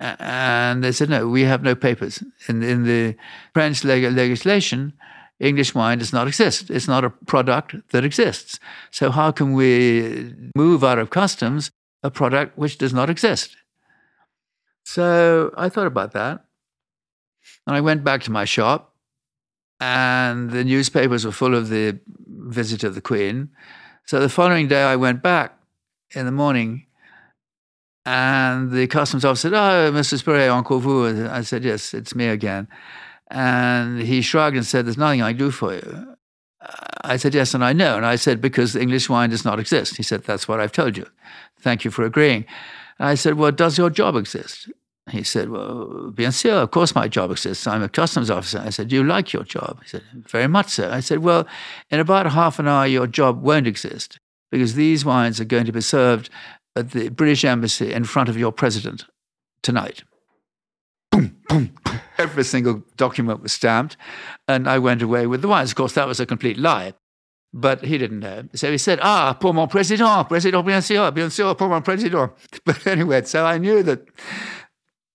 And 0.00 0.82
they 0.82 0.92
said, 0.92 1.10
No, 1.10 1.28
we 1.28 1.42
have 1.42 1.62
no 1.62 1.74
papers. 1.74 2.22
In, 2.48 2.62
in 2.62 2.84
the 2.84 3.16
French 3.54 3.84
leg- 3.84 4.12
legislation, 4.12 4.94
English 5.38 5.74
wine 5.74 5.98
does 5.98 6.12
not 6.12 6.28
exist. 6.28 6.70
It's 6.70 6.88
not 6.88 7.04
a 7.04 7.10
product 7.10 7.74
that 7.90 8.04
exists. 8.04 8.58
So, 8.90 9.10
how 9.10 9.30
can 9.32 9.52
we 9.52 10.34
move 10.56 10.84
out 10.84 10.98
of 10.98 11.10
customs 11.10 11.70
a 12.02 12.10
product 12.10 12.58
which 12.58 12.78
does 12.78 12.92
not 12.92 13.10
exist? 13.10 13.56
So, 14.84 15.52
I 15.56 15.68
thought 15.68 15.86
about 15.86 16.12
that. 16.12 16.44
And 17.66 17.76
I 17.76 17.80
went 17.80 18.04
back 18.04 18.22
to 18.22 18.30
my 18.30 18.44
shop, 18.44 18.94
and 19.80 20.50
the 20.50 20.64
newspapers 20.64 21.24
were 21.24 21.32
full 21.32 21.54
of 21.54 21.68
the 21.68 21.98
visit 22.52 22.84
of 22.84 22.94
the 22.94 23.00
Queen. 23.00 23.50
So 24.04 24.20
the 24.20 24.28
following 24.28 24.68
day, 24.68 24.82
I 24.82 24.96
went 24.96 25.22
back 25.22 25.58
in 26.14 26.26
the 26.26 26.32
morning, 26.32 26.86
and 28.04 28.70
the 28.70 28.86
customs 28.86 29.24
officer 29.24 29.50
said, 29.50 29.54
"Oh, 29.54 29.92
Mr. 29.92 30.18
Spurrier, 30.18 30.50
encore 30.50 30.80
vous?" 30.80 31.28
I 31.28 31.42
said, 31.42 31.64
"Yes, 31.64 31.94
it's 31.94 32.14
me 32.14 32.26
again." 32.26 32.68
And 33.30 34.02
he 34.02 34.20
shrugged 34.22 34.56
and 34.56 34.66
said, 34.66 34.86
"There's 34.86 34.98
nothing 34.98 35.22
I 35.22 35.32
can 35.32 35.38
do 35.38 35.50
for 35.50 35.74
you." 35.74 36.16
I 37.04 37.16
said, 37.16 37.34
"Yes, 37.34 37.54
and 37.54 37.64
I 37.64 37.72
know." 37.72 37.96
And 37.96 38.06
I 38.06 38.16
said, 38.16 38.40
"Because 38.40 38.76
English 38.76 39.08
wine 39.08 39.30
does 39.30 39.44
not 39.44 39.58
exist." 39.58 39.96
He 39.96 40.02
said, 40.02 40.24
"That's 40.24 40.46
what 40.46 40.60
I've 40.60 40.72
told 40.72 40.96
you. 40.96 41.06
Thank 41.60 41.84
you 41.84 41.90
for 41.90 42.04
agreeing." 42.04 42.44
And 42.98 43.08
I 43.08 43.14
said, 43.14 43.34
"Well, 43.34 43.52
does 43.52 43.78
your 43.78 43.90
job 43.90 44.16
exist?" 44.16 44.68
He 45.10 45.24
said, 45.24 45.50
Well, 45.50 46.12
bien 46.14 46.30
sûr, 46.30 46.62
of 46.62 46.70
course 46.70 46.94
my 46.94 47.08
job 47.08 47.30
exists. 47.32 47.66
I'm 47.66 47.82
a 47.82 47.88
customs 47.88 48.30
officer. 48.30 48.62
I 48.64 48.70
said, 48.70 48.88
Do 48.88 48.96
you 48.96 49.04
like 49.04 49.32
your 49.32 49.42
job? 49.42 49.82
He 49.82 49.88
said, 49.88 50.02
Very 50.28 50.46
much 50.46 50.70
so. 50.70 50.90
I 50.90 51.00
said, 51.00 51.18
Well, 51.18 51.46
in 51.90 51.98
about 51.98 52.30
half 52.30 52.58
an 52.58 52.68
hour, 52.68 52.86
your 52.86 53.06
job 53.06 53.42
won't 53.42 53.66
exist 53.66 54.18
because 54.52 54.74
these 54.74 55.04
wines 55.04 55.40
are 55.40 55.44
going 55.44 55.64
to 55.66 55.72
be 55.72 55.80
served 55.80 56.30
at 56.76 56.92
the 56.92 57.08
British 57.08 57.44
Embassy 57.44 57.92
in 57.92 58.04
front 58.04 58.28
of 58.28 58.38
your 58.38 58.52
president 58.52 59.04
tonight. 59.62 60.04
Boom, 61.10 61.36
boom, 61.48 61.74
boom. 61.84 62.00
Every 62.18 62.44
single 62.44 62.82
document 62.96 63.42
was 63.42 63.52
stamped, 63.52 63.96
and 64.46 64.68
I 64.68 64.78
went 64.78 65.02
away 65.02 65.26
with 65.26 65.42
the 65.42 65.48
wines. 65.48 65.70
Of 65.70 65.76
course, 65.76 65.94
that 65.94 66.06
was 66.06 66.20
a 66.20 66.26
complete 66.26 66.58
lie. 66.58 66.94
But 67.54 67.84
he 67.84 67.98
didn't 67.98 68.20
know. 68.20 68.44
So 68.54 68.70
he 68.70 68.78
said, 68.78 68.98
Ah, 69.02 69.36
pour 69.38 69.52
mon 69.52 69.66
président, 69.66 70.26
président, 70.26 70.64
bien 70.64 70.80
sûr, 70.80 71.12
bien 71.12 71.28
sûr, 71.28 71.54
pour 71.54 71.68
mon 71.68 71.82
président. 71.82 72.30
But 72.64 72.86
anyway, 72.86 73.24
so 73.24 73.44
I 73.44 73.58
knew 73.58 73.82
that 73.82 74.08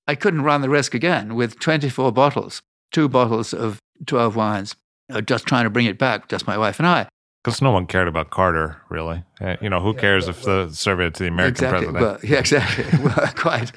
I 0.08 0.16
couldn't 0.16 0.43
run 0.43 0.62
the 0.62 0.70
risk 0.70 0.93
again 0.93 1.36
with 1.36 1.60
24 1.60 2.12
bottles, 2.12 2.62
two 2.91 3.10
bottles 3.10 3.53
of 3.53 3.80
12 4.05 4.36
wines, 4.36 4.76
uh, 5.12 5.22
just 5.22 5.45
trying 5.45 5.66
to 5.66 5.70
bring 5.70 5.86
it 5.86 5.97
back, 5.97 6.30
just 6.30 6.47
my 6.47 6.58
wife 6.58 6.80
and 6.80 6.88
I. 6.88 7.08
Because 7.43 7.62
no 7.62 7.72
one 7.72 7.86
cared 7.86 8.08
about 8.08 8.30
Carter, 8.30 8.82
really. 8.89 9.24
Uh, 9.39 9.55
you 9.62 9.70
know, 9.70 9.80
who 9.80 9.93
cares 9.93 10.26
yeah, 10.26 10.30
if 10.32 10.43
the 10.43 10.70
survey 10.70 11.10
to 11.10 11.24
the 11.24 11.30
American 11.30 11.66
exactly, 11.66 11.91
president? 11.91 12.22
Well, 12.22 12.30
yeah, 12.30 12.39
exactly. 12.39 12.99
well, 13.03 13.34
quite. 13.36 13.72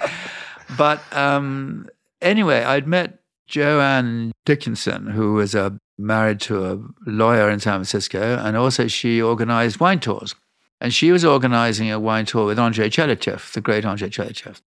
But 0.76 1.00
um, 1.16 1.88
anyway, 2.20 2.64
I'd 2.64 2.88
met 2.88 3.18
Joanne 3.46 4.32
Dickinson, 4.44 5.06
who 5.08 5.34
was 5.34 5.54
uh, 5.54 5.70
married 5.98 6.40
to 6.40 6.66
a 6.66 6.78
lawyer 7.06 7.50
in 7.50 7.60
San 7.60 7.74
Francisco, 7.74 8.38
and 8.42 8.56
also 8.56 8.86
she 8.88 9.20
organized 9.20 9.78
wine 9.80 10.00
tours. 10.00 10.34
And 10.80 10.94
she 10.94 11.12
was 11.12 11.24
organizing 11.24 11.90
a 11.90 12.00
wine 12.00 12.24
tour 12.24 12.46
with 12.46 12.58
Andrei 12.58 12.88
Tchelistcheff, 12.88 13.52
the 13.52 13.60
great 13.60 13.84
Andrei 13.84 14.08
Tchelistcheff. 14.08 14.60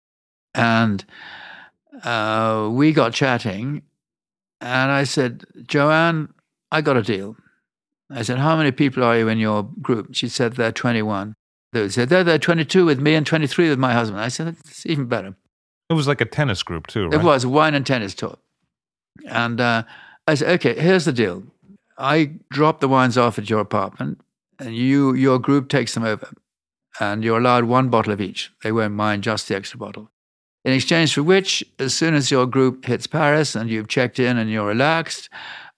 And 0.54 1.04
uh, 2.02 2.68
we 2.72 2.92
got 2.92 3.12
chatting, 3.12 3.82
and 4.60 4.90
I 4.90 5.04
said, 5.04 5.44
Joanne, 5.66 6.32
I 6.70 6.80
got 6.80 6.96
a 6.96 7.02
deal. 7.02 7.36
I 8.10 8.22
said, 8.22 8.38
How 8.38 8.56
many 8.56 8.72
people 8.72 9.02
are 9.02 9.18
you 9.18 9.28
in 9.28 9.38
your 9.38 9.64
group? 9.80 10.14
She 10.14 10.28
said, 10.28 10.54
There 10.54 10.68
are 10.68 10.72
21. 10.72 11.34
They 11.72 11.88
said, 11.88 12.08
There, 12.08 12.24
there 12.24 12.36
are 12.36 12.38
22 12.38 12.84
with 12.84 13.00
me 13.00 13.14
and 13.14 13.26
23 13.26 13.70
with 13.70 13.78
my 13.78 13.92
husband. 13.92 14.20
I 14.20 14.28
said, 14.28 14.48
It's 14.48 14.86
even 14.86 15.06
better. 15.06 15.34
It 15.90 15.94
was 15.94 16.08
like 16.08 16.20
a 16.20 16.26
tennis 16.26 16.62
group, 16.62 16.86
too, 16.86 17.08
right? 17.08 17.20
It 17.20 17.24
was 17.24 17.44
a 17.44 17.48
wine 17.48 17.74
and 17.74 17.86
tennis 17.86 18.14
tour. 18.14 18.38
And 19.26 19.60
uh, 19.60 19.82
I 20.26 20.34
said, 20.34 20.54
Okay, 20.54 20.80
here's 20.80 21.04
the 21.04 21.12
deal. 21.12 21.44
I 21.98 22.32
drop 22.50 22.80
the 22.80 22.88
wines 22.88 23.18
off 23.18 23.38
at 23.38 23.50
your 23.50 23.60
apartment, 23.60 24.20
and 24.58 24.74
you, 24.74 25.14
your 25.14 25.38
group 25.38 25.68
takes 25.68 25.94
them 25.94 26.04
over. 26.04 26.32
And 27.00 27.24
you're 27.24 27.38
allowed 27.38 27.64
one 27.64 27.88
bottle 27.88 28.12
of 28.12 28.20
each. 28.20 28.52
They 28.62 28.70
won't 28.70 28.94
mind 28.94 29.24
just 29.24 29.48
the 29.48 29.56
extra 29.56 29.78
bottle 29.78 30.11
in 30.64 30.72
exchange 30.72 31.14
for 31.14 31.22
which, 31.22 31.64
as 31.78 31.94
soon 31.94 32.14
as 32.14 32.30
your 32.30 32.46
group 32.46 32.84
hits 32.84 33.06
Paris 33.06 33.54
and 33.54 33.68
you've 33.68 33.88
checked 33.88 34.18
in 34.18 34.38
and 34.38 34.50
you're 34.50 34.66
relaxed, 34.66 35.28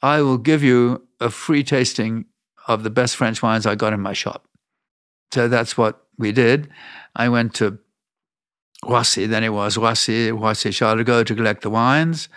I 0.03 0.20
will 0.20 0.39
give 0.39 0.62
you 0.62 1.07
a 1.20 1.30
free 1.30 1.64
tasting 1.64 2.26
of 2.68 2.82
the 2.82 2.91
best 2.91 3.16
French 3.16 3.43
wines 3.43 3.66
I 3.66 3.74
got 3.74 3.93
in 3.93 4.01
my 4.01 4.12
shop. 4.12 4.47
So 5.32 5.49
that's 5.49 5.76
what 5.78 6.05
we 6.18 6.32
did. 6.32 6.68
I 7.16 7.28
went 7.28 7.55
to 7.55 7.78
Roissy, 8.85 9.26
then 9.26 9.43
it 9.43 9.53
was 9.53 9.76
Roissy, 9.76 10.30
Roissy 10.30 10.72
Charles 10.72 11.05
to 11.26 11.35
collect 11.35 11.62
the 11.62 11.70
wines. 11.70 12.28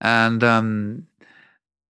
And 0.00 0.42
um, 0.42 1.06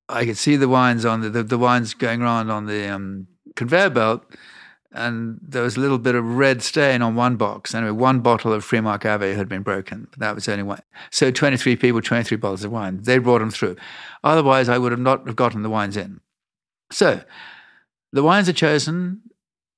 I 0.09 0.25
could 0.25 0.37
see 0.37 0.57
the 0.57 0.69
wines 0.69 1.05
on 1.05 1.23
the, 1.23 1.31
the, 1.31 1.43
the 1.43 1.59
wines 1.59 1.95
going 1.95 2.23
around 2.23 2.51
on 2.51 2.67
the 2.67 2.89
um, 2.89 3.27
conveyor 3.57 3.91
belt 3.91 4.25
and 4.93 5.39
there 5.43 5.63
was 5.63 5.77
a 5.77 5.81
little 5.81 5.99
bit 5.99 6.15
of 6.15 6.25
red 6.25 6.63
stain 6.63 7.03
on 7.03 7.15
one 7.15 7.37
box. 7.37 7.75
Anyway, 7.75 7.93
one 7.93 8.21
bottle 8.21 8.53
of 8.53 8.65
Freemark 8.65 9.05
Abbey 9.05 9.35
had 9.35 9.49
been 9.49 9.63
broken. 9.63 10.09
But 10.11 10.21
that 10.21 10.35
was 10.35 10.49
only 10.49 10.63
one. 10.63 10.81
So 11.11 11.31
23 11.31 11.77
people, 11.77 12.01
23 12.01 12.37
bottles 12.39 12.65
of 12.65 12.73
wine. 12.73 13.01
They 13.03 13.19
brought 13.19 13.41
them 13.41 13.51
through. 13.51 13.77
Otherwise, 14.25 14.69
I 14.69 14.79
would 14.79 14.93
have 14.93 15.01
not 15.01 15.27
have 15.27 15.37
gotten 15.37 15.63
the 15.63 15.71
wines 15.71 15.97
in. 15.97 16.21
So 16.91 17.23
the 18.13 18.23
wines 18.23 18.49
are 18.49 18.55
chosen. 18.55 19.23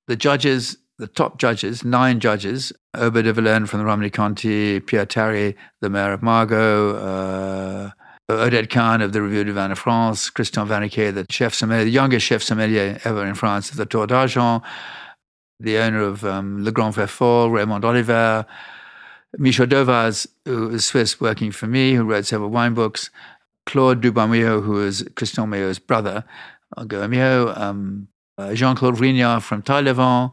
The 0.07 0.15
judges, 0.15 0.77
the 0.97 1.07
top 1.07 1.37
judges, 1.37 1.83
nine 1.83 2.19
judges, 2.19 2.73
Aubert 2.95 3.23
de 3.23 3.33
Villaine 3.33 3.67
from 3.67 3.79
the 3.79 3.85
Romanée-Conti, 3.85 4.79
Pierre 4.79 5.05
Tari, 5.05 5.55
the 5.81 5.89
mayor 5.89 6.13
of 6.13 6.23
Margaux, 6.23 6.95
uh, 6.95 7.91
Odette 8.29 8.69
Kahn 8.69 9.01
of 9.01 9.11
the 9.11 9.21
Revue 9.21 9.43
du 9.43 9.53
Vin 9.53 9.69
de 9.69 9.75
France, 9.75 10.29
Christian 10.29 10.67
Vannequé, 10.67 11.13
the 11.13 11.25
chef 11.29 11.53
sommelier, 11.53 11.83
the 11.83 11.91
youngest 11.91 12.25
chef 12.25 12.43
sommelier 12.43 12.99
ever 13.03 13.25
in 13.25 13.33
France, 13.33 13.71
of 13.71 13.77
the 13.77 13.85
Tour 13.85 14.05
d'Argent, 14.05 14.61
the 15.59 15.77
owner 15.77 16.01
of 16.01 16.23
um, 16.23 16.63
Le 16.63 16.71
Grand 16.71 16.93
Véfour, 16.93 17.51
Raymond 17.51 17.83
Oliver, 17.83 18.45
Michel 19.37 19.65
Dovaz, 19.65 20.27
who 20.45 20.69
is 20.69 20.85
Swiss 20.85 21.19
working 21.19 21.51
for 21.51 21.67
me, 21.67 21.93
who 21.93 22.03
wrote 22.03 22.25
several 22.25 22.49
wine 22.49 22.73
books, 22.75 23.09
Claude 23.65 24.01
Dubois-Millot, 24.01 24.63
who 24.63 24.83
is 24.85 25.07
Christian 25.15 25.49
Millau's 25.49 25.79
brother, 25.79 26.23
Miot, 26.77 27.57
um, 27.57 28.07
uh, 28.37 28.53
Jean-Claude 28.53 28.95
Vrinat 28.95 29.41
from 29.41 29.63
Taillevent, 29.63 30.31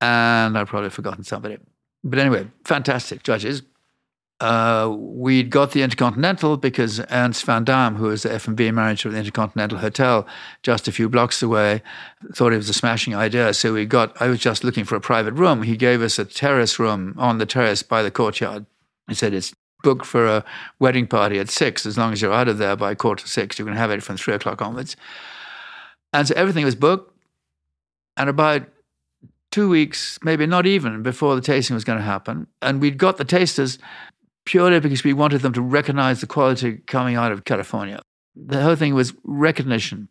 and 0.00 0.58
I've 0.58 0.68
probably 0.68 0.90
forgotten 0.90 1.24
somebody. 1.24 1.58
But 2.02 2.18
anyway, 2.18 2.46
fantastic 2.64 3.22
judges 3.22 3.62
uh, 4.44 4.94
we'd 4.98 5.48
got 5.48 5.72
the 5.72 5.80
Intercontinental 5.80 6.58
because 6.58 7.00
Ernst 7.10 7.46
van 7.46 7.64
Dam, 7.64 7.94
who 7.94 8.08
was 8.08 8.24
the 8.24 8.34
F&B 8.34 8.70
manager 8.72 9.08
of 9.08 9.14
the 9.14 9.18
Intercontinental 9.18 9.78
Hotel 9.78 10.26
just 10.62 10.86
a 10.86 10.92
few 10.92 11.08
blocks 11.08 11.42
away, 11.42 11.80
thought 12.34 12.52
it 12.52 12.58
was 12.58 12.68
a 12.68 12.74
smashing 12.74 13.14
idea. 13.14 13.54
So 13.54 13.72
we 13.72 13.86
got, 13.86 14.20
I 14.20 14.28
was 14.28 14.38
just 14.38 14.62
looking 14.62 14.84
for 14.84 14.96
a 14.96 15.00
private 15.00 15.32
room. 15.32 15.62
He 15.62 15.78
gave 15.78 16.02
us 16.02 16.18
a 16.18 16.26
terrace 16.26 16.78
room 16.78 17.14
on 17.16 17.38
the 17.38 17.46
terrace 17.46 17.82
by 17.82 18.02
the 18.02 18.10
courtyard. 18.10 18.66
He 19.08 19.14
said, 19.14 19.32
it's 19.32 19.54
booked 19.82 20.04
for 20.04 20.26
a 20.26 20.44
wedding 20.78 21.06
party 21.06 21.38
at 21.38 21.48
six. 21.48 21.86
As 21.86 21.96
long 21.96 22.12
as 22.12 22.20
you're 22.20 22.30
out 22.30 22.48
of 22.48 22.58
there 22.58 22.76
by 22.76 22.94
quarter 22.94 23.24
to 23.24 23.30
six, 23.30 23.58
you 23.58 23.64
can 23.64 23.76
have 23.76 23.90
it 23.90 24.02
from 24.02 24.18
three 24.18 24.34
o'clock 24.34 24.60
onwards. 24.60 24.94
And 26.12 26.28
so 26.28 26.34
everything 26.36 26.66
was 26.66 26.74
booked. 26.74 27.16
And 28.18 28.28
about 28.28 28.68
two 29.50 29.70
weeks, 29.70 30.18
maybe 30.22 30.44
not 30.44 30.66
even, 30.66 31.02
before 31.02 31.34
the 31.34 31.40
tasting 31.40 31.72
was 31.72 31.84
going 31.84 31.98
to 31.98 32.04
happen. 32.04 32.46
And 32.60 32.82
we'd 32.82 32.98
got 32.98 33.16
the 33.16 33.24
tasters 33.24 33.78
purely 34.44 34.80
because 34.80 35.04
we 35.04 35.12
wanted 35.12 35.40
them 35.42 35.52
to 35.52 35.62
recognize 35.62 36.20
the 36.20 36.26
quality 36.26 36.78
coming 36.86 37.16
out 37.16 37.32
of 37.32 37.44
California. 37.44 38.00
The 38.36 38.62
whole 38.62 38.76
thing 38.76 38.94
was 38.94 39.14
recognition. 39.24 40.08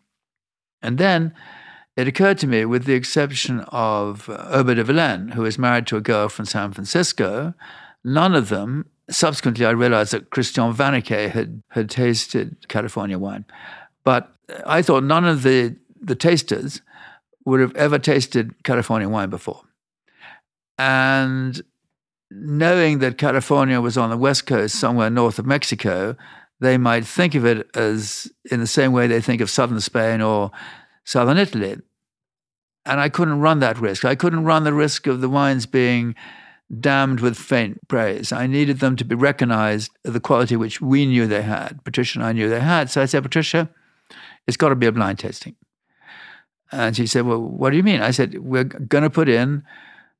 And 0.81 0.97
then 0.97 1.33
it 1.95 2.07
occurred 2.07 2.39
to 2.39 2.47
me, 2.47 2.65
with 2.65 2.85
the 2.85 2.93
exception 2.93 3.61
of 3.67 4.27
uh, 4.29 4.47
Aubert 4.51 4.75
de 4.75 4.83
Villaine, 4.83 5.29
who 5.29 5.43
was 5.43 5.59
married 5.59 5.87
to 5.87 5.97
a 5.97 6.01
girl 6.01 6.27
from 6.29 6.45
San 6.45 6.71
Francisco, 6.71 7.53
none 8.03 8.33
of 8.33 8.49
them, 8.49 8.89
subsequently 9.09 9.65
I 9.65 9.71
realized 9.71 10.13
that 10.13 10.31
Christian 10.31 10.73
Vannequé 10.73 11.29
had, 11.29 11.61
had 11.69 11.89
tasted 11.89 12.67
California 12.67 13.19
wine. 13.19 13.45
But 14.03 14.33
I 14.65 14.81
thought 14.81 15.03
none 15.03 15.25
of 15.25 15.43
the, 15.43 15.75
the 16.01 16.15
tasters 16.15 16.81
would 17.45 17.59
have 17.59 17.75
ever 17.75 17.99
tasted 17.99 18.63
California 18.63 19.07
wine 19.07 19.29
before. 19.29 19.61
And 20.77 21.61
knowing 22.35 22.99
that 22.99 23.17
California 23.17 23.79
was 23.79 23.97
on 23.97 24.09
the 24.09 24.17
west 24.17 24.45
coast, 24.45 24.75
somewhere 24.75 25.09
north 25.09 25.39
of 25.39 25.45
Mexico, 25.45 26.15
they 26.59 26.77
might 26.77 27.05
think 27.05 27.35
of 27.35 27.45
it 27.45 27.67
as 27.75 28.31
in 28.51 28.59
the 28.59 28.67
same 28.67 28.91
way 28.91 29.07
they 29.07 29.21
think 29.21 29.41
of 29.41 29.49
southern 29.49 29.79
Spain 29.79 30.21
or 30.21 30.51
southern 31.03 31.37
Italy. 31.37 31.77
And 32.85 32.99
I 32.99 33.09
couldn't 33.09 33.39
run 33.39 33.59
that 33.59 33.79
risk. 33.79 34.05
I 34.05 34.15
couldn't 34.15 34.43
run 34.43 34.63
the 34.63 34.73
risk 34.73 35.07
of 35.07 35.21
the 35.21 35.29
wines 35.29 35.65
being 35.65 36.15
damned 36.79 37.19
with 37.19 37.37
faint 37.37 37.87
praise. 37.87 38.31
I 38.31 38.47
needed 38.47 38.79
them 38.79 38.95
to 38.97 39.05
be 39.05 39.15
recognized 39.15 39.91
the 40.03 40.19
quality 40.19 40.55
which 40.55 40.81
we 40.81 41.05
knew 41.05 41.27
they 41.27 41.41
had. 41.41 41.83
Patricia 41.83 42.19
and 42.19 42.25
I 42.25 42.33
knew 42.33 42.49
they 42.49 42.59
had. 42.59 42.89
So 42.89 43.01
I 43.01 43.05
said, 43.05 43.23
Patricia, 43.23 43.69
it's 44.47 44.57
got 44.57 44.69
to 44.69 44.75
be 44.75 44.87
a 44.87 44.91
blind 44.91 45.19
tasting. 45.19 45.55
And 46.71 46.95
she 46.95 47.05
said, 47.07 47.25
Well, 47.25 47.39
what 47.39 47.69
do 47.69 47.77
you 47.77 47.83
mean? 47.83 48.01
I 48.01 48.11
said, 48.11 48.39
We're 48.39 48.63
going 48.63 49.03
to 49.03 49.09
put 49.09 49.29
in 49.29 49.63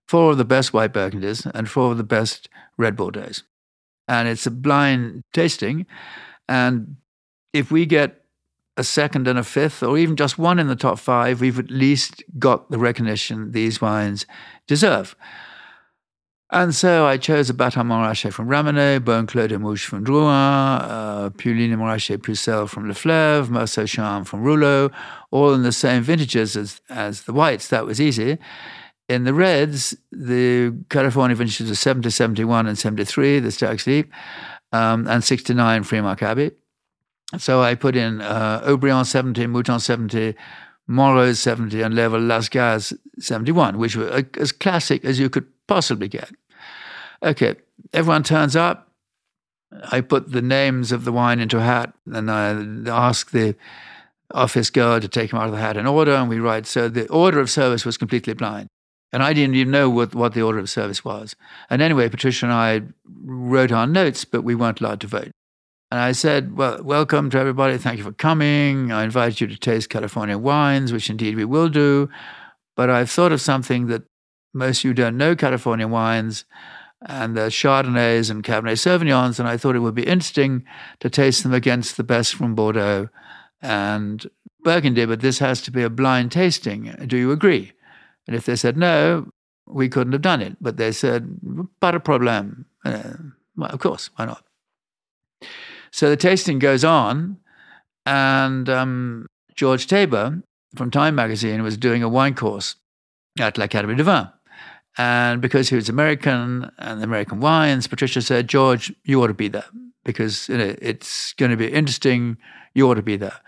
four 0.08 0.32
of 0.32 0.38
the 0.38 0.46
best 0.46 0.74
white 0.74 0.94
Burgundies 0.94 1.50
and 1.54 1.70
four 1.70 1.92
of 1.92 1.98
the 1.98 2.04
best 2.04 2.50
red 2.78 2.96
Bordeaux. 2.96 3.32
And 4.08 4.28
it's 4.28 4.46
a 4.46 4.52
blind 4.52 5.24
tasting. 5.34 5.86
And 6.48 6.98
if 7.54 7.72
we 7.72 7.86
get 7.86 8.24
a 8.76 8.84
second 8.84 9.28
and 9.28 9.38
a 9.38 9.44
fifth, 9.44 9.84
or 9.84 9.98
even 9.98 10.16
just 10.16 10.38
one 10.38 10.60
in 10.60 10.68
the 10.68 10.76
top 10.76 11.00
five, 11.00 11.42
we've 11.42 11.60
at 11.60 11.70
least 11.70 12.24
got 12.40 12.72
the 12.72 12.80
recognition 12.80 13.52
these 13.52 13.80
wines 13.80 14.26
deserve. 14.68 15.16
And 16.50 16.76
so 16.76 17.08
I 17.08 17.18
chose 17.18 17.50
a 17.50 17.54
Bâtard-Montrachet 17.54 18.32
from 18.32 18.48
Ramonet, 18.48 19.04
Beaune-Clos 19.04 19.48
de 19.48 19.58
Mouches 19.58 19.86
from 19.86 20.06
Drouhin, 20.06 20.30
uh, 20.30 21.30
Puligny 21.32 21.76
Montrachet 21.76 22.18
Pucelle 22.18 22.70
from 22.70 22.88
Leflaive, 22.88 23.48
Meursault 23.48 23.88
Charme 23.88 24.24
from 24.24 24.44
Roulot, 24.44 24.92
all 25.32 25.54
in 25.54 25.64
the 25.64 25.72
same 25.72 26.04
vintages 26.04 26.56
as, 26.56 26.80
as 26.90 27.24
the 27.24 27.34
whites. 27.34 27.70
That 27.70 27.86
was 27.86 28.00
easy. 28.00 28.38
In 29.10 29.26
the 29.26 29.34
reds, 29.34 29.96
the 30.12 30.74
California 30.90 31.36
vintages 31.36 31.70
are 31.70 31.76
70, 31.76 32.10
71, 32.10 32.68
and 32.68 32.78
73, 32.78 33.40
the 33.40 33.52
Stag's 33.52 33.86
Leap, 33.86 34.12
um, 34.72 35.08
and 35.08 35.24
69, 35.24 35.84
Freemark 35.84 36.22
Abbey. 36.22 36.52
So 37.38 37.62
I 37.62 37.76
put 37.76 37.96
in 37.96 38.22
uh, 38.22 38.64
Haut-Brion 38.64 39.06
70, 39.06 39.48
Mouton 39.48 39.80
70, 39.80 40.36
Montrose 40.88 41.40
70, 41.40 41.82
and 41.82 41.94
Léoville 41.96 42.28
Las 42.28 42.48
Cases 42.48 42.98
71, 43.20 43.78
which 43.78 43.96
were 43.96 44.24
as 44.40 44.52
classic 44.52 45.04
as 45.04 45.20
you 45.20 45.30
could 45.30 45.48
possibly 45.68 46.08
get. 46.08 46.32
Okay, 47.22 47.56
everyone 47.94 48.24
turns 48.24 48.56
up. 48.56 48.90
I 49.92 50.02
put 50.02 50.32
the 50.32 50.42
names 50.42 50.92
of 50.92 51.04
the 51.04 51.12
wine 51.12 51.40
into 51.40 51.58
a 51.58 51.64
hat 51.64 51.94
and 52.06 52.30
I 52.30 52.52
ask 52.90 53.32
the 53.32 53.56
office 54.32 54.70
girl 54.70 55.00
to 55.00 55.08
take 55.08 55.32
them 55.32 55.40
out 55.40 55.48
of 55.48 55.52
the 55.52 55.60
hat 55.60 55.78
in 55.78 55.88
order, 55.88 56.14
and 56.14 56.30
we 56.30 56.40
write. 56.40 56.66
So 56.66 56.90
the 56.90 57.08
order 57.10 57.40
of 57.40 57.50
service 57.50 57.86
was 57.86 57.98
completely 57.98 58.34
blind. 58.34 58.68
And 59.14 59.22
I 59.22 59.32
didn't 59.32 59.56
even 59.56 59.72
know 59.72 59.92
what, 59.92 60.16
what 60.16 60.34
the 60.34 60.42
order 60.42 60.58
of 60.58 60.70
service 60.70 61.06
was. 61.06 61.36
And 61.70 61.84
anyway, 61.84 62.10
Patricia 62.10 62.48
and 62.48 62.54
I 62.54 62.82
wrote 63.24 63.72
our 63.72 63.86
notes, 63.86 64.26
but 64.26 64.44
we 64.44 64.56
weren't 64.56 64.82
allowed 64.82 65.02
to 65.02 65.08
vote. 65.08 65.32
And 65.92 66.02
I 66.02 66.14
said, 66.14 66.58
Well, 66.58 66.82
welcome 66.84 67.30
to 67.30 67.38
everybody. 67.38 67.78
Thank 67.78 68.00
you 68.00 68.04
for 68.04 68.12
coming. 68.12 68.92
I 68.92 69.04
invite 69.04 69.40
you 69.40 69.46
to 69.46 69.56
taste 69.56 69.92
California 69.92 70.40
wines, 70.40 70.92
which 70.92 71.12
indeed 71.12 71.36
we 71.36 71.46
will 71.46 71.70
do. 71.70 72.10
But 72.76 72.90
I've 72.90 73.12
thought 73.12 73.32
of 73.32 73.40
something 73.40 73.86
that 73.88 74.02
most 74.52 74.80
of 74.80 74.86
you 74.86 74.94
don't 74.96 75.18
know 75.18 75.36
California 75.36 75.88
wines 75.88 76.46
and 77.06 77.38
the 77.38 77.52
Chardonnays 77.52 78.32
and 78.32 78.44
Cabernet 78.44 78.80
Sauvignons, 78.80 79.38
and 79.38 79.48
I 79.48 79.58
thought 79.58 79.76
it 79.76 79.80
would 79.80 79.94
be 79.94 80.08
interesting 80.08 80.66
to 81.02 81.10
taste 81.10 81.44
them 81.44 81.54
against 81.54 81.98
the 81.98 82.04
best 82.04 82.34
from 82.34 82.56
Bordeaux 82.56 83.10
and 83.62 84.28
Burgundy, 84.64 85.06
but 85.06 85.20
this 85.20 85.38
has 85.40 85.62
to 85.62 85.72
be 85.72 85.84
a 85.84 85.90
blind 85.90 86.32
tasting. 86.32 86.96
Do 87.06 87.18
you 87.18 87.32
agree? 87.32 87.74
And 88.28 88.36
if 88.36 88.46
they 88.46 88.56
said 88.56 88.78
no, 88.78 89.30
we 89.68 89.90
couldn't 89.90 90.14
have 90.14 90.22
done 90.22 90.42
it. 90.42 90.58
But 90.62 90.78
they 90.78 90.92
said, 90.92 91.40
but 91.80 91.96
a 91.96 92.00
problem. 92.00 92.66
Uh, 92.86 93.14
well, 93.56 93.70
of 93.70 93.80
course, 93.80 94.10
why 94.16 94.26
not? 94.26 94.44
So 95.92 96.10
the 96.10 96.18
tasting 96.18 96.60
goes 96.60 96.84
on, 96.84 97.38
and 98.06 98.68
um, 98.70 99.28
George 99.56 99.88
Taber 99.88 100.42
from 100.76 100.90
Time 100.90 101.16
magazine 101.16 101.62
was 101.62 101.78
doing 101.78 102.02
a 102.02 102.10
wine 102.10 102.34
course 102.34 102.76
at 103.40 103.58
l'Académie 103.58 103.98
de 103.98 104.04
Vin. 104.04 104.28
And 104.98 105.42
because 105.42 105.70
he 105.70 105.76
was 105.76 105.90
American 105.90 106.70
and 106.78 107.00
the 107.00 107.06
American 107.06 107.40
wines, 107.40 107.88
Patricia 107.88 108.22
said, 108.22 108.48
George, 108.48 108.94
you 109.04 109.22
ought 109.24 109.28
to 109.28 109.34
be 109.34 109.48
there 109.48 109.66
because 110.04 110.50
you 110.50 110.58
know, 110.58 110.76
it's 110.82 111.34
going 111.34 111.52
to 111.52 111.58
be 111.58 111.68
interesting. 111.68 112.38
You 112.74 112.90
ought 112.90 112.96
to 112.96 113.02
be 113.02 113.18
there. 113.18 113.40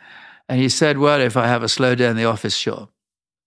And 0.49 0.59
he 0.59 0.69
said, 0.69 0.97
Well, 0.97 1.21
if 1.21 1.37
I 1.37 1.47
have 1.47 1.63
a 1.63 1.69
slow 1.69 1.95
day 1.95 2.07
in 2.07 2.15
the 2.15 2.25
office, 2.25 2.55
sure. 2.55 2.89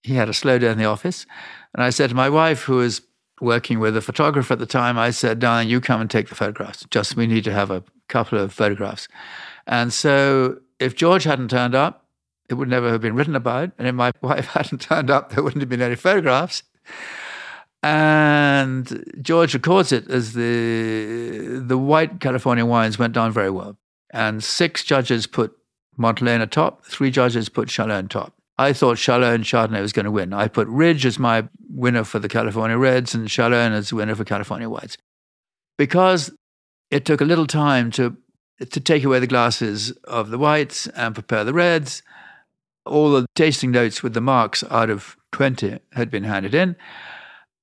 He 0.02 0.14
had 0.14 0.28
a 0.28 0.34
slow 0.34 0.58
day 0.58 0.70
in 0.70 0.78
the 0.78 0.84
office. 0.84 1.26
And 1.74 1.82
I 1.82 1.90
said 1.90 2.10
to 2.10 2.16
my 2.16 2.28
wife, 2.28 2.62
who 2.62 2.76
was 2.76 3.02
working 3.40 3.78
with 3.78 3.96
a 3.96 4.00
photographer 4.00 4.54
at 4.54 4.58
the 4.58 4.66
time, 4.66 4.98
I 4.98 5.10
said, 5.10 5.38
Darling, 5.38 5.68
you 5.68 5.80
come 5.80 6.00
and 6.00 6.10
take 6.10 6.28
the 6.28 6.34
photographs. 6.34 6.84
Just 6.90 7.16
we 7.16 7.26
need 7.26 7.44
to 7.44 7.52
have 7.52 7.70
a 7.70 7.84
couple 8.08 8.38
of 8.38 8.52
photographs. 8.52 9.08
And 9.66 9.92
so 9.92 10.60
if 10.78 10.96
George 10.96 11.24
hadn't 11.24 11.48
turned 11.48 11.74
up, 11.74 12.06
it 12.48 12.54
would 12.54 12.68
never 12.68 12.90
have 12.90 13.00
been 13.00 13.14
written 13.14 13.36
about. 13.36 13.72
And 13.78 13.86
if 13.86 13.94
my 13.94 14.12
wife 14.22 14.46
hadn't 14.46 14.80
turned 14.80 15.10
up, 15.10 15.30
there 15.30 15.42
wouldn't 15.42 15.60
have 15.62 15.68
been 15.68 15.82
any 15.82 15.96
photographs. 15.96 16.62
And 17.82 19.04
George 19.22 19.54
records 19.54 19.92
it 19.92 20.10
as 20.10 20.32
the 20.32 21.62
the 21.64 21.78
white 21.78 22.18
California 22.18 22.66
wines 22.66 22.98
went 22.98 23.12
down 23.12 23.30
very 23.30 23.50
well. 23.50 23.76
And 24.10 24.42
six 24.42 24.82
judges 24.82 25.26
put 25.26 25.56
Montelena 25.98 26.50
top, 26.50 26.84
three 26.84 27.10
judges 27.10 27.48
put 27.48 27.68
Chalone 27.68 28.08
top. 28.08 28.37
I 28.58 28.72
thought 28.72 28.96
Chalone 28.96 29.40
Chardonnay 29.40 29.80
was 29.80 29.92
going 29.92 30.04
to 30.04 30.10
win. 30.10 30.32
I 30.32 30.48
put 30.48 30.66
Ridge 30.68 31.06
as 31.06 31.18
my 31.18 31.48
winner 31.70 32.04
for 32.04 32.18
the 32.18 32.28
California 32.28 32.76
Reds 32.76 33.14
and 33.14 33.28
Chalone 33.28 33.72
as 33.72 33.90
the 33.90 33.96
winner 33.96 34.14
for 34.14 34.24
California 34.24 34.68
Whites. 34.68 34.96
Because 35.76 36.32
it 36.90 37.04
took 37.04 37.20
a 37.20 37.24
little 37.24 37.46
time 37.46 37.90
to 37.92 38.16
to 38.70 38.80
take 38.80 39.04
away 39.04 39.20
the 39.20 39.26
glasses 39.28 39.92
of 40.02 40.30
the 40.30 40.38
whites 40.38 40.88
and 40.88 41.14
prepare 41.14 41.44
the 41.44 41.54
reds. 41.54 42.02
All 42.84 43.12
the 43.12 43.24
tasting 43.36 43.70
notes 43.70 44.02
with 44.02 44.14
the 44.14 44.20
marks 44.20 44.64
out 44.68 44.90
of 44.90 45.16
20 45.30 45.78
had 45.92 46.10
been 46.10 46.24
handed 46.24 46.56
in 46.56 46.74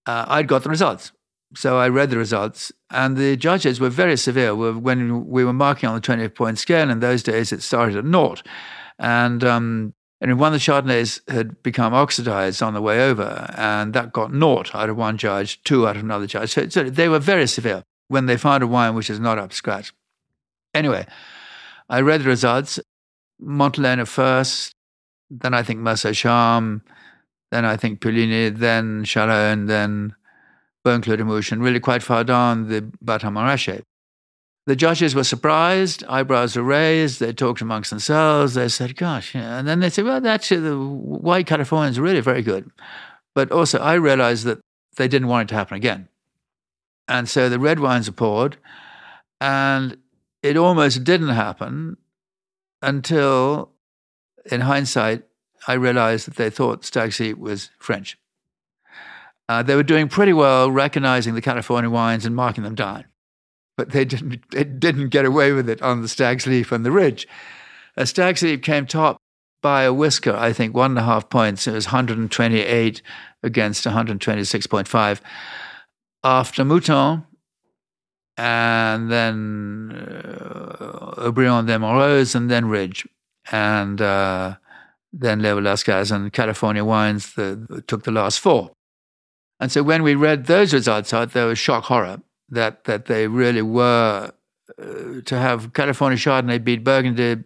uh, 0.06 0.26
I'd 0.28 0.48
got 0.48 0.64
the 0.64 0.70
results. 0.70 1.12
So 1.56 1.78
I 1.78 1.88
read 1.88 2.10
the 2.10 2.18
results, 2.18 2.72
and 2.90 3.16
the 3.16 3.38
judges 3.38 3.80
were 3.80 3.90
very 3.90 4.18
severe. 4.18 4.56
When 4.56 5.28
we 5.28 5.46
were 5.46 5.54
marking 5.54 5.88
on 5.88 5.96
the 5.96 6.02
20 6.02 6.28
point 6.30 6.60
scale, 6.60 6.90
in 6.90 7.00
those 7.00 7.24
days 7.24 7.52
it 7.52 7.62
started 7.62 7.98
at 7.98 8.06
naught. 8.06 8.44
And, 9.00 9.44
um, 9.44 9.94
and 10.32 10.40
one 10.40 10.54
of 10.54 10.60
the 10.60 10.72
Chardonnays 10.72 11.22
had 11.30 11.62
become 11.62 11.94
oxidized 11.94 12.64
on 12.64 12.74
the 12.74 12.82
way 12.82 13.00
over, 13.00 13.54
and 13.56 13.94
that 13.94 14.12
got 14.12 14.34
naught 14.34 14.74
out 14.74 14.90
of 14.90 14.98
one 14.98 15.18
judge, 15.18 15.62
two 15.64 15.88
out 15.88 15.96
of 15.96 16.04
another 16.04 16.26
judge. 16.26 16.52
So, 16.52 16.68
so 16.68 16.90
they 16.90 17.08
were 17.08 17.20
very 17.20 17.46
severe 17.46 17.84
when 18.08 18.26
they 18.26 18.36
found 18.36 18.64
a 18.64 18.68
wine 18.68 18.96
which 18.96 19.12
is 19.12 19.20
not 19.20 19.38
up 19.38 19.54
scratch. 19.54 19.94
Anyway, 20.74 21.06
I 21.90 22.02
read 22.02 22.22
the 22.22 22.28
results. 22.28 22.80
Montelena 23.40 24.08
first, 24.08 24.74
then 25.30 25.54
I 25.54 25.62
think 25.62 25.80
Meursault 25.82 26.16
Charme, 26.16 26.82
then 27.52 27.66
I 27.66 27.78
think 27.78 28.00
Puligny, 28.00 28.50
then 28.50 29.04
Chalone, 29.04 29.68
then 29.68 30.16
Beaune-Clos 30.84 31.18
de 31.18 31.26
Mouches, 31.26 31.52
and 31.52 31.62
really 31.62 31.80
quite 31.80 32.02
far 32.02 32.24
down 32.24 32.70
the 32.70 32.82
Bâtard-Montrachet. 33.04 33.84
The 34.66 34.76
judges 34.76 35.14
were 35.14 35.24
surprised, 35.24 36.04
eyebrows 36.10 36.56
were 36.56 36.64
raised, 36.64 37.20
they 37.20 37.34
talked 37.34 37.62
amongst 37.62 37.92
themselves, 37.92 38.56
they 38.56 38.68
said, 38.68 38.96
gosh, 38.96 39.36
yeah. 39.36 39.60
and 39.60 39.68
then 39.68 39.80
they 39.80 39.92
said, 39.92 40.06
well, 40.06 40.26
actually, 40.26 40.62
the 40.62 40.80
white 40.80 41.46
Californians 41.46 42.00
are 42.00 42.02
really 42.02 42.22
very 42.22 42.42
good. 42.42 42.72
But 43.36 43.52
also, 43.52 43.78
I 43.80 43.94
realized 43.94 44.44
that 44.46 44.60
they 44.96 45.08
didn't 45.08 45.28
want 45.28 45.50
it 45.50 45.54
to 45.54 45.56
happen 45.56 45.78
again. 45.78 46.08
And 47.08 47.30
so 47.30 47.48
the 47.48 47.60
red 47.60 47.80
wines 47.80 48.10
are 48.10 48.14
poured, 48.14 48.58
and 49.40 49.98
it 50.42 50.58
almost 50.58 51.04
didn't 51.04 51.30
happen 51.30 51.98
until, 52.82 53.72
in 54.52 54.62
hindsight, 54.62 55.24
I 55.68 55.74
realized 55.74 56.28
that 56.28 56.36
they 56.36 56.50
thought 56.50 56.86
Stag's 56.86 57.20
Leap 57.20 57.38
was 57.38 57.70
French. 57.80 58.18
Uh, 59.48 59.62
they 59.62 59.76
were 59.76 59.84
doing 59.84 60.08
pretty 60.08 60.34
well 60.34 60.72
recognizing 60.72 61.36
the 61.36 61.42
California 61.42 61.90
wines 61.90 62.26
and 62.26 62.36
marking 62.36 62.64
them 62.64 62.76
down, 62.76 63.06
but 63.78 63.92
they 63.92 64.06
didn't, 64.06 64.50
they 64.52 64.64
didn't 64.64 65.10
get 65.10 65.26
away 65.26 65.52
with 65.52 65.70
it 65.70 65.82
on 65.82 66.02
the 66.02 66.08
Stag's 66.08 66.48
Leap 66.48 66.72
and 66.72 66.86
the 66.86 66.92
Ridge. 66.92 67.28
Uh, 67.98 68.06
Stag's 68.06 68.42
Leap 68.42 68.64
came 68.64 68.86
top 68.86 69.18
by 69.62 69.84
a 69.84 69.94
whisker, 69.94 70.36
I 70.36 70.54
think, 70.54 70.76
one 70.76 70.92
and 70.92 71.00
a 71.00 71.04
half 71.04 71.30
points. 71.30 71.68
It 71.68 71.72
was 71.72 71.88
128 71.88 73.02
against 73.44 73.84
126.5. 73.86 75.22
After 76.24 76.64
Mouton, 76.64 77.26
and 78.38 79.12
then 79.12 79.92
uh, 79.92 81.16
Haut-Brion 81.16 81.66
de 81.66 81.80
Montrose, 81.80 82.36
and 82.36 82.50
then 82.50 82.68
Ridge. 82.68 83.08
And 83.52 84.02
uh, 84.02 84.56
then 85.14 85.42
Leo 85.42 85.60
Lascaz 85.62 86.12
and 86.12 86.34
California 86.34 86.84
Wines 86.84 87.34
the, 87.34 87.84
took 87.88 88.04
the 88.04 88.12
last 88.12 88.40
four. 88.40 88.72
And 89.60 89.72
so 89.72 89.84
when 89.84 90.04
we 90.04 90.16
read 90.16 90.48
those 90.48 90.74
results 90.74 91.14
out, 91.14 91.32
there 91.32 91.48
was 91.48 91.58
shock 91.58 91.86
horror 91.86 92.22
that, 92.50 92.84
that 92.86 93.06
they 93.06 93.28
really 93.28 93.62
were 93.62 94.32
uh, 94.80 95.22
to 95.26 95.38
have 95.38 95.74
California 95.74 96.18
Chardonnay 96.18 96.64
beat 96.64 96.84
Burgundy, 96.84 97.44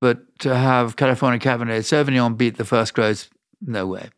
but 0.00 0.38
to 0.40 0.54
have 0.54 0.96
California 0.96 1.38
Cabernet 1.38 1.80
Sauvignon 1.80 2.36
beat 2.36 2.56
the 2.56 2.64
first 2.64 2.94
grows, 2.94 3.28
no 3.60 3.86
way. 3.86 4.08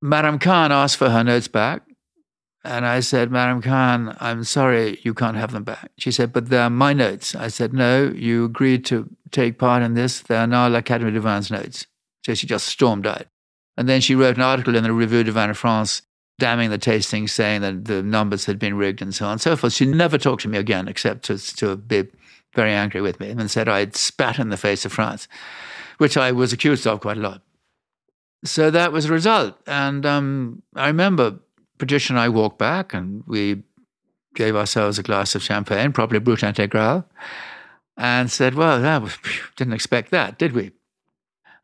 Madame 0.00 0.38
Kahn 0.38 0.72
asked 0.72 0.96
for 0.96 1.10
her 1.10 1.24
notes 1.24 1.48
back. 1.48 1.82
And 2.66 2.86
I 2.86 3.00
said, 3.00 3.30
Madame 3.30 3.60
Kahn, 3.60 4.16
I'm 4.20 4.42
sorry 4.42 4.98
you 5.02 5.12
can't 5.12 5.36
have 5.36 5.52
them 5.52 5.64
back. 5.64 5.90
She 5.98 6.10
said, 6.10 6.32
but 6.32 6.48
they're 6.48 6.70
my 6.70 6.94
notes. 6.94 7.34
I 7.34 7.48
said, 7.48 7.74
no, 7.74 8.10
you 8.14 8.46
agreed 8.46 8.86
to 8.86 9.10
take 9.32 9.58
part 9.58 9.82
in 9.82 9.92
this. 9.92 10.20
They're 10.20 10.46
now 10.46 10.68
l'Académie 10.68 11.12
de 11.12 11.20
Vin's 11.20 11.50
notes. 11.50 11.86
So 12.24 12.32
she 12.32 12.46
just 12.46 12.66
stormed 12.66 13.06
out. 13.06 13.26
And 13.76 13.86
then 13.86 14.00
she 14.00 14.14
wrote 14.14 14.36
an 14.36 14.42
article 14.42 14.76
in 14.76 14.82
the 14.82 14.94
Revue 14.94 15.24
de 15.24 15.32
Vin 15.32 15.48
de 15.48 15.54
France 15.54 16.02
damning 16.38 16.70
the 16.70 16.78
tasting, 16.78 17.28
saying 17.28 17.60
that 17.62 17.84
the 17.84 18.02
numbers 18.02 18.46
had 18.46 18.58
been 18.58 18.76
rigged 18.76 19.00
and 19.00 19.14
so 19.14 19.26
on 19.26 19.32
and 19.32 19.40
so 19.40 19.56
forth. 19.56 19.72
She 19.72 19.86
never 19.86 20.18
talked 20.18 20.42
to 20.42 20.48
me 20.48 20.58
again 20.58 20.88
except 20.88 21.24
to, 21.24 21.38
to 21.56 21.76
be 21.76 22.04
very 22.54 22.72
angry 22.72 23.00
with 23.00 23.20
me 23.20 23.30
and 23.30 23.50
said 23.50 23.68
I'd 23.68 23.96
spat 23.96 24.38
in 24.38 24.48
the 24.48 24.56
face 24.56 24.84
of 24.84 24.92
France, 24.92 25.28
which 25.98 26.16
I 26.16 26.32
was 26.32 26.52
accused 26.52 26.86
of 26.86 27.00
quite 27.00 27.16
a 27.16 27.20
lot. 27.20 27.42
so 28.44 28.70
that 28.70 28.92
was 28.92 29.06
the 29.06 29.12
result. 29.12 29.56
And 29.66 30.04
um, 30.06 30.62
I 30.74 30.88
remember 30.88 31.38
Patricia 31.78 32.12
and 32.12 32.20
I 32.20 32.28
walked 32.28 32.58
back 32.58 32.94
and 32.94 33.22
we 33.26 33.62
gave 34.34 34.56
ourselves 34.56 34.98
a 34.98 35.02
glass 35.02 35.34
of 35.34 35.42
champagne, 35.42 35.92
probably 35.92 36.18
Brut 36.18 36.42
Integral, 36.42 37.04
and 37.96 38.30
said, 38.30 38.54
Well, 38.54 38.80
that 38.80 39.02
was, 39.02 39.16
didn't 39.56 39.74
expect 39.74 40.10
that, 40.10 40.38
did 40.38 40.52
we? 40.52 40.72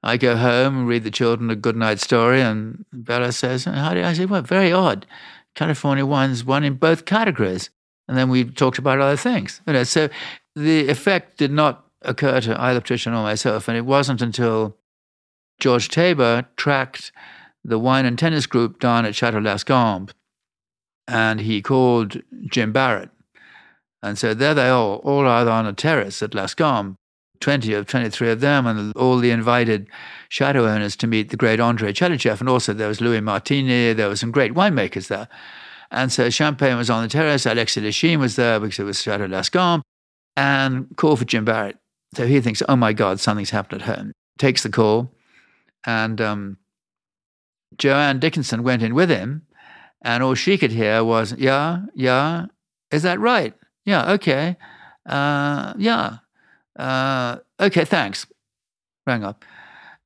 I 0.03 0.17
go 0.17 0.37
home 0.37 0.79
and 0.79 0.89
read 0.89 1.05
the 1.05 1.11
children 1.11 1.51
a 1.51 1.57
good 1.57 1.77
night 1.77 2.01
story, 2.01 2.41
and 2.41 2.85
Bella 2.93 3.33
says, 3.33 3.65
How 3.65 3.93
do 3.93 4.03
I 4.03 4.13
say, 4.15 4.27
Well, 4.27 4.43
very 4.43 4.73
odd. 4.73 5.07
California 5.55 6.07
wines 6.07 6.45
won 6.45 6.65
in 6.65 6.75
both 6.75 7.05
categories. 7.05 7.71
And 8.09 8.17
then 8.17 8.29
we 8.29 8.45
talked 8.45 8.79
about 8.79 9.01
other 9.01 9.17
things. 9.17 9.61
You 9.67 9.75
know, 9.75 9.85
so 9.85 10.09
the 10.57 10.89
effect 10.89 11.39
did 11.39 11.53
not 11.53 11.85
occur 12.03 12.41
to 12.41 12.61
either 12.61 12.81
Patricia 12.81 13.11
or 13.11 13.23
myself. 13.23 13.69
And 13.69 13.77
it 13.77 13.85
wasn't 13.85 14.23
until 14.23 14.77
George 15.61 15.89
Taber 15.89 16.47
tracked 16.57 17.13
the 17.65 17.79
wine 17.79 18.07
and 18.07 18.19
tennis 18.19 18.47
group 18.47 18.81
down 18.81 19.05
at 19.05 19.15
Chateau 19.15 19.39
Lascombe, 19.39 20.11
and 21.07 21.41
he 21.41 21.61
called 21.61 22.23
Jim 22.51 22.73
Barrett. 22.73 23.11
And 24.03 24.19
so 24.19 24.33
there 24.33 24.55
they 24.55 24.69
are, 24.69 24.97
all 24.97 25.27
are 25.27 25.49
on 25.49 25.67
a 25.67 25.75
terrace 25.75 26.23
at 26.23 26.31
Lascombe, 26.31 26.97
20 27.41 27.73
of 27.75 27.87
23 27.87 28.31
of 28.31 28.41
them, 28.41 28.67
and 28.67 28.95
all 28.97 29.19
the 29.19 29.31
invited 29.31 29.89
shadow 30.29 30.67
owners 30.67 30.97
to 30.97 31.07
meet 31.07 31.31
the 31.31 31.37
great 31.37 31.61
Andrei 31.61 31.93
Tchelistcheff. 31.93 32.41
And 32.41 32.49
also 32.49 32.73
there 32.73 32.89
was 32.89 33.01
Louis 33.01 33.21
Martini, 33.21 33.93
there 33.93 34.09
were 34.09 34.17
some 34.17 34.31
great 34.31 34.55
winemakers 34.55 35.09
there. 35.09 35.29
And 35.91 36.13
so 36.13 36.31
Champagne 36.31 36.77
was 36.77 36.91
on 36.91 37.03
the 37.03 37.09
terrace, 37.09 37.47
Alexis 37.47 37.83
Lichine 37.83 38.19
was 38.19 38.37
there 38.37 38.61
because 38.61 38.79
it 38.79 38.85
was 38.85 39.03
Chateau 39.03 39.27
Lascombe, 39.27 39.83
and 40.37 40.87
called 40.97 41.19
for 41.19 41.25
Jim 41.25 41.45
Barrett. 41.45 41.77
So 42.15 42.27
he 42.27 42.41
thinks, 42.41 42.63
oh 42.69 42.77
my 42.77 42.93
God, 42.93 43.21
something's 43.21 43.51
happened 43.51 43.83
at 43.83 43.97
home. 43.97 44.13
Takes 44.39 44.63
the 44.63 44.71
call, 44.71 45.13
and 45.85 46.21
um, 46.21 46.57
Joanne 47.79 48.19
Dickinson 48.19 48.63
went 48.63 48.83
in 48.83 48.95
with 48.95 49.11
him, 49.11 49.43
and 50.03 50.23
all 50.23 50.35
she 50.35 50.57
could 50.57 50.73
hear 50.73 51.05
was, 51.05 51.35
"Yeah, 51.37 51.83
yeah, 51.95 52.47
is 52.91 53.03
that 53.03 53.21
right? 53.21 53.55
Yeah, 53.85 54.13
okay, 54.13 54.57
uh, 55.07 55.75
yeah, 55.77 56.19
uh, 56.79 57.39
okay, 57.59 57.85
thanks." 57.85 58.27
Rang 59.07 59.25
up, 59.25 59.45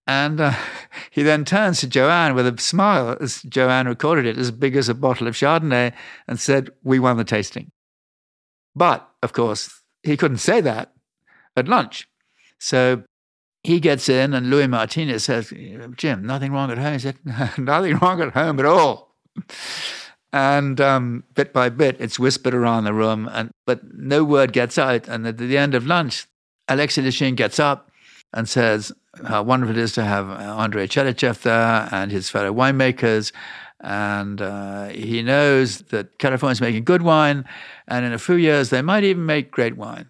and 0.06 0.40
uh, 0.40 0.54
he 1.10 1.22
then 1.22 1.44
turns 1.44 1.80
to 1.80 1.86
Joanne 1.86 2.34
with 2.34 2.46
a 2.46 2.60
smile, 2.60 3.16
as 3.20 3.42
Joanne 3.42 3.88
recorded 3.88 4.26
it, 4.26 4.38
as 4.38 4.50
big 4.50 4.76
as 4.76 4.88
a 4.88 4.94
bottle 4.94 5.26
of 5.26 5.34
Chardonnay, 5.34 5.92
and 6.26 6.38
said, 6.38 6.70
"We 6.82 6.98
won 6.98 7.16
the 7.16 7.24
tasting." 7.24 7.70
But 8.74 9.08
of 9.22 9.32
course, 9.32 9.82
he 10.02 10.16
couldn't 10.16 10.38
say 10.38 10.60
that 10.60 10.92
at 11.56 11.68
lunch, 11.68 12.08
so 12.58 13.04
he 13.64 13.80
gets 13.80 14.10
in, 14.10 14.34
and 14.34 14.50
Louis 14.50 14.66
Martini 14.68 15.18
says, 15.18 15.52
Jim, 15.96 16.26
nothing 16.26 16.52
wrong 16.52 16.70
at 16.70 16.78
home. 16.78 16.92
He 16.92 16.98
said, 16.98 17.16
nothing 17.58 17.96
wrong 17.96 18.20
at 18.20 18.34
home 18.34 18.60
at 18.60 18.66
all. 18.66 19.16
And 20.32 20.80
um, 20.80 21.24
bit 21.34 21.52
by 21.52 21.70
bit, 21.70 21.96
it's 21.98 22.18
whispered 22.18 22.54
around 22.54 22.84
the 22.84 22.92
room, 22.92 23.28
and 23.32 23.50
but 23.66 23.80
no 23.94 24.22
word 24.22 24.52
gets 24.52 24.76
out. 24.76 25.08
And 25.08 25.26
at 25.26 25.38
the 25.38 25.56
end 25.56 25.74
of 25.74 25.86
lunch, 25.86 26.26
Alexis 26.68 27.04
Lichine 27.04 27.36
gets 27.36 27.58
up 27.58 27.90
and 28.32 28.48
says 28.48 28.92
how 29.26 29.42
wonderful 29.42 29.76
it 29.76 29.80
is 29.80 29.92
to 29.92 30.04
have 30.04 30.28
Andrei 30.28 30.86
Tchelistcheff 30.86 31.42
there 31.42 31.88
and 31.92 32.10
his 32.10 32.28
fellow 32.30 32.52
winemakers. 32.52 33.32
And 33.80 34.40
uh, 34.40 34.88
he 34.88 35.22
knows 35.22 35.78
that 35.90 36.18
California 36.18 36.52
is 36.52 36.60
making 36.60 36.84
good 36.84 37.02
wine, 37.02 37.44
and 37.86 38.06
in 38.06 38.14
a 38.14 38.18
few 38.18 38.36
years, 38.36 38.70
they 38.70 38.80
might 38.80 39.04
even 39.04 39.26
make 39.26 39.50
great 39.50 39.76
wine. 39.76 40.06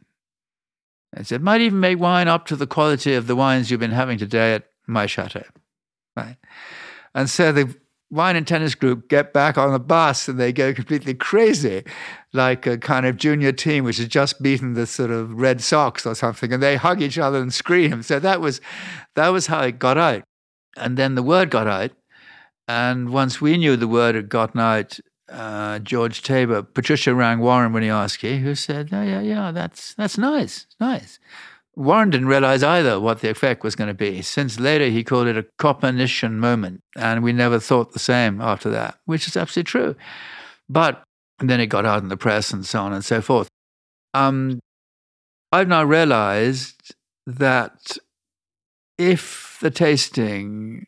And 1.12 1.26
said, 1.26 1.42
might 1.42 1.61
even 1.61 1.80
make 1.80 1.98
wine 1.98 2.28
up 2.28 2.46
to 2.46 2.57
the 2.57 2.66
quality 2.66 3.14
of 3.14 3.26
the 3.26 3.34
wines 3.34 3.70
you've 3.70 3.80
been 3.80 3.90
having 3.90 4.18
today 4.18 4.55
at 4.55 4.66
my 4.86 5.07
chateau. 5.07 5.44
Right. 6.16 6.36
And 7.14 7.28
so 7.28 7.50
the 7.50 7.74
wine 8.15 8.37
and 8.37 8.47
tennis 8.47 8.75
group 8.75 9.09
get 9.09 9.33
back 9.33 9.59
on 9.59 9.73
the 9.73 9.81
bus 9.81 10.29
and 10.29 10.39
they 10.39 10.53
go 10.53 10.73
completely 10.73 11.15
crazy, 11.15 11.85
like 12.33 12.67
a 12.67 12.79
kind 12.79 13.05
of 13.05 13.17
junior 13.17 13.53
team 13.53 13.85
which 13.85 13.99
has 13.99 14.09
just 14.09 14.41
beaten 14.41 14.75
the 14.75 14.87
sort 14.87 15.11
of 15.11 15.33
Red 15.35 15.61
Sox 15.61 16.07
or 16.07 16.15
something, 16.15 16.53
and 16.53 16.62
they 16.62 16.77
hug 16.77 17.03
each 17.03 17.19
other 17.19 17.41
and 17.41 17.53
scream. 17.53 18.03
So 18.03 18.19
that 18.21 18.41
was 18.41 18.61
that 19.17 19.29
was 19.29 19.49
how 19.49 19.62
it 19.62 19.79
got 19.79 19.99
out. 19.99 20.23
And 20.77 20.97
then 20.97 21.15
the 21.15 21.23
word 21.23 21.51
got 21.51 21.67
out. 21.67 21.91
And 22.67 23.11
once 23.11 23.41
we 23.41 23.59
knew 23.59 23.77
the 23.77 23.89
word 23.89 24.15
had 24.15 24.29
gotten 24.29 24.59
out, 24.61 24.99
uh, 25.29 25.79
George 25.81 26.23
Taber, 26.23 26.62
Patricia 26.62 27.15
rang 27.15 27.41
Warren 27.41 27.73
when 27.73 27.83
he 27.83 27.89
Winiarski, 27.89 28.41
who 28.41 28.55
said, 28.55 28.91
"Oh 28.93 29.03
yeah, 29.03 29.21
yeah, 29.21 29.51
that's 29.51 29.95
that's 29.95 30.17
nice, 30.17 30.67
nice." 30.81 31.19
Warren 31.77 32.11
didn't 32.11 32.29
realize 32.29 32.62
either 32.62 33.01
what 33.01 33.20
the 33.20 33.31
effect 33.31 33.64
was 33.64 33.75
going 33.75 33.89
to 33.89 33.95
be. 33.95 34.22
Since 34.22 34.61
later 34.61 34.87
he 34.87 35.03
called 35.03 35.27
it 35.27 35.37
a 35.37 35.47
Copernican 35.59 36.39
moment, 36.39 36.83
and 36.97 37.22
we 37.22 37.33
never 37.33 37.59
thought 37.59 37.93
the 37.93 37.99
same 37.99 38.41
after 38.41 38.70
that, 38.70 38.99
which 39.07 39.27
is 39.27 39.37
absolutely 39.37 39.68
true. 39.68 39.97
But 40.68 41.03
then 41.41 41.61
it 41.61 41.66
got 41.66 41.85
out 41.85 42.03
in 42.03 42.09
the 42.09 42.16
press 42.16 42.53
and 42.53 42.64
so 42.64 42.81
on 42.81 42.93
and 42.93 43.05
so 43.05 43.20
forth. 43.20 43.49
Um, 44.12 44.61
I've 45.51 45.68
now 45.68 45.85
realized 45.85 46.95
that 47.27 47.97
if 48.99 49.59
the 49.61 49.70
tasting 49.70 50.87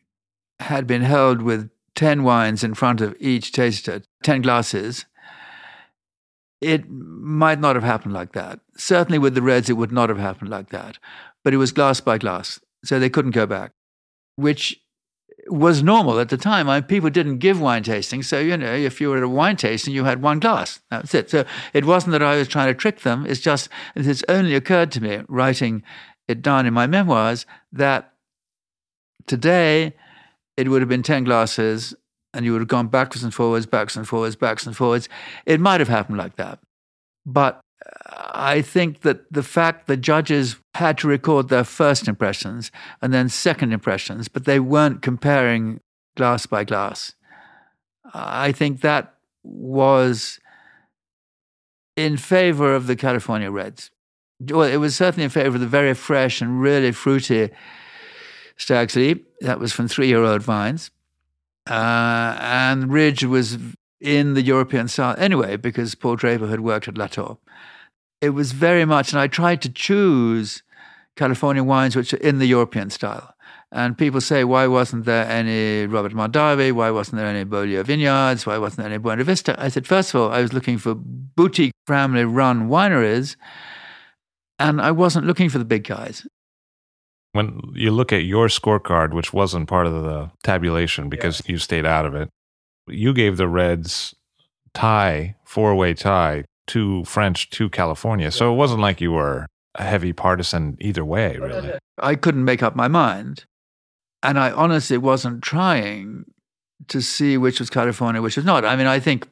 had 0.59 0.87
been 0.87 1.01
held 1.01 1.41
with 1.41 1.69
10 1.95 2.23
wines 2.23 2.63
in 2.63 2.73
front 2.73 3.01
of 3.01 3.15
each 3.19 3.51
taster, 3.51 4.01
10 4.23 4.41
glasses, 4.41 5.05
it 6.61 6.89
might 6.89 7.59
not 7.59 7.75
have 7.75 7.83
happened 7.83 8.13
like 8.13 8.33
that. 8.33 8.59
Certainly 8.77 9.19
with 9.19 9.35
the 9.35 9.41
Reds, 9.41 9.69
it 9.69 9.73
would 9.73 9.91
not 9.91 10.09
have 10.09 10.17
happened 10.17 10.49
like 10.49 10.69
that. 10.69 10.97
But 11.43 11.53
it 11.53 11.57
was 11.57 11.71
glass 11.71 12.01
by 12.01 12.17
glass, 12.17 12.59
so 12.83 12.99
they 12.99 13.09
couldn't 13.09 13.31
go 13.31 13.45
back, 13.45 13.73
which 14.35 14.79
was 15.49 15.81
normal 15.81 16.19
at 16.19 16.29
the 16.29 16.37
time. 16.37 16.69
I 16.69 16.79
mean, 16.79 16.87
people 16.87 17.09
didn't 17.09 17.37
give 17.37 17.61
wine 17.61 17.83
tasting, 17.83 18.23
so 18.23 18.39
you 18.39 18.57
know, 18.57 18.73
if 18.73 18.99
you 18.99 19.09
were 19.09 19.17
at 19.17 19.23
a 19.23 19.29
wine 19.29 19.55
tasting, 19.55 19.93
you 19.93 20.03
had 20.03 20.21
one 20.21 20.39
glass. 20.39 20.79
That's 20.89 21.13
it. 21.13 21.29
So 21.29 21.45
it 21.73 21.85
wasn't 21.85 22.11
that 22.13 22.23
I 22.23 22.35
was 22.35 22.47
trying 22.47 22.67
to 22.67 22.73
trick 22.73 23.01
them. 23.01 23.25
It's 23.25 23.39
just 23.39 23.69
it 23.95 24.05
has 24.05 24.23
only 24.27 24.55
occurred 24.55 24.91
to 24.93 25.01
me, 25.01 25.21
writing 25.27 25.83
it 26.27 26.41
down 26.41 26.65
in 26.65 26.73
my 26.73 26.87
memoirs, 26.87 27.45
that 27.71 28.13
today 29.25 29.93
it 30.57 30.67
would 30.67 30.81
have 30.81 30.89
been 30.89 31.03
10 31.03 31.23
glasses 31.23 31.95
and 32.33 32.45
you 32.45 32.51
would 32.51 32.61
have 32.61 32.67
gone 32.67 32.87
backwards 32.87 33.23
and 33.23 33.33
forwards, 33.33 33.65
backwards 33.65 33.97
and 33.97 34.07
forwards, 34.07 34.35
backwards 34.35 34.67
and 34.67 34.75
forwards. 34.75 35.09
It 35.45 35.59
might 35.59 35.79
have 35.79 35.87
happened 35.87 36.17
like 36.17 36.35
that. 36.35 36.59
But 37.25 37.59
uh, 37.85 38.31
I 38.33 38.61
think 38.61 39.01
that 39.01 39.31
the 39.31 39.43
fact 39.43 39.87
that 39.87 39.97
judges 39.97 40.57
had 40.75 40.97
to 40.99 41.07
record 41.07 41.49
their 41.49 41.63
first 41.63 42.07
impressions 42.07 42.71
and 43.01 43.13
then 43.13 43.29
second 43.29 43.73
impressions, 43.73 44.27
but 44.27 44.45
they 44.45 44.59
weren't 44.59 45.01
comparing 45.01 45.79
glass 46.15 46.45
by 46.45 46.63
glass, 46.63 47.13
I 48.13 48.51
think 48.51 48.81
that 48.81 49.15
was 49.43 50.39
in 51.95 52.17
favor 52.17 52.75
of 52.75 52.87
the 52.87 52.95
California 52.95 53.51
Reds. 53.51 53.91
Well, 54.39 54.63
it 54.63 54.77
was 54.77 54.95
certainly 54.95 55.23
in 55.23 55.29
favor 55.29 55.55
of 55.55 55.61
the 55.61 55.67
very 55.67 55.93
fresh 55.93 56.41
and 56.41 56.61
really 56.61 56.91
fruity 56.91 57.49
Stag's 58.55 58.95
Leap. 58.95 59.27
That 59.41 59.59
was 59.59 59.73
from 59.73 59.87
three 59.87 60.07
year 60.07 60.23
old 60.23 60.43
vines. 60.43 60.91
Uh, 61.69 62.37
and 62.39 62.91
Ridge 62.91 63.23
was 63.23 63.57
in 63.99 64.33
the 64.33 64.41
European 64.41 64.87
South 64.87 65.17
anyway, 65.17 65.57
because 65.57 65.95
Paul 65.95 66.15
Draper 66.15 66.47
had 66.47 66.61
worked 66.61 66.87
at 66.87 66.97
Latour. 66.97 67.37
It 68.21 68.31
was 68.31 68.51
very 68.51 68.85
much, 68.85 69.11
and 69.11 69.19
I 69.19 69.27
tried 69.27 69.61
to 69.63 69.69
choose 69.69 70.63
California 71.15 71.63
wines 71.63 71.95
which 71.95 72.13
are 72.13 72.17
in 72.17 72.39
the 72.39 72.45
European 72.45 72.89
style. 72.89 73.33
And 73.71 73.97
people 73.97 74.21
say, 74.21 74.45
why 74.45 74.67
wasn't 74.67 75.05
there 75.05 75.27
any 75.27 75.87
Robert 75.87 76.13
Mondavi? 76.13 76.71
Why 76.71 76.89
wasn't 76.89 77.17
there 77.17 77.27
any 77.27 77.43
Beaulieu 77.43 77.83
Vineyards? 77.83 78.45
Why 78.45 78.57
wasn't 78.57 78.77
there 78.77 78.87
any 78.87 78.97
Buena 78.97 79.25
Vista? 79.25 79.61
I 79.61 79.67
said, 79.67 79.85
first 79.85 80.13
of 80.13 80.21
all, 80.21 80.31
I 80.31 80.41
was 80.41 80.53
looking 80.53 80.77
for 80.77 80.95
boutique 80.95 81.73
family 81.85 82.23
run 82.23 82.69
wineries, 82.69 83.35
and 84.57 84.81
I 84.81 84.91
wasn't 84.91 85.27
looking 85.27 85.49
for 85.49 85.57
the 85.57 85.65
big 85.65 85.83
guys 85.83 86.25
when 87.33 87.59
you 87.73 87.91
look 87.91 88.11
at 88.11 88.23
your 88.23 88.47
scorecard, 88.47 89.13
which 89.13 89.33
wasn't 89.33 89.67
part 89.67 89.87
of 89.87 89.93
the 90.03 90.31
tabulation 90.43 91.09
because 91.09 91.41
yes. 91.41 91.49
you 91.49 91.57
stayed 91.57 91.85
out 91.85 92.05
of 92.05 92.15
it, 92.15 92.29
you 92.87 93.13
gave 93.13 93.37
the 93.37 93.47
Reds 93.47 94.15
tie, 94.73 95.35
four 95.45 95.75
way 95.75 95.93
tie, 95.93 96.45
two 96.65 97.03
French, 97.05 97.49
two 97.49 97.69
California. 97.69 98.31
So 98.31 98.51
it 98.51 98.55
wasn't 98.55 98.81
like 98.81 99.01
you 99.01 99.11
were 99.11 99.47
a 99.75 99.83
heavy 99.83 100.13
partisan 100.13 100.77
either 100.79 101.05
way, 101.05 101.37
really. 101.37 101.77
I 101.99 102.15
couldn't 102.15 102.45
make 102.45 102.63
up 102.63 102.75
my 102.75 102.87
mind. 102.87 103.45
And 104.23 104.39
I 104.39 104.51
honestly 104.51 104.97
wasn't 104.97 105.43
trying 105.43 106.25
to 106.87 107.01
see 107.01 107.37
which 107.37 107.59
was 107.59 107.69
California, 107.69 108.21
which 108.21 108.35
was 108.35 108.45
not. 108.45 108.65
I 108.65 108.75
mean, 108.75 108.87
I 108.87 108.99
think 108.99 109.27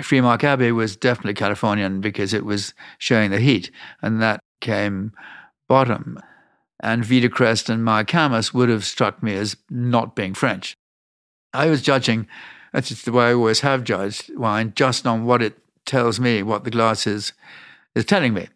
Freemark 0.00 0.44
Abbey 0.44 0.72
was 0.72 0.96
definitely 0.96 1.34
Californian 1.34 2.00
because 2.00 2.32
it 2.32 2.44
was 2.44 2.74
showing 2.98 3.30
the 3.30 3.40
heat, 3.40 3.70
and 4.00 4.22
that 4.22 4.40
came 4.60 5.12
bottom 5.68 6.18
and 6.82 7.06
Crest 7.32 7.70
and 7.70 7.82
Mayacamas 7.82 8.52
would 8.52 8.68
have 8.68 8.84
struck 8.84 9.22
me 9.22 9.34
as 9.36 9.56
not 9.70 10.16
being 10.16 10.34
French. 10.34 10.76
I 11.54 11.66
was 11.66 11.82
judging, 11.82 12.26
that's 12.72 12.88
just 12.88 13.04
the 13.04 13.12
way 13.12 13.26
I 13.26 13.34
always 13.34 13.60
have 13.60 13.84
judged 13.84 14.34
wine, 14.36 14.72
just 14.74 15.06
on 15.06 15.24
what 15.24 15.42
it 15.42 15.58
tells 15.84 16.18
me, 16.18 16.42
what 16.42 16.64
the 16.64 16.70
glass 16.70 17.06
is, 17.06 17.32
is 17.94 18.04
telling 18.04 18.34
me. 18.34 18.48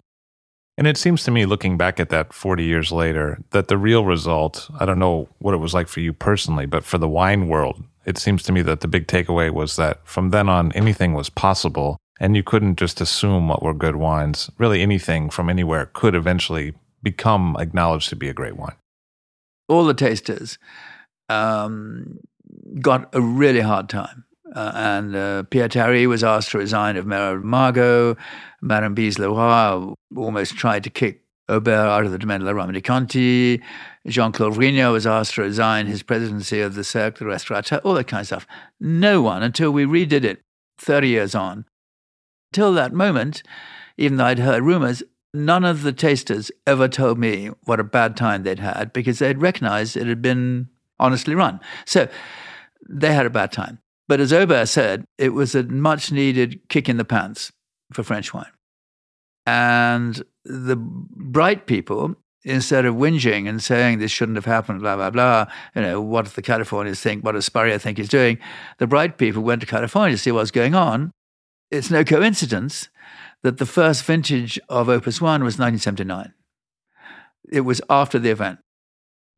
And 0.79 0.87
it 0.87 0.99
seems 0.99 1.25
to 1.25 1.31
me, 1.31 1.47
looking 1.47 1.79
back 1.79 1.99
at 2.01 2.11
that 2.11 2.33
40 2.33 2.65
years 2.65 2.93
later, 2.93 3.39
that 3.51 3.69
the 3.69 3.79
real 3.79 4.05
result, 4.05 4.69
I 4.79 4.85
don't 4.85 4.99
know 4.99 5.29
what 5.39 5.55
it 5.55 5.59
was 5.59 5.73
like 5.73 5.89
for 5.89 6.01
you 6.01 6.13
personally, 6.13 6.67
but 6.67 6.85
for 6.85 6.99
the 6.99 7.09
wine 7.09 7.49
world, 7.49 7.83
it 8.05 8.19
seems 8.19 8.43
to 8.45 8.53
me 8.53 8.63
that 8.63 8.81
the 8.81 8.89
big 8.89 9.07
takeaway 9.07 9.51
was 9.51 9.77
that 9.77 10.07
from 10.07 10.31
then 10.31 10.49
on, 10.49 10.73
anything 10.73 11.15
was 11.15 11.31
possible. 11.31 11.97
And 12.21 12.37
you 12.37 12.43
couldn't 12.43 12.77
just 12.77 13.01
assume 13.01 13.49
what 13.49 13.63
were 13.63 13.75
good 13.75 13.97
wines. 13.97 14.51
Really, 14.59 14.81
anything 14.81 15.29
from 15.29 15.51
anywhere 15.51 15.91
could 15.93 16.15
eventually 16.15 16.75
become 17.07 17.57
acknowledged 17.61 18.09
to 18.09 18.17
be 18.17 18.29
a 18.29 18.35
great 18.35 18.57
wine. 18.57 18.75
All 19.69 19.85
the 19.85 19.95
tasters 19.95 20.59
um, 21.29 22.19
got 22.81 23.15
a 23.15 23.21
really 23.21 23.61
hard 23.61 23.89
time. 23.89 24.25
Uh, 24.53 24.73
and 24.75 25.15
uh, 25.15 25.45
Pierre 25.45 25.69
Tari 25.69 26.09
was 26.09 26.25
asked 26.25 26.51
to 26.51 26.59
resign 26.59 26.97
of 26.97 27.09
of 27.09 27.45
Margaux. 27.45 28.17
Madame 28.61 28.95
Bize 28.97 29.21
Leroy 29.21 29.95
almost 30.17 30.57
tried 30.57 30.83
to 30.83 30.91
kick 30.91 31.23
Aubert 31.49 31.89
out 31.95 32.07
of 32.07 32.11
the 32.11 32.19
Domaine 32.19 32.41
de 32.41 32.47
la 32.47 32.53
Romanée-Conti. 32.53 33.63
Jean-Claude 34.09 34.55
Vrinat 34.55 34.91
was 34.91 35.07
asked 35.07 35.35
to 35.35 35.43
resign 35.43 35.87
his 35.87 36.03
presidency 36.03 36.61
of 36.61 36.75
the 36.75 36.83
Cercle 36.83 37.29
Restaurateur, 37.29 37.77
all 37.85 37.95
that 37.95 38.09
kind 38.09 38.23
of 38.23 38.27
stuff. 38.27 38.47
No 38.81 39.23
one, 39.23 39.45
until 39.45 39.71
we 39.71 39.85
redid 39.85 40.25
it 40.25 40.43
30 40.79 41.09
years 41.09 41.37
on, 41.37 41.67
till 42.53 42.73
that 42.73 42.93
moment, 42.93 43.45
even 43.97 44.17
though 44.17 44.25
I'd 44.25 44.41
heard 44.41 44.65
rumors, 44.65 45.05
none 45.37 45.65
of 45.65 45.83
the 45.83 45.93
tasters 45.93 46.51
ever 46.67 46.89
told 46.89 47.19
me 47.19 47.51
what 47.65 47.81
a 47.81 47.85
bad 47.85 48.17
time 48.17 48.43
they'd 48.43 48.59
had 48.59 48.93
because 48.93 49.19
they'd 49.19 49.41
recognized 49.41 49.97
it 49.97 50.07
had 50.07 50.23
been 50.23 50.69
honestly 50.99 51.35
run. 51.35 51.61
So 51.85 52.09
they 52.89 53.13
had 53.13 53.27
a 53.27 53.31
bad 53.31 53.53
time. 53.53 53.79
But 54.09 54.21
as 54.21 54.33
Aubert 54.33 54.67
said, 54.67 55.07
it 55.19 55.31
was 55.31 55.55
a 55.55 55.65
much 55.65 56.13
needed 56.13 56.61
kick 56.69 56.89
in 56.89 56.97
the 56.97 57.05
pants 57.05 57.53
for 57.93 58.03
French 58.03 58.33
wine. 58.33 58.47
And 59.47 60.23
the 60.45 60.77
bright 60.77 61.67
people, 61.67 62.17
instead 62.45 62.85
of 62.85 62.95
whinging 62.95 63.49
and 63.49 63.63
saying 63.63 63.99
this 63.99 64.11
shouldn't 64.11 64.37
have 64.37 64.45
happened, 64.45 64.81
blah, 64.81 64.97
blah, 64.97 65.11
blah, 65.11 65.47
you 65.75 65.83
know, 65.83 66.01
what 66.01 66.25
do 66.25 66.31
the 66.31 66.43
Californians 66.43 67.01
think? 67.01 67.25
What 67.25 67.33
does 67.33 67.45
Spurrier 67.45 67.79
think 67.79 67.99
he's 67.99 68.09
doing? 68.09 68.39
The 68.79 68.87
bright 68.87 69.19
people 69.19 69.43
went 69.43 69.61
to 69.61 69.67
California 69.67 70.17
to 70.17 70.23
see 70.23 70.33
what's 70.33 70.51
going 70.51 70.75
on. 70.75 71.13
It's 71.71 71.91
no 71.91 72.05
coincidence 72.05 72.89
that 73.43 73.59
the 73.59 73.67
first 73.67 74.05
vintage 74.05 74.59
of 74.69 74.89
Opus 74.89 75.21
One 75.21 75.45
was 75.45 75.59
1979. 75.59 76.33
It 77.51 77.61
was 77.61 77.81
after 77.89 78.19
the 78.19 78.31
event. 78.31 78.59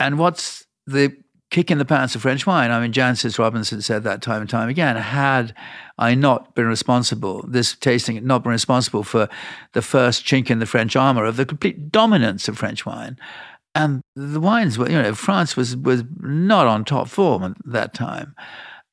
And 0.00 0.18
what's 0.18 0.66
the 0.86 1.16
kick 1.50 1.70
in 1.70 1.78
the 1.78 1.84
pants 1.84 2.14
of 2.14 2.22
French 2.22 2.46
wine. 2.46 2.70
I 2.70 2.80
mean, 2.80 2.92
Jancis 2.92 3.38
Robinson 3.38 3.80
said 3.80 4.04
that 4.04 4.20
time 4.20 4.42
and 4.42 4.50
time 4.50 4.68
again. 4.68 4.96
Had 4.96 5.54
I 5.96 6.14
not 6.14 6.54
been 6.54 6.66
responsible, 6.66 7.44
this 7.48 7.74
tasting 7.74 8.16
had 8.16 8.24
not 8.24 8.42
been 8.42 8.52
responsible 8.52 9.02
for 9.02 9.28
the 9.72 9.82
first 9.82 10.24
chink 10.24 10.50
in 10.50 10.58
the 10.58 10.66
French 10.66 10.94
armor 10.94 11.24
of 11.24 11.36
the 11.36 11.46
complete 11.46 11.90
dominance 11.90 12.48
of 12.48 12.58
French 12.58 12.84
wine. 12.84 13.18
And 13.74 14.02
the 14.14 14.40
wines 14.40 14.76
were, 14.76 14.90
you 14.90 15.00
know, 15.00 15.14
France 15.14 15.56
was, 15.56 15.76
was 15.76 16.04
not 16.20 16.66
on 16.66 16.84
top 16.84 17.08
form 17.08 17.44
at 17.44 17.56
that 17.64 17.94
time. 17.94 18.34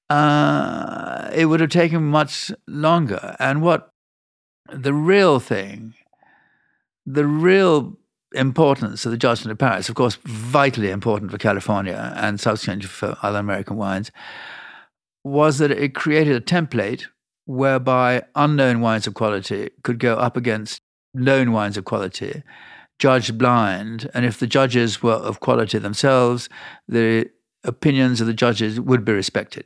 Uh, 0.09 1.29
it 1.33 1.45
would 1.47 1.59
have 1.59 1.71
taken 1.71 2.03
much 2.03 2.51
longer. 2.67 3.35
And 3.39 3.61
what 3.61 3.89
the 4.71 4.93
real 4.93 5.39
thing, 5.39 5.93
the 7.05 7.25
real 7.25 7.97
importance 8.33 9.05
of 9.05 9.11
the 9.11 9.17
Judgment 9.17 9.51
of 9.51 9.57
Paris, 9.57 9.89
of 9.89 9.95
course, 9.95 10.15
vitally 10.23 10.89
important 10.89 11.31
for 11.31 11.37
California 11.37 12.13
and 12.17 12.39
subsequently 12.39 12.87
for 12.87 13.17
other 13.21 13.39
American 13.39 13.77
wines, 13.77 14.11
was 15.23 15.57
that 15.57 15.71
it 15.71 15.95
created 15.95 16.35
a 16.35 16.41
template 16.41 17.05
whereby 17.45 18.23
unknown 18.35 18.81
wines 18.81 19.07
of 19.07 19.13
quality 19.13 19.69
could 19.83 19.99
go 19.99 20.15
up 20.15 20.35
against 20.35 20.81
known 21.13 21.51
wines 21.51 21.77
of 21.77 21.85
quality, 21.85 22.43
judged 22.99 23.37
blind. 23.37 24.09
And 24.13 24.25
if 24.25 24.39
the 24.39 24.47
judges 24.47 25.01
were 25.01 25.13
of 25.13 25.39
quality 25.39 25.77
themselves, 25.77 26.49
the 26.87 27.29
opinions 27.63 28.21
of 28.21 28.27
the 28.27 28.33
judges 28.33 28.79
would 28.79 29.05
be 29.05 29.13
respected. 29.13 29.65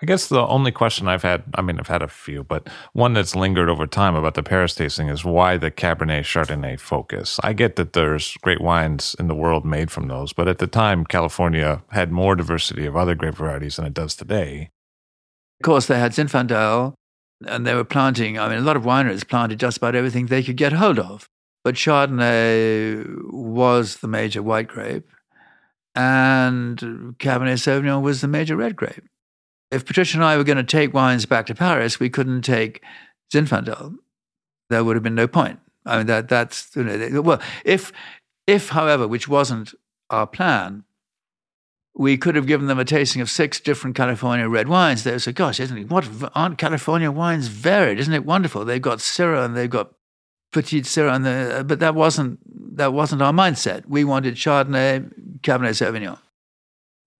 I 0.00 0.06
guess 0.06 0.28
the 0.28 0.46
only 0.46 0.70
question 0.70 1.08
I've 1.08 1.24
had, 1.24 1.42
I 1.54 1.62
mean, 1.62 1.80
I've 1.80 1.88
had 1.88 2.02
a 2.02 2.08
few, 2.08 2.44
but 2.44 2.68
one 2.92 3.14
that's 3.14 3.34
lingered 3.34 3.68
over 3.68 3.84
time 3.84 4.14
about 4.14 4.34
the 4.34 4.44
Paris 4.44 4.76
tasting 4.76 5.08
is 5.08 5.24
why 5.24 5.56
the 5.56 5.72
Cabernet 5.72 6.22
Chardonnay 6.22 6.78
focus. 6.78 7.40
I 7.42 7.52
get 7.52 7.74
that 7.76 7.94
there's 7.94 8.36
great 8.36 8.60
wines 8.60 9.16
in 9.18 9.26
the 9.26 9.34
world 9.34 9.64
made 9.64 9.90
from 9.90 10.06
those, 10.06 10.32
but 10.32 10.46
at 10.46 10.58
the 10.58 10.68
time, 10.68 11.04
California 11.04 11.82
had 11.90 12.12
more 12.12 12.36
diversity 12.36 12.86
of 12.86 12.96
other 12.96 13.16
grape 13.16 13.34
varieties 13.34 13.74
than 13.74 13.86
it 13.86 13.94
does 13.94 14.14
today. 14.14 14.70
Of 15.60 15.64
course, 15.64 15.86
they 15.86 15.98
had 15.98 16.12
Zinfandel, 16.12 16.94
and 17.44 17.66
they 17.66 17.74
were 17.74 17.82
planting, 17.82 18.38
I 18.38 18.48
mean, 18.48 18.58
a 18.58 18.62
lot 18.62 18.76
of 18.76 18.84
wineries 18.84 19.26
planted 19.26 19.58
just 19.58 19.78
about 19.78 19.96
everything 19.96 20.26
they 20.26 20.44
could 20.44 20.56
get 20.56 20.72
hold 20.74 21.00
of. 21.00 21.28
But 21.64 21.74
Chardonnay 21.74 23.32
was 23.32 23.96
the 23.96 24.06
major 24.06 24.44
white 24.44 24.68
grape, 24.68 25.10
and 25.96 26.78
Cabernet 27.18 27.58
Sauvignon 27.58 28.02
was 28.02 28.20
the 28.20 28.28
major 28.28 28.54
red 28.54 28.76
grape 28.76 29.04
if 29.70 29.84
Patricia 29.84 30.16
and 30.16 30.24
I 30.24 30.36
were 30.36 30.44
going 30.44 30.56
to 30.56 30.64
take 30.64 30.94
wines 30.94 31.26
back 31.26 31.46
to 31.46 31.54
Paris, 31.54 32.00
we 32.00 32.10
couldn't 32.10 32.42
take 32.42 32.82
Zinfandel. 33.32 33.96
There 34.70 34.84
would 34.84 34.96
have 34.96 35.02
been 35.02 35.14
no 35.14 35.28
point. 35.28 35.60
I 35.84 35.98
mean, 35.98 36.06
that 36.06 36.28
that's 36.28 36.74
you 36.76 36.84
know, 36.84 37.22
well, 37.22 37.40
if 37.64 37.92
if, 38.46 38.70
however, 38.70 39.06
which 39.06 39.28
wasn't 39.28 39.74
our 40.10 40.26
plan, 40.26 40.84
we 41.94 42.16
could 42.16 42.34
have 42.34 42.46
given 42.46 42.66
them 42.66 42.78
a 42.78 42.84
tasting 42.84 43.20
of 43.20 43.30
six 43.30 43.60
different 43.60 43.96
California 43.96 44.48
red 44.48 44.68
wines. 44.68 45.04
They 45.04 45.12
would 45.12 45.22
say, 45.22 45.32
"Gosh, 45.32 45.60
isn't 45.60 45.76
it? 45.76 45.90
What 45.90 46.08
aren't 46.34 46.58
California 46.58 47.10
wines 47.10 47.48
varied? 47.48 47.98
Isn't 47.98 48.14
it 48.14 48.24
wonderful? 48.24 48.64
They've 48.64 48.80
got 48.80 48.98
Syrah 48.98 49.44
and 49.44 49.56
they've 49.56 49.68
got 49.68 49.92
Petit 50.52 50.82
Syrah, 50.82 51.14
and 51.14 51.26
the, 51.26 51.64
but 51.66 51.80
that 51.80 51.94
wasn't 51.94 52.38
that 52.76 52.92
wasn't 52.92 53.22
our 53.22 53.32
mindset. 53.32 53.86
We 53.86 54.04
wanted 54.04 54.34
Chardonnay, 54.36 55.40
Cabernet 55.40 55.76
Sauvignon." 55.76 56.18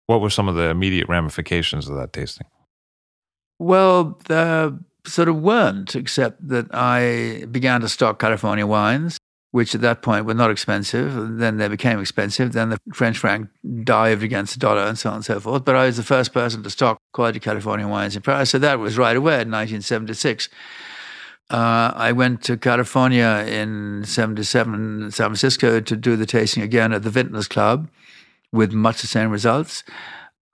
What 0.09 0.22
were 0.22 0.30
some 0.30 0.48
of 0.48 0.54
the 0.54 0.70
immediate 0.70 1.06
ramifications 1.06 1.86
of 1.86 1.94
that 1.96 2.14
tasting? 2.14 2.46
Well, 3.59 4.18
there 4.26 4.72
sort 5.04 5.28
of 5.28 5.36
weren't, 5.36 5.94
except 5.94 6.48
that 6.48 6.66
I 6.72 7.44
began 7.50 7.82
to 7.82 7.90
stock 7.90 8.18
California 8.18 8.66
wines, 8.66 9.18
which 9.50 9.74
at 9.74 9.82
that 9.82 10.00
point 10.00 10.24
were 10.24 10.32
not 10.32 10.50
expensive. 10.50 11.36
Then 11.36 11.59
they 11.59 11.68
became 11.68 12.00
expensive. 12.00 12.54
Then 12.54 12.70
the 12.70 12.78
French 12.94 13.18
franc 13.18 13.50
dived 13.84 14.22
against 14.22 14.54
the 14.54 14.61
dollar 14.61 14.80
and 14.80 14.98
so 14.98 15.11
on 15.11 15.16
and 15.16 15.24
so 15.26 15.40
forth. 15.40 15.66
But 15.66 15.76
I 15.76 15.84
was 15.84 15.98
the 15.98 16.02
first 16.02 16.32
person 16.32 16.62
to 16.62 16.70
stock 16.70 16.96
quality 17.12 17.38
California 17.38 17.86
wines 17.86 18.16
in 18.16 18.22
Paris. 18.22 18.48
So 18.48 18.59
that 18.61 18.78
was 18.78 18.96
right 18.96 19.16
away 19.16 19.34
in 19.34 19.50
1976. 19.50 20.48
Uh, 21.50 21.92
I 21.94 22.12
went 22.12 22.42
to 22.44 22.56
California 22.56 23.44
in 23.46 24.04
77, 24.06 25.11
San 25.11 25.26
Francisco, 25.26 25.80
to 25.80 25.96
do 25.96 26.16
the 26.16 26.26
tasting 26.26 26.62
again 26.62 26.94
at 26.94 27.02
the 27.02 27.11
Vintners 27.11 27.46
Club 27.48 27.90
with 28.53 28.72
much 28.72 29.01
the 29.01 29.07
same 29.07 29.30
results. 29.30 29.84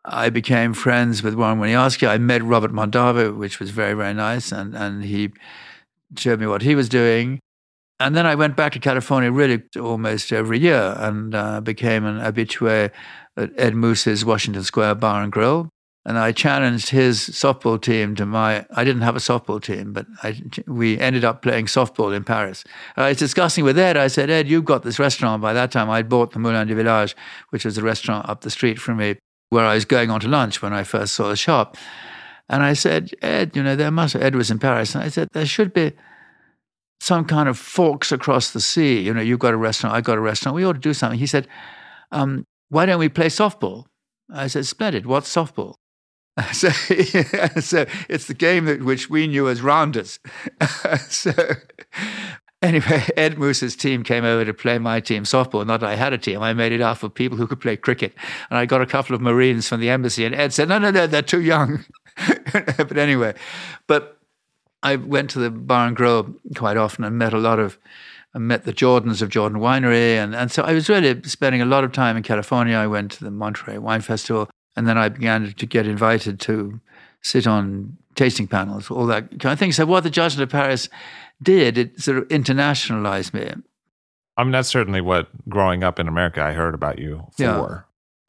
I 0.04 0.28
became 0.28 0.74
friends 0.74 1.22
with 1.22 1.34
Warren 1.34 1.58
Winiarski. 1.58 2.06
I 2.06 2.18
met 2.18 2.42
Robert 2.42 2.72
Mondavi, 2.72 3.36
which 3.36 3.58
was 3.58 3.70
very, 3.70 3.94
very 3.94 4.12
nice, 4.12 4.52
and, 4.52 4.74
and 4.74 5.04
he 5.04 5.32
showed 6.16 6.40
me 6.40 6.46
what 6.46 6.62
he 6.62 6.74
was 6.74 6.88
doing. 6.88 7.40
And 8.00 8.14
then 8.14 8.26
I 8.26 8.34
went 8.34 8.56
back 8.56 8.72
to 8.72 8.78
California 8.78 9.30
really 9.30 9.62
almost 9.80 10.32
every 10.32 10.58
year 10.58 10.94
and 10.98 11.34
uh, 11.34 11.60
became 11.60 12.04
an 12.04 12.18
habitué 12.18 12.90
at 13.36 13.50
Ed 13.56 13.74
Moose's 13.74 14.24
Washington 14.24 14.64
Square 14.64 14.96
Bar 14.96 15.22
and 15.22 15.32
Grill 15.32 15.70
and 16.06 16.18
I 16.18 16.32
challenged 16.32 16.90
his 16.90 17.18
softball 17.18 17.80
team 17.80 18.14
to 18.16 18.26
my. 18.26 18.66
I 18.74 18.84
didn't 18.84 19.02
have 19.02 19.16
a 19.16 19.20
softball 19.20 19.62
team, 19.62 19.92
but 19.92 20.06
I, 20.22 20.40
we 20.66 20.98
ended 20.98 21.24
up 21.24 21.40
playing 21.40 21.66
softball 21.66 22.14
in 22.14 22.24
Paris. 22.24 22.62
I 22.96 23.08
was 23.08 23.18
discussing 23.18 23.64
with 23.64 23.78
Ed. 23.78 23.96
I 23.96 24.08
said, 24.08 24.28
Ed, 24.28 24.46
you've 24.48 24.66
got 24.66 24.82
this 24.82 24.98
restaurant. 24.98 25.40
By 25.40 25.54
that 25.54 25.72
time, 25.72 25.88
I'd 25.88 26.10
bought 26.10 26.32
the 26.32 26.38
Moulin 26.38 26.68
du 26.68 26.74
Village, 26.74 27.16
which 27.50 27.64
was 27.64 27.78
a 27.78 27.82
restaurant 27.82 28.28
up 28.28 28.42
the 28.42 28.50
street 28.50 28.78
from 28.78 28.98
me, 28.98 29.16
where 29.48 29.64
I 29.64 29.74
was 29.74 29.86
going 29.86 30.10
on 30.10 30.20
to 30.20 30.28
lunch 30.28 30.60
when 30.60 30.74
I 30.74 30.82
first 30.82 31.14
saw 31.14 31.28
the 31.28 31.36
shop. 31.36 31.78
And 32.50 32.62
I 32.62 32.74
said, 32.74 33.12
Ed, 33.22 33.56
you 33.56 33.62
know, 33.62 33.74
there 33.74 33.90
must. 33.90 34.14
Ed 34.14 34.34
was 34.34 34.50
in 34.50 34.58
Paris, 34.58 34.94
and 34.94 35.02
I 35.02 35.08
said 35.08 35.28
there 35.32 35.46
should 35.46 35.72
be 35.72 35.92
some 37.00 37.24
kind 37.24 37.48
of 37.48 37.58
forks 37.58 38.12
across 38.12 38.52
the 38.52 38.60
sea. 38.60 39.00
You 39.00 39.14
know, 39.14 39.22
you've 39.22 39.38
got 39.38 39.54
a 39.54 39.56
restaurant, 39.56 39.96
I've 39.96 40.04
got 40.04 40.18
a 40.18 40.20
restaurant. 40.20 40.54
We 40.54 40.64
ought 40.66 40.74
to 40.74 40.78
do 40.78 40.92
something. 40.92 41.18
He 41.18 41.26
said, 41.26 41.48
um, 42.12 42.44
why 42.68 42.84
don't 42.84 42.98
we 42.98 43.08
play 43.08 43.26
softball? 43.26 43.86
I 44.32 44.48
said, 44.48 44.66
splendid. 44.66 45.06
What's 45.06 45.34
softball? 45.34 45.76
So, 46.52 46.68
so 47.60 47.86
it's 48.08 48.26
the 48.26 48.34
game 48.36 48.64
that, 48.64 48.82
which 48.82 49.08
we 49.08 49.26
knew 49.28 49.48
as 49.48 49.62
rounders. 49.62 50.18
so 51.08 51.32
anyway, 52.64 53.04
Ed 53.16 53.38
Moose's 53.38 53.76
team 53.76 54.02
came 54.02 54.24
over 54.24 54.44
to 54.44 54.54
play 54.54 54.78
my 54.78 55.00
team 55.00 55.24
softball. 55.24 55.66
Not 55.66 55.80
that 55.80 55.90
I 55.90 55.94
had 55.94 56.12
a 56.12 56.18
team. 56.18 56.42
I 56.42 56.52
made 56.52 56.72
it 56.72 56.80
up 56.80 57.02
of 57.02 57.14
people 57.14 57.38
who 57.38 57.46
could 57.46 57.60
play 57.60 57.76
cricket. 57.76 58.14
And 58.50 58.58
I 58.58 58.66
got 58.66 58.80
a 58.80 58.86
couple 58.86 59.14
of 59.14 59.20
Marines 59.20 59.68
from 59.68 59.80
the 59.80 59.90
embassy. 59.90 60.24
And 60.24 60.34
Ed 60.34 60.52
said, 60.52 60.68
no, 60.68 60.78
no, 60.78 60.90
no, 60.90 61.06
they're 61.06 61.22
too 61.22 61.42
young. 61.42 61.84
but 62.76 62.96
anyway, 62.96 63.34
but 63.86 64.18
I 64.82 64.96
went 64.96 65.30
to 65.30 65.38
the 65.38 65.50
Bar 65.50 65.88
and 65.88 65.96
Grill 65.96 66.34
quite 66.56 66.76
often 66.76 67.04
and 67.04 67.16
met 67.16 67.32
a 67.32 67.38
lot 67.38 67.58
of, 67.58 67.78
I 68.34 68.38
met 68.38 68.64
the 68.64 68.72
Jordans 68.72 69.22
of 69.22 69.28
Jordan 69.28 69.58
Winery. 69.60 70.16
And, 70.16 70.34
and 70.34 70.50
so 70.50 70.62
I 70.62 70.72
was 70.72 70.88
really 70.88 71.22
spending 71.24 71.62
a 71.62 71.66
lot 71.66 71.84
of 71.84 71.92
time 71.92 72.16
in 72.16 72.22
California. 72.22 72.76
I 72.76 72.86
went 72.86 73.12
to 73.12 73.24
the 73.24 73.30
Monterey 73.30 73.78
Wine 73.78 74.00
Festival. 74.00 74.48
And 74.76 74.88
then 74.88 74.98
I 74.98 75.08
began 75.08 75.52
to 75.54 75.66
get 75.66 75.86
invited 75.86 76.40
to 76.40 76.80
sit 77.22 77.46
on 77.46 77.96
tasting 78.14 78.46
panels, 78.46 78.90
all 78.90 79.06
that 79.06 79.30
kind 79.40 79.52
of 79.52 79.58
thing. 79.58 79.72
So 79.72 79.86
what 79.86 80.02
the 80.02 80.10
Judgment 80.10 80.42
of 80.42 80.50
Paris 80.50 80.88
did, 81.42 81.78
it 81.78 82.00
sort 82.00 82.18
of 82.18 82.28
internationalized 82.28 83.34
me. 83.34 83.52
I 84.36 84.42
mean, 84.42 84.52
that's 84.52 84.68
certainly 84.68 85.00
what 85.00 85.28
growing 85.48 85.84
up 85.84 85.98
in 86.00 86.08
America 86.08 86.42
I 86.42 86.52
heard 86.52 86.74
about 86.74 86.98
you 86.98 87.26
for. 87.36 87.42
Yeah. 87.42 87.80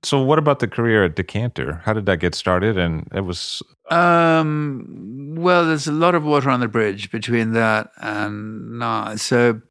So, 0.04 0.22
what 0.22 0.38
about 0.38 0.60
the 0.60 0.68
career 0.68 1.04
at 1.04 1.16
Decanter? 1.16 1.82
How 1.84 1.94
did 1.94 2.06
that 2.06 2.20
get 2.20 2.36
started? 2.36 2.78
And 2.78 3.08
it 3.12 3.22
was 3.22 3.64
Um, 3.90 5.34
well, 5.36 5.66
there's 5.66 5.88
a 5.88 5.92
lot 5.92 6.14
of 6.14 6.24
water 6.24 6.52
on 6.52 6.60
the 6.60 6.68
bridge 6.68 7.10
between 7.10 7.54
that 7.54 7.90
and 7.98 8.78
now. 8.78 9.16
So, 9.16 9.62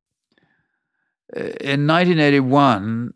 uh, 1.37 1.55
in 1.61 1.87
1981, 1.87 3.15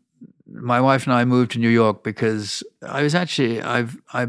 my 0.49 0.81
wife 0.81 1.05
and 1.05 1.13
I 1.13 1.25
moved 1.25 1.53
to 1.53 1.59
New 1.59 1.69
York 1.69 2.03
because 2.03 2.63
I 2.83 3.03
was 3.03 3.15
actually 3.15 3.61
I've 3.63 3.99
I 4.13 4.29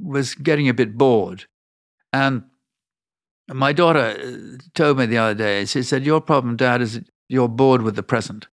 was 0.00 0.34
getting 0.34 0.68
a 0.68 0.74
bit 0.74 0.96
bored, 0.96 1.46
and 2.12 2.44
my 3.52 3.72
daughter 3.72 3.98
uh, 3.98 4.58
told 4.74 4.98
me 4.98 5.06
the 5.06 5.18
other 5.18 5.34
day. 5.34 5.64
She 5.64 5.82
said, 5.82 6.04
"Your 6.04 6.20
problem, 6.20 6.56
Dad, 6.56 6.82
is 6.82 7.00
you're 7.28 7.48
bored 7.48 7.82
with 7.82 7.96
the 7.96 8.02
present," 8.02 8.48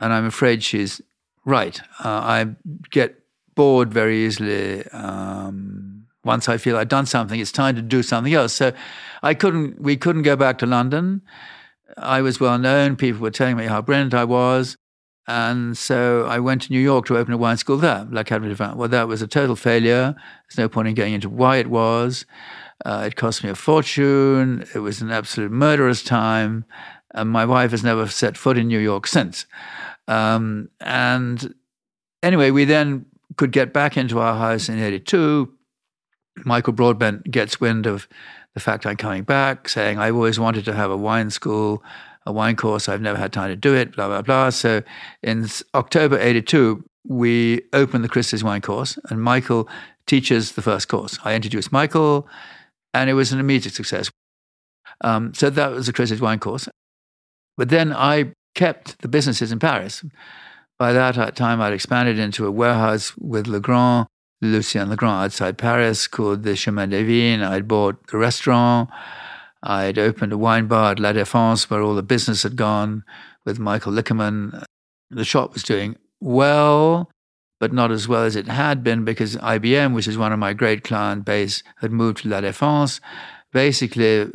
and 0.00 0.12
I'm 0.12 0.26
afraid 0.26 0.62
she's 0.62 1.00
right. 1.44 1.80
Uh, 2.04 2.08
I 2.08 2.46
get 2.90 3.18
bored 3.54 3.92
very 3.92 4.24
easily. 4.24 4.86
Um, 4.88 6.06
once 6.24 6.48
I 6.48 6.56
feel 6.56 6.76
I've 6.76 6.88
done 6.88 7.06
something, 7.06 7.40
it's 7.40 7.52
time 7.52 7.74
to 7.76 7.82
do 7.82 8.02
something 8.02 8.32
else. 8.32 8.52
So 8.52 8.72
I 9.22 9.34
couldn't. 9.34 9.80
We 9.80 9.96
couldn't 9.96 10.22
go 10.22 10.36
back 10.36 10.58
to 10.58 10.66
London. 10.66 11.22
I 11.98 12.22
was 12.22 12.40
well 12.40 12.58
known. 12.58 12.96
People 12.96 13.20
were 13.20 13.30
telling 13.30 13.56
me 13.56 13.66
how 13.66 13.82
brilliant 13.82 14.14
I 14.14 14.24
was. 14.24 14.76
And 15.28 15.78
so 15.78 16.24
I 16.26 16.40
went 16.40 16.62
to 16.62 16.72
New 16.72 16.80
York 16.80 17.06
to 17.06 17.16
open 17.16 17.32
a 17.32 17.36
wine 17.36 17.56
school 17.56 17.76
there, 17.76 18.06
La 18.10 18.22
Cave 18.22 18.42
de 18.42 18.54
Vin. 18.54 18.76
Well, 18.76 18.88
that 18.88 19.06
was 19.06 19.22
a 19.22 19.26
total 19.26 19.54
failure. 19.54 20.14
There's 20.48 20.58
no 20.58 20.68
point 20.68 20.88
in 20.88 20.94
going 20.94 21.14
into 21.14 21.28
why 21.28 21.58
it 21.58 21.68
was. 21.68 22.26
Uh, 22.84 23.04
it 23.06 23.16
cost 23.16 23.44
me 23.44 23.50
a 23.50 23.54
fortune. 23.54 24.66
It 24.74 24.80
was 24.80 25.00
an 25.00 25.10
absolute 25.10 25.52
murderous 25.52 26.02
time. 26.02 26.64
And 27.14 27.30
my 27.30 27.44
wife 27.44 27.70
has 27.70 27.84
never 27.84 28.08
set 28.08 28.36
foot 28.36 28.58
in 28.58 28.66
New 28.66 28.80
York 28.80 29.06
since. 29.06 29.46
Um, 30.08 30.70
and 30.80 31.54
anyway, 32.22 32.50
we 32.50 32.64
then 32.64 33.06
could 33.36 33.52
get 33.52 33.72
back 33.72 33.96
into 33.96 34.18
our 34.18 34.36
house 34.36 34.68
in 34.68 34.78
82. 34.78 35.52
Michael 36.44 36.72
Broadbent 36.72 37.30
gets 37.30 37.60
wind 37.60 37.86
of 37.86 38.08
the 38.54 38.60
fact 38.60 38.86
I'm 38.86 38.96
coming 38.96 39.22
back, 39.22 39.68
saying, 39.68 39.98
I've 39.98 40.14
always 40.14 40.38
wanted 40.40 40.64
to 40.66 40.74
have 40.74 40.90
a 40.90 40.96
wine 40.96 41.30
school, 41.30 41.82
a 42.26 42.32
wine 42.32 42.56
course. 42.56 42.88
I've 42.88 43.00
never 43.00 43.18
had 43.18 43.32
time 43.32 43.50
to 43.50 43.56
do 43.56 43.74
it, 43.74 43.94
blah, 43.94 44.08
blah, 44.08 44.22
blah. 44.22 44.50
So 44.50 44.82
in 45.22 45.46
October 45.74 46.18
82, 46.18 46.84
we 47.06 47.62
opened 47.72 48.04
the 48.04 48.08
Christie's 48.08 48.44
wine 48.44 48.60
course, 48.60 48.98
and 49.10 49.22
Michael 49.22 49.68
teaches 50.06 50.52
the 50.52 50.62
first 50.62 50.88
course. 50.88 51.18
I 51.24 51.34
introduced 51.34 51.72
Michael, 51.72 52.28
and 52.94 53.10
it 53.10 53.14
was 53.14 53.32
an 53.32 53.40
immediate 53.40 53.74
success. 53.74 54.10
Um, 55.00 55.34
so 55.34 55.50
that 55.50 55.72
was 55.72 55.86
the 55.86 55.92
Christie's 55.92 56.20
wine 56.20 56.38
course. 56.38 56.68
But 57.56 57.68
then 57.70 57.92
I 57.92 58.32
kept 58.54 59.00
the 59.02 59.08
businesses 59.08 59.52
in 59.52 59.58
Paris. 59.58 60.04
By 60.78 60.92
that 60.92 61.36
time, 61.36 61.60
I'd 61.60 61.72
expanded 61.72 62.18
into 62.18 62.46
a 62.46 62.50
warehouse 62.50 63.16
with 63.16 63.46
Legrand, 63.46 64.06
Lucien 64.40 64.88
Legrand 64.88 65.24
outside 65.24 65.58
Paris 65.58 66.08
called 66.08 66.42
the 66.42 66.56
Chemin 66.56 66.90
des 66.90 67.04
Vignes. 67.04 67.42
I'd 67.42 67.68
bought 67.68 68.06
the 68.08 68.18
restaurant. 68.18 68.90
I'd 69.62 69.98
opened 69.98 70.32
a 70.32 70.38
wine 70.38 70.66
bar 70.66 70.92
at 70.92 70.98
La 70.98 71.12
Défense 71.12 71.70
where 71.70 71.82
all 71.82 71.94
the 71.94 72.02
business 72.02 72.42
had 72.42 72.56
gone 72.56 73.04
with 73.44 73.58
Michael 73.58 73.92
Lickerman. 73.92 74.64
The 75.10 75.24
shop 75.24 75.52
was 75.54 75.62
doing 75.62 75.96
well, 76.20 77.10
but 77.60 77.72
not 77.72 77.92
as 77.92 78.08
well 78.08 78.24
as 78.24 78.34
it 78.34 78.48
had 78.48 78.82
been 78.82 79.04
because 79.04 79.36
IBM, 79.36 79.94
which 79.94 80.08
is 80.08 80.18
one 80.18 80.32
of 80.32 80.38
my 80.38 80.52
great 80.52 80.82
client 80.82 81.24
base, 81.24 81.62
had 81.76 81.92
moved 81.92 82.18
to 82.18 82.28
La 82.28 82.40
Défense. 82.40 83.00
Basically, 83.52 84.22
uh, 84.22 84.26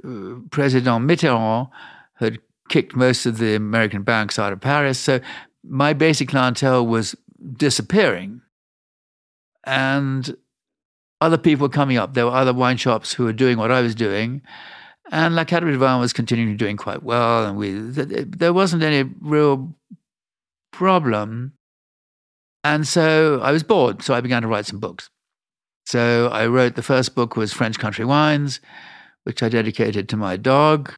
President 0.52 1.08
Mitterrand 1.08 1.70
had 2.16 2.40
kicked 2.70 2.96
most 2.96 3.26
of 3.26 3.38
the 3.38 3.56
American 3.56 4.04
banks 4.04 4.40
out 4.40 4.54
of 4.54 4.62
Paris. 4.62 5.00
So 5.00 5.20
my 5.64 5.94
basic 5.94 6.30
clientele 6.30 6.86
was 6.86 7.16
disappearing. 7.54 8.42
And 9.66 10.38
other 11.20 11.38
people 11.38 11.66
were 11.66 11.74
coming 11.74 11.98
up. 11.98 12.14
There 12.14 12.26
were 12.26 12.32
other 12.32 12.54
wine 12.54 12.78
shops 12.78 13.14
who 13.14 13.26
were 13.26 13.34
doing 13.34 13.58
what 13.58 13.72
I 13.72 13.82
was 13.82 13.96
doing. 13.96 14.42
And 15.12 15.36
La 15.36 15.44
Vin 15.44 16.00
was 16.00 16.14
continuing 16.14 16.58
doing 16.58 16.78
quite 16.78 17.04
well. 17.04 17.46
And 17.46 17.58
we 17.58 17.74
there 17.74 18.54
wasn't 18.54 18.84
any 18.84 19.10
real 19.22 19.74
problem. 20.72 21.54
And 22.64 22.88
so 22.88 23.40
I 23.42 23.52
was 23.52 23.64
bored. 23.64 24.04
So 24.04 24.14
I 24.14 24.22
began 24.22 24.42
to 24.42 24.48
write 24.48 24.66
some 24.66 24.80
books. 24.80 25.10
So 25.86 26.28
I 26.34 26.48
wrote 26.48 26.76
the 26.76 26.84
first 26.84 27.16
book 27.16 27.38
was 27.38 27.54
French 27.54 27.80
Country 27.80 28.04
Wines, 28.04 28.60
which 29.24 29.42
I 29.42 29.48
dedicated 29.48 30.10
to 30.10 30.18
my 30.18 30.36
dog, 30.36 30.94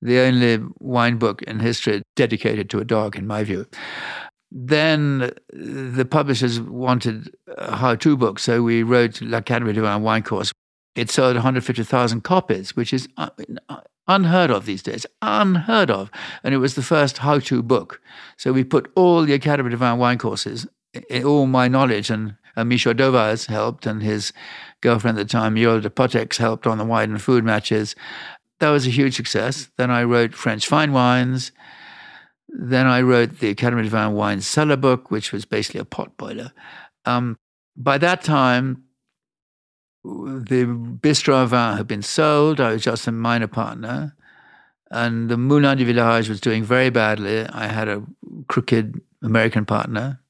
the 0.00 0.20
only 0.20 0.64
wine 0.78 1.18
book 1.18 1.42
in 1.42 1.60
history 1.60 2.02
dedicated 2.16 2.70
to 2.70 2.78
a 2.78 2.84
dog, 2.84 3.16
in 3.16 3.26
my 3.26 3.44
view. 3.44 3.66
Then 4.50 5.30
the 5.52 6.06
publishers 6.10 6.58
wanted 6.58 7.30
a 7.56 7.76
how-to 7.76 8.16
book, 8.16 8.38
so 8.38 8.62
we 8.62 8.82
wrote 8.82 9.20
La 9.20 9.42
Cave 9.42 9.74
de 9.74 9.80
Vin 9.80 10.02
Wine 10.02 10.22
Course. 10.22 10.52
It 10.94 11.10
sold 11.10 11.36
150,000 11.36 12.22
copies, 12.22 12.74
which 12.74 12.92
is 12.92 13.08
unheard 14.08 14.50
of 14.50 14.66
these 14.66 14.82
days, 14.82 15.06
unheard 15.22 15.90
of. 15.90 16.10
And 16.42 16.52
it 16.52 16.58
was 16.58 16.74
the 16.74 16.82
first 16.82 17.18
how-to 17.18 17.62
book. 17.62 18.00
So 18.36 18.52
we 18.52 18.64
put 18.64 18.90
all 18.96 19.22
the 19.22 19.34
Academy 19.34 19.70
de 19.70 19.76
Vin 19.76 19.98
wine 19.98 20.18
courses, 20.18 20.66
all 21.24 21.46
my 21.46 21.68
knowledge, 21.68 22.10
and, 22.10 22.36
and 22.56 22.68
Michel 22.68 22.94
Dauvaz 22.94 23.46
helped, 23.46 23.86
and 23.86 24.02
his 24.02 24.32
girlfriend 24.80 25.18
at 25.18 25.28
the 25.28 25.32
time, 25.32 25.56
Yola 25.56 25.80
de 25.80 25.90
Potex, 25.90 26.38
helped 26.38 26.66
on 26.66 26.78
the 26.78 26.84
wine 26.84 27.10
and 27.10 27.22
food 27.22 27.44
matches. 27.44 27.94
That 28.58 28.70
was 28.70 28.86
a 28.86 28.90
huge 28.90 29.14
success. 29.14 29.70
Then 29.78 29.90
I 29.90 30.02
wrote 30.02 30.34
French 30.34 30.66
Fine 30.66 30.92
Wines. 30.92 31.52
Then 32.48 32.86
I 32.86 33.00
wrote 33.00 33.38
the 33.38 33.50
Academy 33.50 33.84
de 33.84 33.90
Vin 33.90 34.12
Wine 34.14 34.40
Cellar 34.40 34.76
Book, 34.76 35.10
which 35.12 35.30
was 35.30 35.44
basically 35.44 35.80
a 35.80 35.84
pot 35.84 36.16
boiler. 36.16 36.52
Um, 37.04 37.38
by 37.76 37.96
that 37.98 38.22
time, 38.22 38.84
the 40.04 40.64
Bistro 41.00 41.46
Vin 41.46 41.76
had 41.76 41.86
been 41.86 42.02
sold. 42.02 42.60
I 42.60 42.72
was 42.72 42.82
just 42.82 43.06
a 43.06 43.12
minor 43.12 43.48
partner. 43.48 44.16
And 44.90 45.28
the 45.28 45.36
Moulin 45.36 45.78
du 45.78 45.84
Village 45.84 46.28
was 46.28 46.40
doing 46.40 46.64
very 46.64 46.90
badly. 46.90 47.46
I 47.46 47.68
had 47.68 47.88
a 47.88 48.02
crooked 48.48 49.00
American 49.22 49.64
partner 49.64 50.20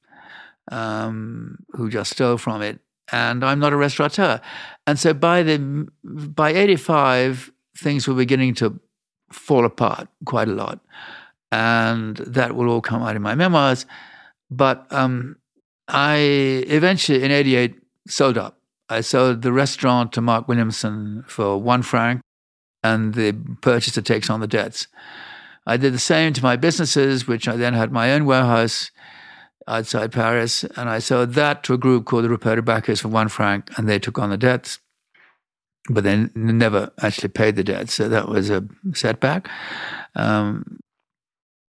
um, 0.71 1.57
who 1.71 1.89
just 1.89 2.11
stole 2.11 2.37
from 2.37 2.61
it. 2.61 2.79
And 3.11 3.43
I'm 3.43 3.59
not 3.59 3.73
a 3.73 3.77
restaurateur. 3.77 4.39
And 4.85 4.99
so 4.99 5.13
by 5.13 5.43
the 5.43 5.87
by 6.03 6.51
85, 6.51 7.51
things 7.77 8.07
were 8.07 8.13
beginning 8.13 8.53
to 8.55 8.79
fall 9.31 9.65
apart 9.65 10.07
quite 10.25 10.47
a 10.47 10.53
lot. 10.53 10.79
And 11.51 12.17
that 12.17 12.55
will 12.55 12.69
all 12.69 12.81
come 12.81 13.01
out 13.01 13.15
in 13.15 13.21
my 13.21 13.35
memoirs. 13.35 13.85
But 14.49 14.85
um, 14.91 15.37
I 15.87 16.17
eventually, 16.67 17.23
in 17.23 17.31
88, 17.31 17.75
sold 18.07 18.37
up. 18.37 18.60
I 18.91 19.01
sold 19.01 19.41
the 19.41 19.53
restaurant 19.53 20.11
to 20.13 20.21
Mark 20.21 20.47
Williamson 20.47 21.23
for 21.27 21.57
one 21.57 21.81
franc, 21.81 22.21
and 22.83 23.13
the 23.13 23.33
purchaser 23.61 24.01
takes 24.01 24.29
on 24.29 24.39
the 24.39 24.47
debts. 24.47 24.87
I 25.65 25.77
did 25.77 25.93
the 25.93 25.99
same 25.99 26.33
to 26.33 26.43
my 26.43 26.55
businesses, 26.55 27.27
which 27.27 27.47
I 27.47 27.55
then 27.55 27.73
had 27.73 27.91
my 27.91 28.11
own 28.13 28.25
warehouse 28.25 28.91
outside 29.67 30.11
Paris, 30.11 30.63
and 30.75 30.89
I 30.89 30.99
sold 30.99 31.33
that 31.33 31.63
to 31.63 31.73
a 31.73 31.77
group 31.77 32.05
called 32.05 32.25
the 32.25 32.55
de 32.55 32.61
Bacchus 32.61 33.01
for 33.01 33.07
one 33.07 33.29
franc, 33.29 33.69
and 33.77 33.87
they 33.87 33.99
took 33.99 34.19
on 34.19 34.29
the 34.29 34.37
debts 34.37 34.79
but 35.89 36.03
they 36.03 36.27
never 36.35 36.91
actually 37.01 37.29
paid 37.29 37.55
the 37.55 37.63
debt. 37.63 37.89
So 37.89 38.07
that 38.09 38.27
was 38.27 38.49
a 38.49 38.63
setback. 38.93 39.49
Um, 40.15 40.79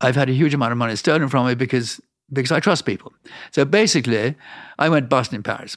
I've 0.00 0.16
had 0.16 0.28
a 0.28 0.32
huge 0.32 0.54
amount 0.54 0.72
of 0.72 0.78
money 0.78 0.96
stolen 0.96 1.28
from 1.28 1.46
me 1.46 1.54
because 1.54 2.00
because 2.32 2.52
I 2.52 2.60
trust 2.60 2.86
people. 2.86 3.12
So 3.52 3.64
basically, 3.64 4.36
I 4.78 4.88
went 4.88 5.08
bust 5.08 5.32
in 5.32 5.42
Paris. 5.42 5.76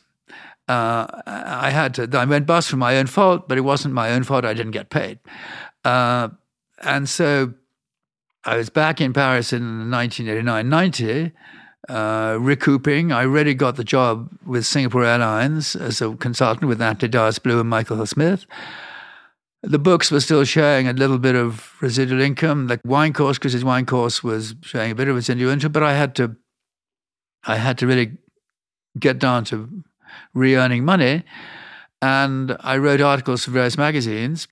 Uh, 0.68 1.06
I 1.28 1.70
had 1.70 1.94
to. 1.96 2.10
I 2.18 2.26
went 2.26 2.48
bust 2.48 2.70
for 2.70 2.78
my 2.78 2.98
own 2.98 3.08
fault, 3.08 3.48
but 3.48 3.58
it 3.58 3.62
wasn't 3.62 3.94
my 3.94 4.12
own 4.12 4.24
fault. 4.24 4.46
I 4.46 4.54
didn't 4.54 4.72
get 4.72 4.90
paid, 4.90 5.20
uh, 5.84 6.30
and 6.82 7.08
so 7.08 7.54
I 8.44 8.58
was 8.58 8.70
back 8.70 9.02
in 9.02 9.14
Paris 9.14 9.54
in 9.54 9.90
1989-90 9.90 11.32
uh, 11.90 12.38
recouping. 12.40 13.12
I 13.12 13.24
already 13.24 13.54
got 13.54 13.76
the 13.76 13.84
job 13.84 14.30
with 14.46 14.66
Singapore 14.66 15.04
Airlines 15.04 15.76
as 15.76 16.02
a 16.02 16.16
consultant 16.16 16.68
with 16.68 16.82
Anthony 16.82 17.10
Dias 17.10 17.40
Blue 17.40 17.60
and 17.60 17.70
Michael 17.70 18.06
Smith. 18.06 18.46
The 19.64 19.80
books 19.80 20.12
were 20.12 20.20
still 20.20 20.44
showing 20.44 20.88
a 20.88 20.94
little 20.94 21.18
bit 21.18 21.36
of 21.36 21.74
residual 21.82 22.22
income. 22.22 22.68
The 22.68 22.80
wine 22.86 23.14
course, 23.14 23.40
because 23.40 23.54
his 23.54 23.66
wine 23.66 23.86
course 23.86 24.24
was 24.24 24.56
showing 24.62 24.92
a 24.92 24.96
bit 24.96 25.08
of 25.08 25.16
residual 25.16 25.52
income, 25.52 25.72
but 25.72 25.84
I 25.84 25.94
had 25.94 26.16
to, 26.16 26.36
I 27.46 27.58
had 27.58 27.80
to 27.80 27.88
really 27.88 28.18
get 29.00 29.18
down 29.18 29.44
to 29.46 29.84
re-earning 30.34 30.86
money, 30.86 31.24
and 32.02 32.56
I 32.60 32.78
wrote 32.78 33.02
articles 33.02 33.46
for 33.46 33.52
various 33.52 33.78
magazines. 33.78 34.48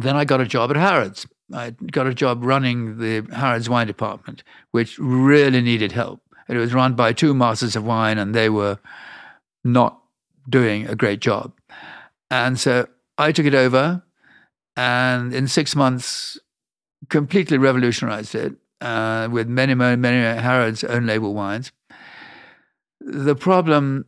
Then 0.00 0.16
I 0.16 0.24
got 0.24 0.40
a 0.40 0.46
job 0.46 0.70
at 0.70 0.76
Harrods. 0.76 1.26
I 1.52 1.70
got 1.90 2.06
a 2.06 2.14
job 2.14 2.42
running 2.44 2.98
the 2.98 3.26
Harrods 3.34 3.68
wine 3.68 3.86
department, 3.86 4.42
which 4.72 4.98
really 4.98 5.60
needed 5.60 5.92
help. 5.92 6.20
It 6.48 6.56
was 6.56 6.74
run 6.74 6.94
by 6.94 7.12
two 7.12 7.34
masters 7.34 7.76
of 7.76 7.84
wine, 7.84 8.18
and 8.18 8.34
they 8.34 8.48
were 8.48 8.78
not 9.62 10.00
doing 10.48 10.86
a 10.86 10.94
great 10.94 11.20
job. 11.20 11.52
And 12.30 12.58
so 12.58 12.86
I 13.16 13.32
took 13.32 13.46
it 13.46 13.54
over. 13.54 14.02
and 14.76 15.34
in 15.34 15.48
six 15.48 15.76
months, 15.76 16.38
completely 17.08 17.58
revolutionized 17.58 18.34
it 18.34 18.54
uh, 18.80 19.28
with 19.30 19.48
many, 19.48 19.74
many, 19.74 19.96
many 19.96 20.40
Harrods 20.40 20.84
own 20.84 21.06
label 21.06 21.34
wines. 21.34 21.72
The 23.00 23.36
problem 23.36 24.06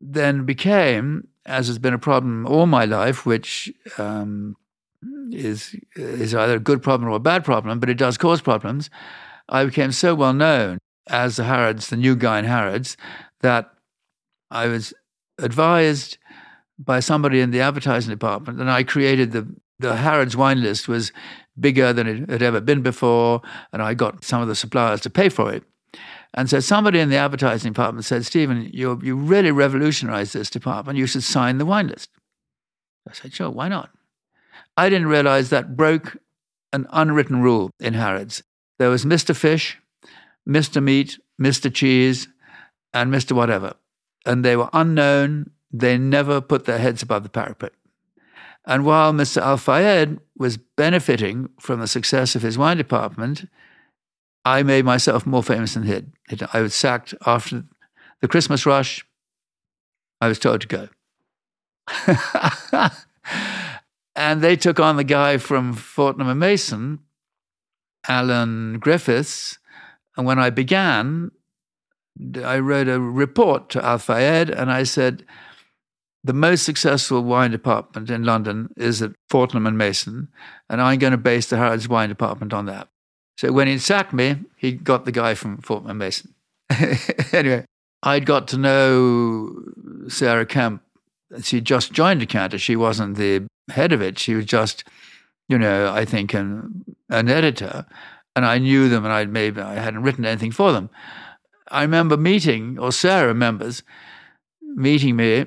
then 0.00 0.44
became, 0.44 1.28
as 1.46 1.66
has 1.66 1.78
been 1.78 1.94
a 1.94 1.98
problem 1.98 2.46
all 2.46 2.66
my 2.66 2.84
life, 2.84 3.26
which 3.26 3.72
um, 3.98 4.56
is 5.30 5.76
is 5.96 6.34
either 6.34 6.56
a 6.56 6.60
good 6.60 6.82
problem 6.82 7.10
or 7.10 7.16
a 7.16 7.20
bad 7.20 7.44
problem, 7.44 7.78
but 7.80 7.90
it 7.90 7.98
does 7.98 8.18
cause 8.18 8.40
problems. 8.40 8.90
I 9.48 9.64
became 9.64 9.92
so 9.92 10.14
well 10.14 10.32
known 10.32 10.78
as 11.08 11.36
the 11.36 11.44
Harrods, 11.44 11.88
the 11.88 11.96
new 11.96 12.14
guy 12.16 12.38
in 12.38 12.44
Harrods, 12.44 12.96
that 13.40 13.70
I 14.50 14.66
was 14.66 14.92
advised 15.38 16.18
by 16.78 17.00
somebody 17.00 17.40
in 17.40 17.50
the 17.50 17.60
advertising 17.60 18.10
department, 18.10 18.60
and 18.60 18.70
I 18.70 18.82
created 18.82 19.32
the 19.32 19.48
the 19.78 19.96
Harrods 19.96 20.36
wine 20.36 20.62
list 20.62 20.88
was 20.88 21.12
bigger 21.58 21.92
than 21.92 22.06
it 22.06 22.30
had 22.30 22.42
ever 22.42 22.60
been 22.60 22.82
before, 22.82 23.42
and 23.72 23.82
I 23.82 23.94
got 23.94 24.24
some 24.24 24.42
of 24.42 24.48
the 24.48 24.54
suppliers 24.54 25.00
to 25.02 25.10
pay 25.10 25.28
for 25.28 25.52
it. 25.52 25.64
And 26.34 26.48
so 26.50 26.60
somebody 26.60 27.00
in 27.00 27.08
the 27.08 27.16
advertising 27.16 27.72
department 27.72 28.04
said, 28.04 28.24
Stephen, 28.24 28.70
you 28.72 29.00
you 29.02 29.16
really 29.16 29.50
revolutionized 29.50 30.34
this 30.34 30.50
department. 30.50 30.98
You 30.98 31.06
should 31.06 31.22
sign 31.22 31.58
the 31.58 31.66
wine 31.66 31.88
list. 31.88 32.10
I 33.08 33.12
said, 33.14 33.32
sure, 33.32 33.50
why 33.50 33.68
not? 33.68 33.90
I 34.76 34.90
didn't 34.90 35.08
realize 35.08 35.50
that 35.50 35.76
broke 35.76 36.18
an 36.72 36.86
unwritten 36.90 37.40
rule 37.40 37.70
in 37.80 37.94
Harrods. 37.94 38.42
There 38.78 38.90
was 38.90 39.04
Mr. 39.04 39.34
Fish, 39.34 39.78
Mr. 40.48 40.82
Meat, 40.82 41.18
Mr. 41.40 41.72
Cheese, 41.72 42.28
and 42.92 43.12
Mr. 43.12 43.32
Whatever. 43.32 43.74
And 44.26 44.44
they 44.44 44.56
were 44.56 44.68
unknown. 44.72 45.50
They 45.72 45.98
never 45.98 46.40
put 46.40 46.66
their 46.66 46.78
heads 46.78 47.02
above 47.02 47.22
the 47.22 47.28
parapet. 47.28 47.72
And 48.64 48.84
while 48.84 49.12
Mr. 49.12 49.40
Al 49.40 49.56
Fayed 49.56 50.18
was 50.36 50.58
benefiting 50.58 51.48
from 51.58 51.80
the 51.80 51.86
success 51.86 52.34
of 52.34 52.42
his 52.42 52.58
wine 52.58 52.76
department, 52.76 53.48
I 54.44 54.62
made 54.62 54.84
myself 54.84 55.26
more 55.26 55.42
famous 55.42 55.74
than 55.74 55.84
he. 55.84 56.02
did. 56.28 56.48
I 56.52 56.60
was 56.60 56.74
sacked 56.74 57.14
after 57.26 57.64
the 58.20 58.28
Christmas 58.28 58.66
rush. 58.66 59.04
I 60.20 60.28
was 60.28 60.38
told 60.38 60.62
to 60.62 60.66
go. 60.66 60.88
and 64.16 64.40
they 64.40 64.56
took 64.56 64.80
on 64.80 64.96
the 64.96 65.04
guy 65.04 65.38
from 65.38 65.74
Fortnum 65.74 66.28
and 66.28 66.40
Mason, 66.40 67.00
Alan 68.08 68.78
Griffiths. 68.78 69.58
And 70.16 70.26
when 70.26 70.38
I 70.38 70.50
began, 70.50 71.30
I 72.44 72.58
wrote 72.58 72.88
a 72.88 73.00
report 73.00 73.70
to 73.70 73.84
Al 73.84 73.98
Fayed 73.98 74.50
and 74.50 74.70
I 74.70 74.82
said, 74.82 75.24
the 76.24 76.32
most 76.32 76.64
successful 76.64 77.22
wine 77.22 77.52
department 77.52 78.10
in 78.10 78.24
London 78.24 78.70
is 78.76 79.00
at 79.00 79.12
Fortnum 79.28 79.66
and 79.66 79.78
Mason, 79.78 80.28
and 80.68 80.82
I'm 80.82 80.98
going 80.98 81.12
to 81.12 81.16
base 81.16 81.48
the 81.48 81.56
Harrods 81.56 81.88
wine 81.88 82.08
department 82.08 82.52
on 82.52 82.66
that. 82.66 82.88
So 83.38 83.52
when 83.52 83.68
he 83.68 83.78
sacked 83.78 84.12
me, 84.12 84.34
he 84.56 84.72
got 84.72 85.04
the 85.04 85.12
guy 85.12 85.34
from 85.34 85.60
and 85.86 85.96
Mason. 85.96 86.34
anyway, 87.32 87.64
I'd 88.02 88.26
got 88.26 88.48
to 88.48 88.56
know 88.58 89.62
Sarah 90.08 90.44
Kemp. 90.44 90.82
She 91.42 91.60
just 91.60 91.92
joined 91.92 92.18
Decanter. 92.18 92.58
She 92.58 92.74
wasn't 92.74 93.16
the 93.16 93.46
head 93.70 93.92
of 93.92 94.02
it. 94.02 94.18
She 94.18 94.34
was 94.34 94.44
just, 94.44 94.82
you 95.48 95.56
know, 95.56 95.92
I 95.92 96.04
think 96.04 96.34
an, 96.34 96.96
an 97.10 97.28
editor. 97.28 97.86
And 98.34 98.44
I 98.44 98.58
knew 98.58 98.88
them, 98.88 99.04
and 99.04 99.12
I'd 99.12 99.30
maybe 99.30 99.60
I 99.60 99.74
hadn't 99.74 100.02
written 100.02 100.24
anything 100.24 100.50
for 100.50 100.72
them. 100.72 100.90
I 101.68 101.82
remember 101.82 102.16
meeting, 102.16 102.76
or 102.76 102.90
Sarah 102.90 103.28
remembers 103.28 103.84
meeting 104.62 105.14
me 105.14 105.46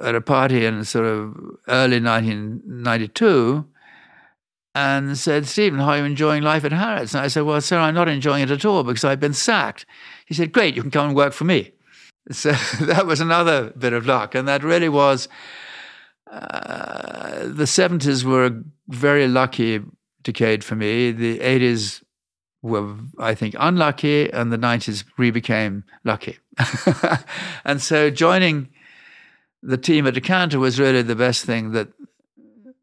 at 0.00 0.14
a 0.14 0.20
party 0.20 0.64
in 0.64 0.84
sort 0.84 1.06
of 1.06 1.34
early 1.66 2.00
1992 2.00 3.66
and 4.76 5.16
said, 5.16 5.46
Stephen, 5.46 5.78
how 5.78 5.92
are 5.92 5.98
you 5.98 6.04
enjoying 6.04 6.42
life 6.42 6.62
at 6.62 6.70
Harrods? 6.70 7.14
And 7.14 7.24
I 7.24 7.28
said, 7.28 7.44
Well, 7.44 7.62
sir, 7.62 7.78
I'm 7.78 7.94
not 7.94 8.08
enjoying 8.08 8.42
it 8.42 8.50
at 8.50 8.66
all 8.66 8.84
because 8.84 9.04
I've 9.04 9.18
been 9.18 9.32
sacked. 9.32 9.86
He 10.26 10.34
said, 10.34 10.52
Great, 10.52 10.76
you 10.76 10.82
can 10.82 10.90
come 10.90 11.08
and 11.08 11.16
work 11.16 11.32
for 11.32 11.44
me. 11.44 11.72
So 12.32 12.50
that 12.80 13.06
was 13.06 13.20
another 13.20 13.70
bit 13.78 13.92
of 13.92 14.04
luck. 14.04 14.34
And 14.34 14.48
that 14.48 14.64
really 14.64 14.88
was 14.88 15.28
uh, 16.28 17.44
the 17.44 17.66
70s 17.66 18.24
were 18.24 18.46
a 18.46 18.62
very 18.88 19.28
lucky 19.28 19.80
decade 20.24 20.64
for 20.64 20.74
me. 20.74 21.12
The 21.12 21.38
80s 21.38 22.02
were, 22.62 22.96
I 23.20 23.36
think, 23.36 23.54
unlucky, 23.60 24.28
and 24.32 24.52
the 24.52 24.58
90s 24.58 25.04
re 25.16 25.30
became 25.30 25.84
lucky. 26.02 26.38
and 27.64 27.80
so 27.80 28.10
joining 28.10 28.70
the 29.62 29.78
team 29.78 30.04
at 30.08 30.14
Decanter 30.14 30.58
was 30.58 30.80
really 30.80 31.02
the 31.02 31.14
best 31.14 31.44
thing 31.44 31.70
that 31.72 31.90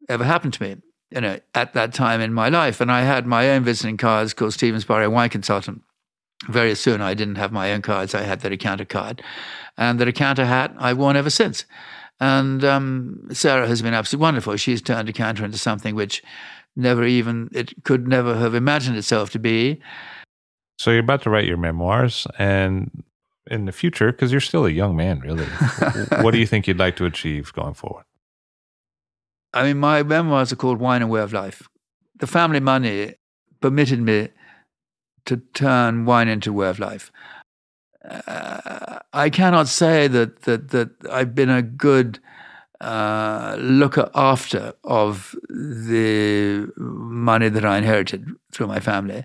ever 0.07 0.23
happened 0.23 0.53
to 0.53 0.63
me, 0.63 0.77
you 1.13 1.21
know, 1.21 1.39
at 1.53 1.73
that 1.73 1.93
time 1.93 2.21
in 2.21 2.33
my 2.33 2.49
life. 2.49 2.81
And 2.81 2.91
I 2.91 3.01
had 3.01 3.27
my 3.27 3.51
own 3.51 3.63
visiting 3.63 3.97
cards 3.97 4.33
called 4.33 4.53
Stephen 4.53 4.81
Spurrier 4.81 5.09
Wine 5.09 5.29
Consultant. 5.29 5.81
Very 6.49 6.75
soon 6.75 7.01
I 7.01 7.13
didn't 7.13 7.35
have 7.35 7.51
my 7.51 7.71
own 7.71 7.81
cards. 7.81 8.15
I 8.15 8.23
had 8.23 8.41
the 8.41 8.49
Decanter 8.49 8.85
card. 8.85 9.21
And 9.77 9.99
the 9.99 10.05
Decanter 10.05 10.45
hat 10.45 10.73
I've 10.79 10.97
worn 10.97 11.15
ever 11.15 11.29
since. 11.29 11.65
And 12.19 12.63
um, 12.63 13.27
Sarah 13.31 13.67
has 13.67 13.81
been 13.81 13.93
absolutely 13.93 14.23
wonderful. 14.23 14.55
She's 14.57 14.81
turned 14.81 15.07
Decanter 15.07 15.45
into 15.45 15.57
something 15.57 15.93
which 15.93 16.23
never 16.75 17.03
even, 17.05 17.49
it 17.53 17.83
could 17.83 18.07
never 18.07 18.35
have 18.35 18.55
imagined 18.55 18.97
itself 18.97 19.29
to 19.31 19.39
be. 19.39 19.79
So 20.79 20.89
you're 20.91 21.01
about 21.01 21.21
to 21.23 21.29
write 21.29 21.45
your 21.45 21.57
memoirs, 21.57 22.25
and 22.39 23.03
in 23.47 23.65
the 23.65 23.71
future, 23.71 24.11
because 24.11 24.31
you're 24.31 24.41
still 24.41 24.65
a 24.65 24.71
young 24.71 24.95
man, 24.95 25.19
really, 25.19 25.45
what 26.21 26.31
do 26.31 26.39
you 26.39 26.47
think 26.47 26.67
you'd 26.67 26.79
like 26.79 26.95
to 26.95 27.05
achieve 27.05 27.53
going 27.53 27.75
forward? 27.75 28.05
I 29.53 29.63
mean, 29.63 29.77
my 29.79 30.03
memoirs 30.03 30.51
are 30.51 30.55
called 30.55 30.79
Wine 30.79 31.01
and 31.01 31.11
Way 31.11 31.21
of 31.21 31.33
Life. 31.33 31.67
The 32.19 32.27
family 32.27 32.59
money 32.59 33.15
permitted 33.61 34.01
me 34.01 34.29
to 35.25 35.37
turn 35.53 36.05
wine 36.05 36.27
into 36.27 36.51
way 36.51 36.69
of 36.69 36.79
life. 36.79 37.11
Uh, 38.03 38.99
I 39.13 39.29
cannot 39.29 39.67
say 39.67 40.07
that 40.09 40.41
that 40.41 40.69
that 40.71 40.89
I've 41.09 41.33
been 41.33 41.49
a 41.49 41.61
good 41.61 42.19
uh, 42.81 43.55
looker 43.57 44.09
after 44.13 44.73
of 44.83 45.35
the 45.49 46.67
money 46.77 47.47
that 47.47 47.63
I 47.63 47.77
inherited 47.77 48.27
through 48.51 48.67
my 48.67 48.81
family 48.81 49.23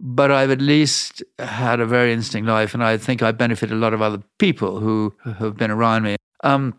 but 0.00 0.30
I've 0.30 0.50
at 0.50 0.60
least 0.60 1.22
had 1.38 1.80
a 1.80 1.86
very 1.86 2.12
interesting 2.12 2.44
life, 2.44 2.74
and 2.74 2.82
I 2.82 2.96
think 2.96 3.22
I 3.22 3.32
benefit 3.32 3.70
a 3.70 3.76
lot 3.76 3.94
of 3.94 4.02
other 4.02 4.22
people 4.38 4.80
who 4.80 5.14
have 5.38 5.56
been 5.56 5.70
around 5.70 6.02
me. 6.02 6.16
Um, 6.42 6.74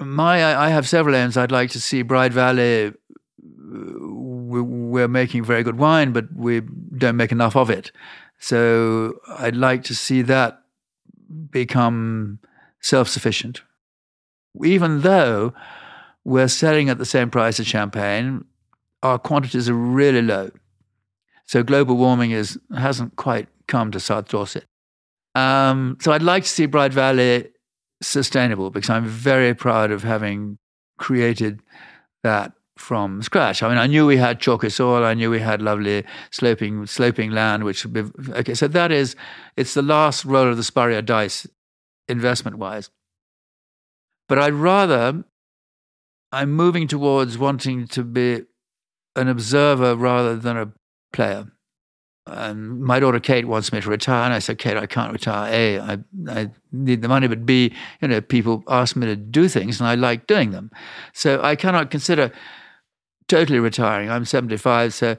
my, 0.00 0.56
I 0.56 0.68
have 0.68 0.88
several 0.88 1.14
aims. 1.14 1.36
I'd 1.36 1.52
like 1.52 1.70
to 1.70 1.80
see 1.80 2.02
Bride 2.02 2.32
Valley. 2.32 2.92
We're 3.40 5.08
making 5.08 5.44
very 5.44 5.62
good 5.62 5.78
wine, 5.78 6.12
but 6.12 6.32
we 6.34 6.62
don't 6.96 7.16
make 7.16 7.32
enough 7.32 7.56
of 7.56 7.70
it. 7.70 7.92
So 8.38 9.14
I'd 9.28 9.56
like 9.56 9.84
to 9.84 9.94
see 9.94 10.22
that 10.22 10.62
become 11.50 12.38
self-sufficient. 12.80 13.62
Even 14.64 15.02
though 15.02 15.52
we're 16.24 16.48
selling 16.48 16.88
at 16.88 16.98
the 16.98 17.04
same 17.04 17.30
price 17.30 17.60
as 17.60 17.66
champagne, 17.66 18.44
our 19.02 19.18
quantities 19.18 19.68
are 19.68 19.74
really 19.74 20.22
low. 20.22 20.50
So 21.46 21.62
global 21.62 21.96
warming 21.96 22.30
is 22.30 22.58
hasn't 22.76 23.16
quite 23.16 23.48
come 23.66 23.90
to 23.90 24.00
South 24.00 24.28
Dorset. 24.28 24.64
Um, 25.34 25.96
so 26.00 26.12
I'd 26.12 26.22
like 26.22 26.42
to 26.44 26.48
see 26.48 26.66
Bride 26.66 26.92
Valley 26.92 27.48
sustainable 28.00 28.70
because 28.70 28.90
I'm 28.90 29.06
very 29.06 29.54
proud 29.54 29.90
of 29.90 30.02
having 30.02 30.58
created 30.98 31.60
that 32.22 32.52
from 32.76 33.22
scratch. 33.22 33.62
I 33.62 33.68
mean, 33.68 33.78
I 33.78 33.86
knew 33.86 34.06
we 34.06 34.16
had 34.16 34.40
chalky 34.40 34.70
soil. 34.70 35.04
I 35.04 35.14
knew 35.14 35.30
we 35.30 35.40
had 35.40 35.60
lovely 35.60 36.04
sloping 36.30 36.86
sloping 36.86 37.30
land, 37.30 37.64
which 37.64 37.84
would 37.84 37.92
be 37.92 38.32
okay. 38.32 38.54
So 38.54 38.68
that 38.68 38.92
is, 38.92 39.16
it's 39.56 39.74
the 39.74 39.82
last 39.82 40.24
roll 40.24 40.48
of 40.48 40.56
the 40.56 40.64
Spurrier 40.64 41.02
dice, 41.02 41.46
investment 42.08 42.58
wise. 42.58 42.90
But 44.28 44.38
I'd 44.38 44.54
rather, 44.54 45.24
I'm 46.30 46.52
moving 46.52 46.86
towards 46.86 47.38
wanting 47.38 47.88
to 47.88 48.04
be 48.04 48.42
an 49.16 49.28
observer 49.28 49.96
rather 49.96 50.36
than 50.36 50.56
a 50.56 50.72
player. 51.12 51.50
And 52.30 52.80
my 52.80 53.00
daughter 53.00 53.20
Kate 53.20 53.46
wants 53.46 53.72
me 53.72 53.80
to 53.80 53.88
retire, 53.88 54.24
and 54.24 54.34
I 54.34 54.38
said, 54.38 54.58
Kate, 54.58 54.76
I 54.76 54.86
can't 54.86 55.12
retire. 55.12 55.52
A, 55.52 55.78
I, 55.80 55.98
I 56.28 56.50
need 56.72 57.02
the 57.02 57.08
money, 57.08 57.26
but 57.28 57.46
B, 57.46 57.74
you 58.00 58.08
know, 58.08 58.20
people 58.20 58.64
ask 58.68 58.96
me 58.96 59.06
to 59.06 59.16
do 59.16 59.48
things, 59.48 59.80
and 59.80 59.88
I 59.88 59.94
like 59.94 60.26
doing 60.26 60.50
them. 60.50 60.70
So 61.12 61.42
I 61.42 61.56
cannot 61.56 61.90
consider 61.90 62.32
totally 63.28 63.58
retiring. 63.58 64.10
I'm 64.10 64.24
75, 64.24 64.94
so 64.94 65.16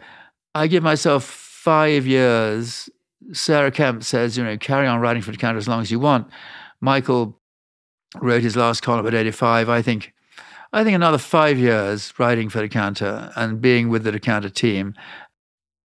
I 0.56 0.68
give 0.68 0.84
myself 0.84 1.24
five 1.24 2.06
years. 2.08 2.90
Sarah 3.34 3.72
Kemp 3.72 4.04
says, 4.04 4.38
you 4.38 4.44
know, 4.44 4.58
carry 4.58 4.88
on 4.88 5.00
writing 5.00 5.22
for 5.22 5.32
Decanter 5.32 5.58
as 5.58 5.68
long 5.68 5.82
as 5.82 5.92
you 5.92 6.00
want. 6.00 6.28
Michael 6.82 7.40
wrote 8.22 8.42
his 8.42 8.56
last 8.56 8.82
column 8.82 9.06
at 9.06 9.14
85. 9.14 9.70
I 9.70 9.82
think, 9.82 10.14
I 10.74 10.84
think 10.84 10.96
another 10.96 11.18
five 11.18 11.60
years 11.60 12.14
writing 12.18 12.50
for 12.50 12.62
Decanter 12.62 13.32
and 13.36 13.62
being 13.62 13.90
with 13.90 14.04
the 14.04 14.12
Decanter 14.12 14.50
team 14.50 14.96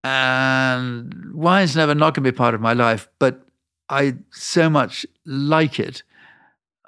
and 0.05 1.35
wine's 1.35 1.75
never 1.75 1.95
not 1.95 2.15
going 2.15 2.25
to 2.25 2.31
be 2.33 2.37
part 2.37 2.55
of 2.55 2.61
my 2.61 2.75
life, 2.75 3.09
but 3.19 3.47
I 3.89 4.17
so 4.31 4.69
much 4.69 5.07
like 5.25 5.81
it. 5.81 6.03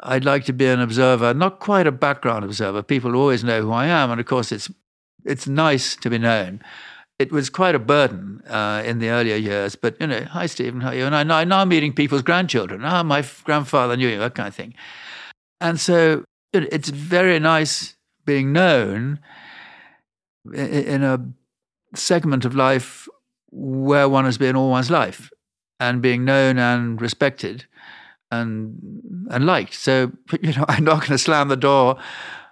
I'd 0.00 0.26
like 0.26 0.44
to 0.44 0.52
be 0.52 0.66
an 0.66 0.80
observer, 0.80 1.32
not 1.32 1.58
quite 1.58 1.86
a 1.86 1.92
background 1.92 2.44
observer. 2.44 2.82
People 2.82 3.16
always 3.16 3.42
know 3.42 3.62
who 3.62 3.72
I 3.72 3.86
am, 3.86 4.10
and 4.10 4.20
of 4.20 4.26
course, 4.26 4.52
it's 4.52 4.70
it's 5.24 5.48
nice 5.48 5.96
to 5.96 6.10
be 6.10 6.18
known. 6.18 6.60
It 7.18 7.32
was 7.32 7.48
quite 7.48 7.74
a 7.74 7.78
burden 7.78 8.42
uh, 8.46 8.82
in 8.84 8.98
the 8.98 9.08
earlier 9.08 9.36
years, 9.36 9.74
but 9.74 9.98
you 9.98 10.06
know, 10.06 10.20
hi 10.24 10.44
Stephen, 10.44 10.82
how 10.82 10.90
are 10.90 10.94
you? 10.94 11.06
And 11.06 11.16
I, 11.16 11.22
now, 11.22 11.42
now 11.44 11.64
meeting 11.64 11.94
people's 11.94 12.20
grandchildren. 12.20 12.82
Ah, 12.84 13.02
my 13.02 13.24
grandfather 13.44 13.96
knew 13.96 14.08
you, 14.08 14.18
that 14.18 14.34
kind 14.34 14.48
of 14.48 14.54
thing. 14.54 14.74
And 15.58 15.80
so 15.80 16.24
it, 16.52 16.70
it's 16.70 16.90
very 16.90 17.38
nice 17.38 17.96
being 18.26 18.52
known 18.52 19.20
in 20.54 21.02
a 21.02 21.26
segment 21.94 22.44
of 22.44 22.54
life 22.54 23.08
where 23.50 24.08
one 24.08 24.24
has 24.24 24.38
been 24.38 24.56
all 24.56 24.70
one's 24.70 24.90
life 24.90 25.30
and 25.80 26.02
being 26.02 26.24
known 26.24 26.58
and 26.58 27.00
respected 27.00 27.64
and 28.30 28.76
and 29.30 29.46
liked. 29.46 29.74
So 29.74 30.12
you 30.40 30.52
know, 30.52 30.64
I'm 30.68 30.84
not 30.84 31.00
going 31.00 31.12
to 31.12 31.18
slam 31.18 31.48
the 31.48 31.56
door. 31.56 31.96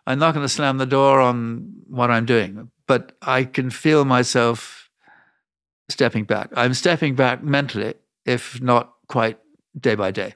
I'm 0.06 0.18
not 0.18 0.34
going 0.34 0.44
to 0.44 0.52
slam 0.52 0.78
the 0.78 0.86
door 0.86 1.20
on 1.20 1.72
what 1.86 2.10
I'm 2.10 2.26
doing, 2.26 2.70
but 2.86 3.12
I 3.22 3.44
can 3.44 3.70
feel 3.70 4.04
myself 4.04 4.90
stepping 5.88 6.24
back. 6.24 6.50
I'm 6.54 6.74
stepping 6.74 7.14
back 7.14 7.42
mentally, 7.42 7.94
if 8.26 8.60
not 8.60 8.94
quite 9.08 9.38
day 9.78 9.94
by 9.94 10.10
day. 10.10 10.34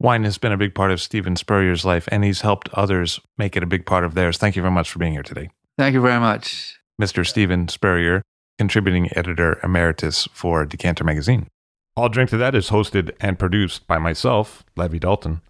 Wine 0.00 0.24
has 0.24 0.38
been 0.38 0.52
a 0.52 0.56
big 0.56 0.74
part 0.74 0.90
of 0.90 1.00
Stephen 1.00 1.36
Spurrier's 1.36 1.84
life, 1.84 2.08
and 2.12 2.24
he's 2.24 2.42
helped 2.42 2.68
others 2.72 3.20
make 3.36 3.56
it 3.56 3.62
a 3.62 3.66
big 3.66 3.84
part 3.84 4.04
of 4.04 4.14
theirs. 4.14 4.38
Thank 4.38 4.54
you 4.54 4.62
very 4.62 4.72
much 4.72 4.90
for 4.90 4.98
being 4.98 5.12
here 5.12 5.24
today. 5.24 5.50
Thank 5.76 5.94
you 5.94 6.00
very 6.00 6.20
much. 6.20 6.78
Mr. 7.00 7.24
Stephen 7.24 7.68
Spurrier, 7.68 8.22
contributing 8.58 9.08
editor 9.16 9.60
emeritus 9.62 10.28
for 10.32 10.66
Decanter 10.66 11.04
Magazine. 11.04 11.46
I'll 11.96 12.08
Drink 12.08 12.30
to 12.30 12.36
That 12.36 12.54
is 12.54 12.70
hosted 12.70 13.12
and 13.20 13.38
produced 13.38 13.86
by 13.86 13.98
myself, 13.98 14.64
Levi 14.76 14.98
Dalton. 14.98 15.40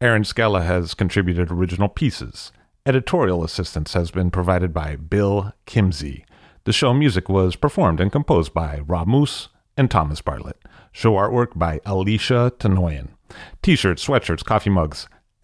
Erin 0.00 0.24
Scala 0.24 0.62
has 0.62 0.94
contributed 0.94 1.50
original 1.50 1.88
pieces. 1.88 2.50
Editorial 2.86 3.44
assistance 3.44 3.92
has 3.92 4.10
been 4.10 4.30
provided 4.30 4.72
by 4.72 4.96
Bill 4.96 5.52
Kimsey. 5.66 6.24
The 6.64 6.72
show 6.72 6.94
music 6.94 7.28
was 7.28 7.56
performed 7.56 8.00
and 8.00 8.10
composed 8.10 8.54
by 8.54 8.80
Rob 8.86 9.06
Moose 9.06 9.48
and 9.76 9.90
Thomas 9.90 10.22
Bartlett. 10.22 10.62
Show 10.92 11.12
artwork 11.12 11.58
by 11.58 11.80
Alicia 11.84 12.52
Tenoyan. 12.58 13.08
T-shirts, 13.62 14.06
sweatshirts, 14.06 14.44
coffee 14.44 14.70
mugs, 14.70 15.08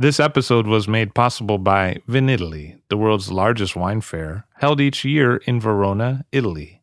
This 0.00 0.20
episode 0.20 0.68
was 0.68 0.86
made 0.86 1.12
possible 1.12 1.58
by 1.58 1.96
Vinitaly, 2.08 2.78
the 2.88 2.96
world's 2.96 3.32
largest 3.32 3.74
wine 3.74 4.00
fair, 4.00 4.46
held 4.54 4.80
each 4.80 5.04
year 5.04 5.38
in 5.38 5.60
Verona, 5.60 6.24
Italy. 6.30 6.77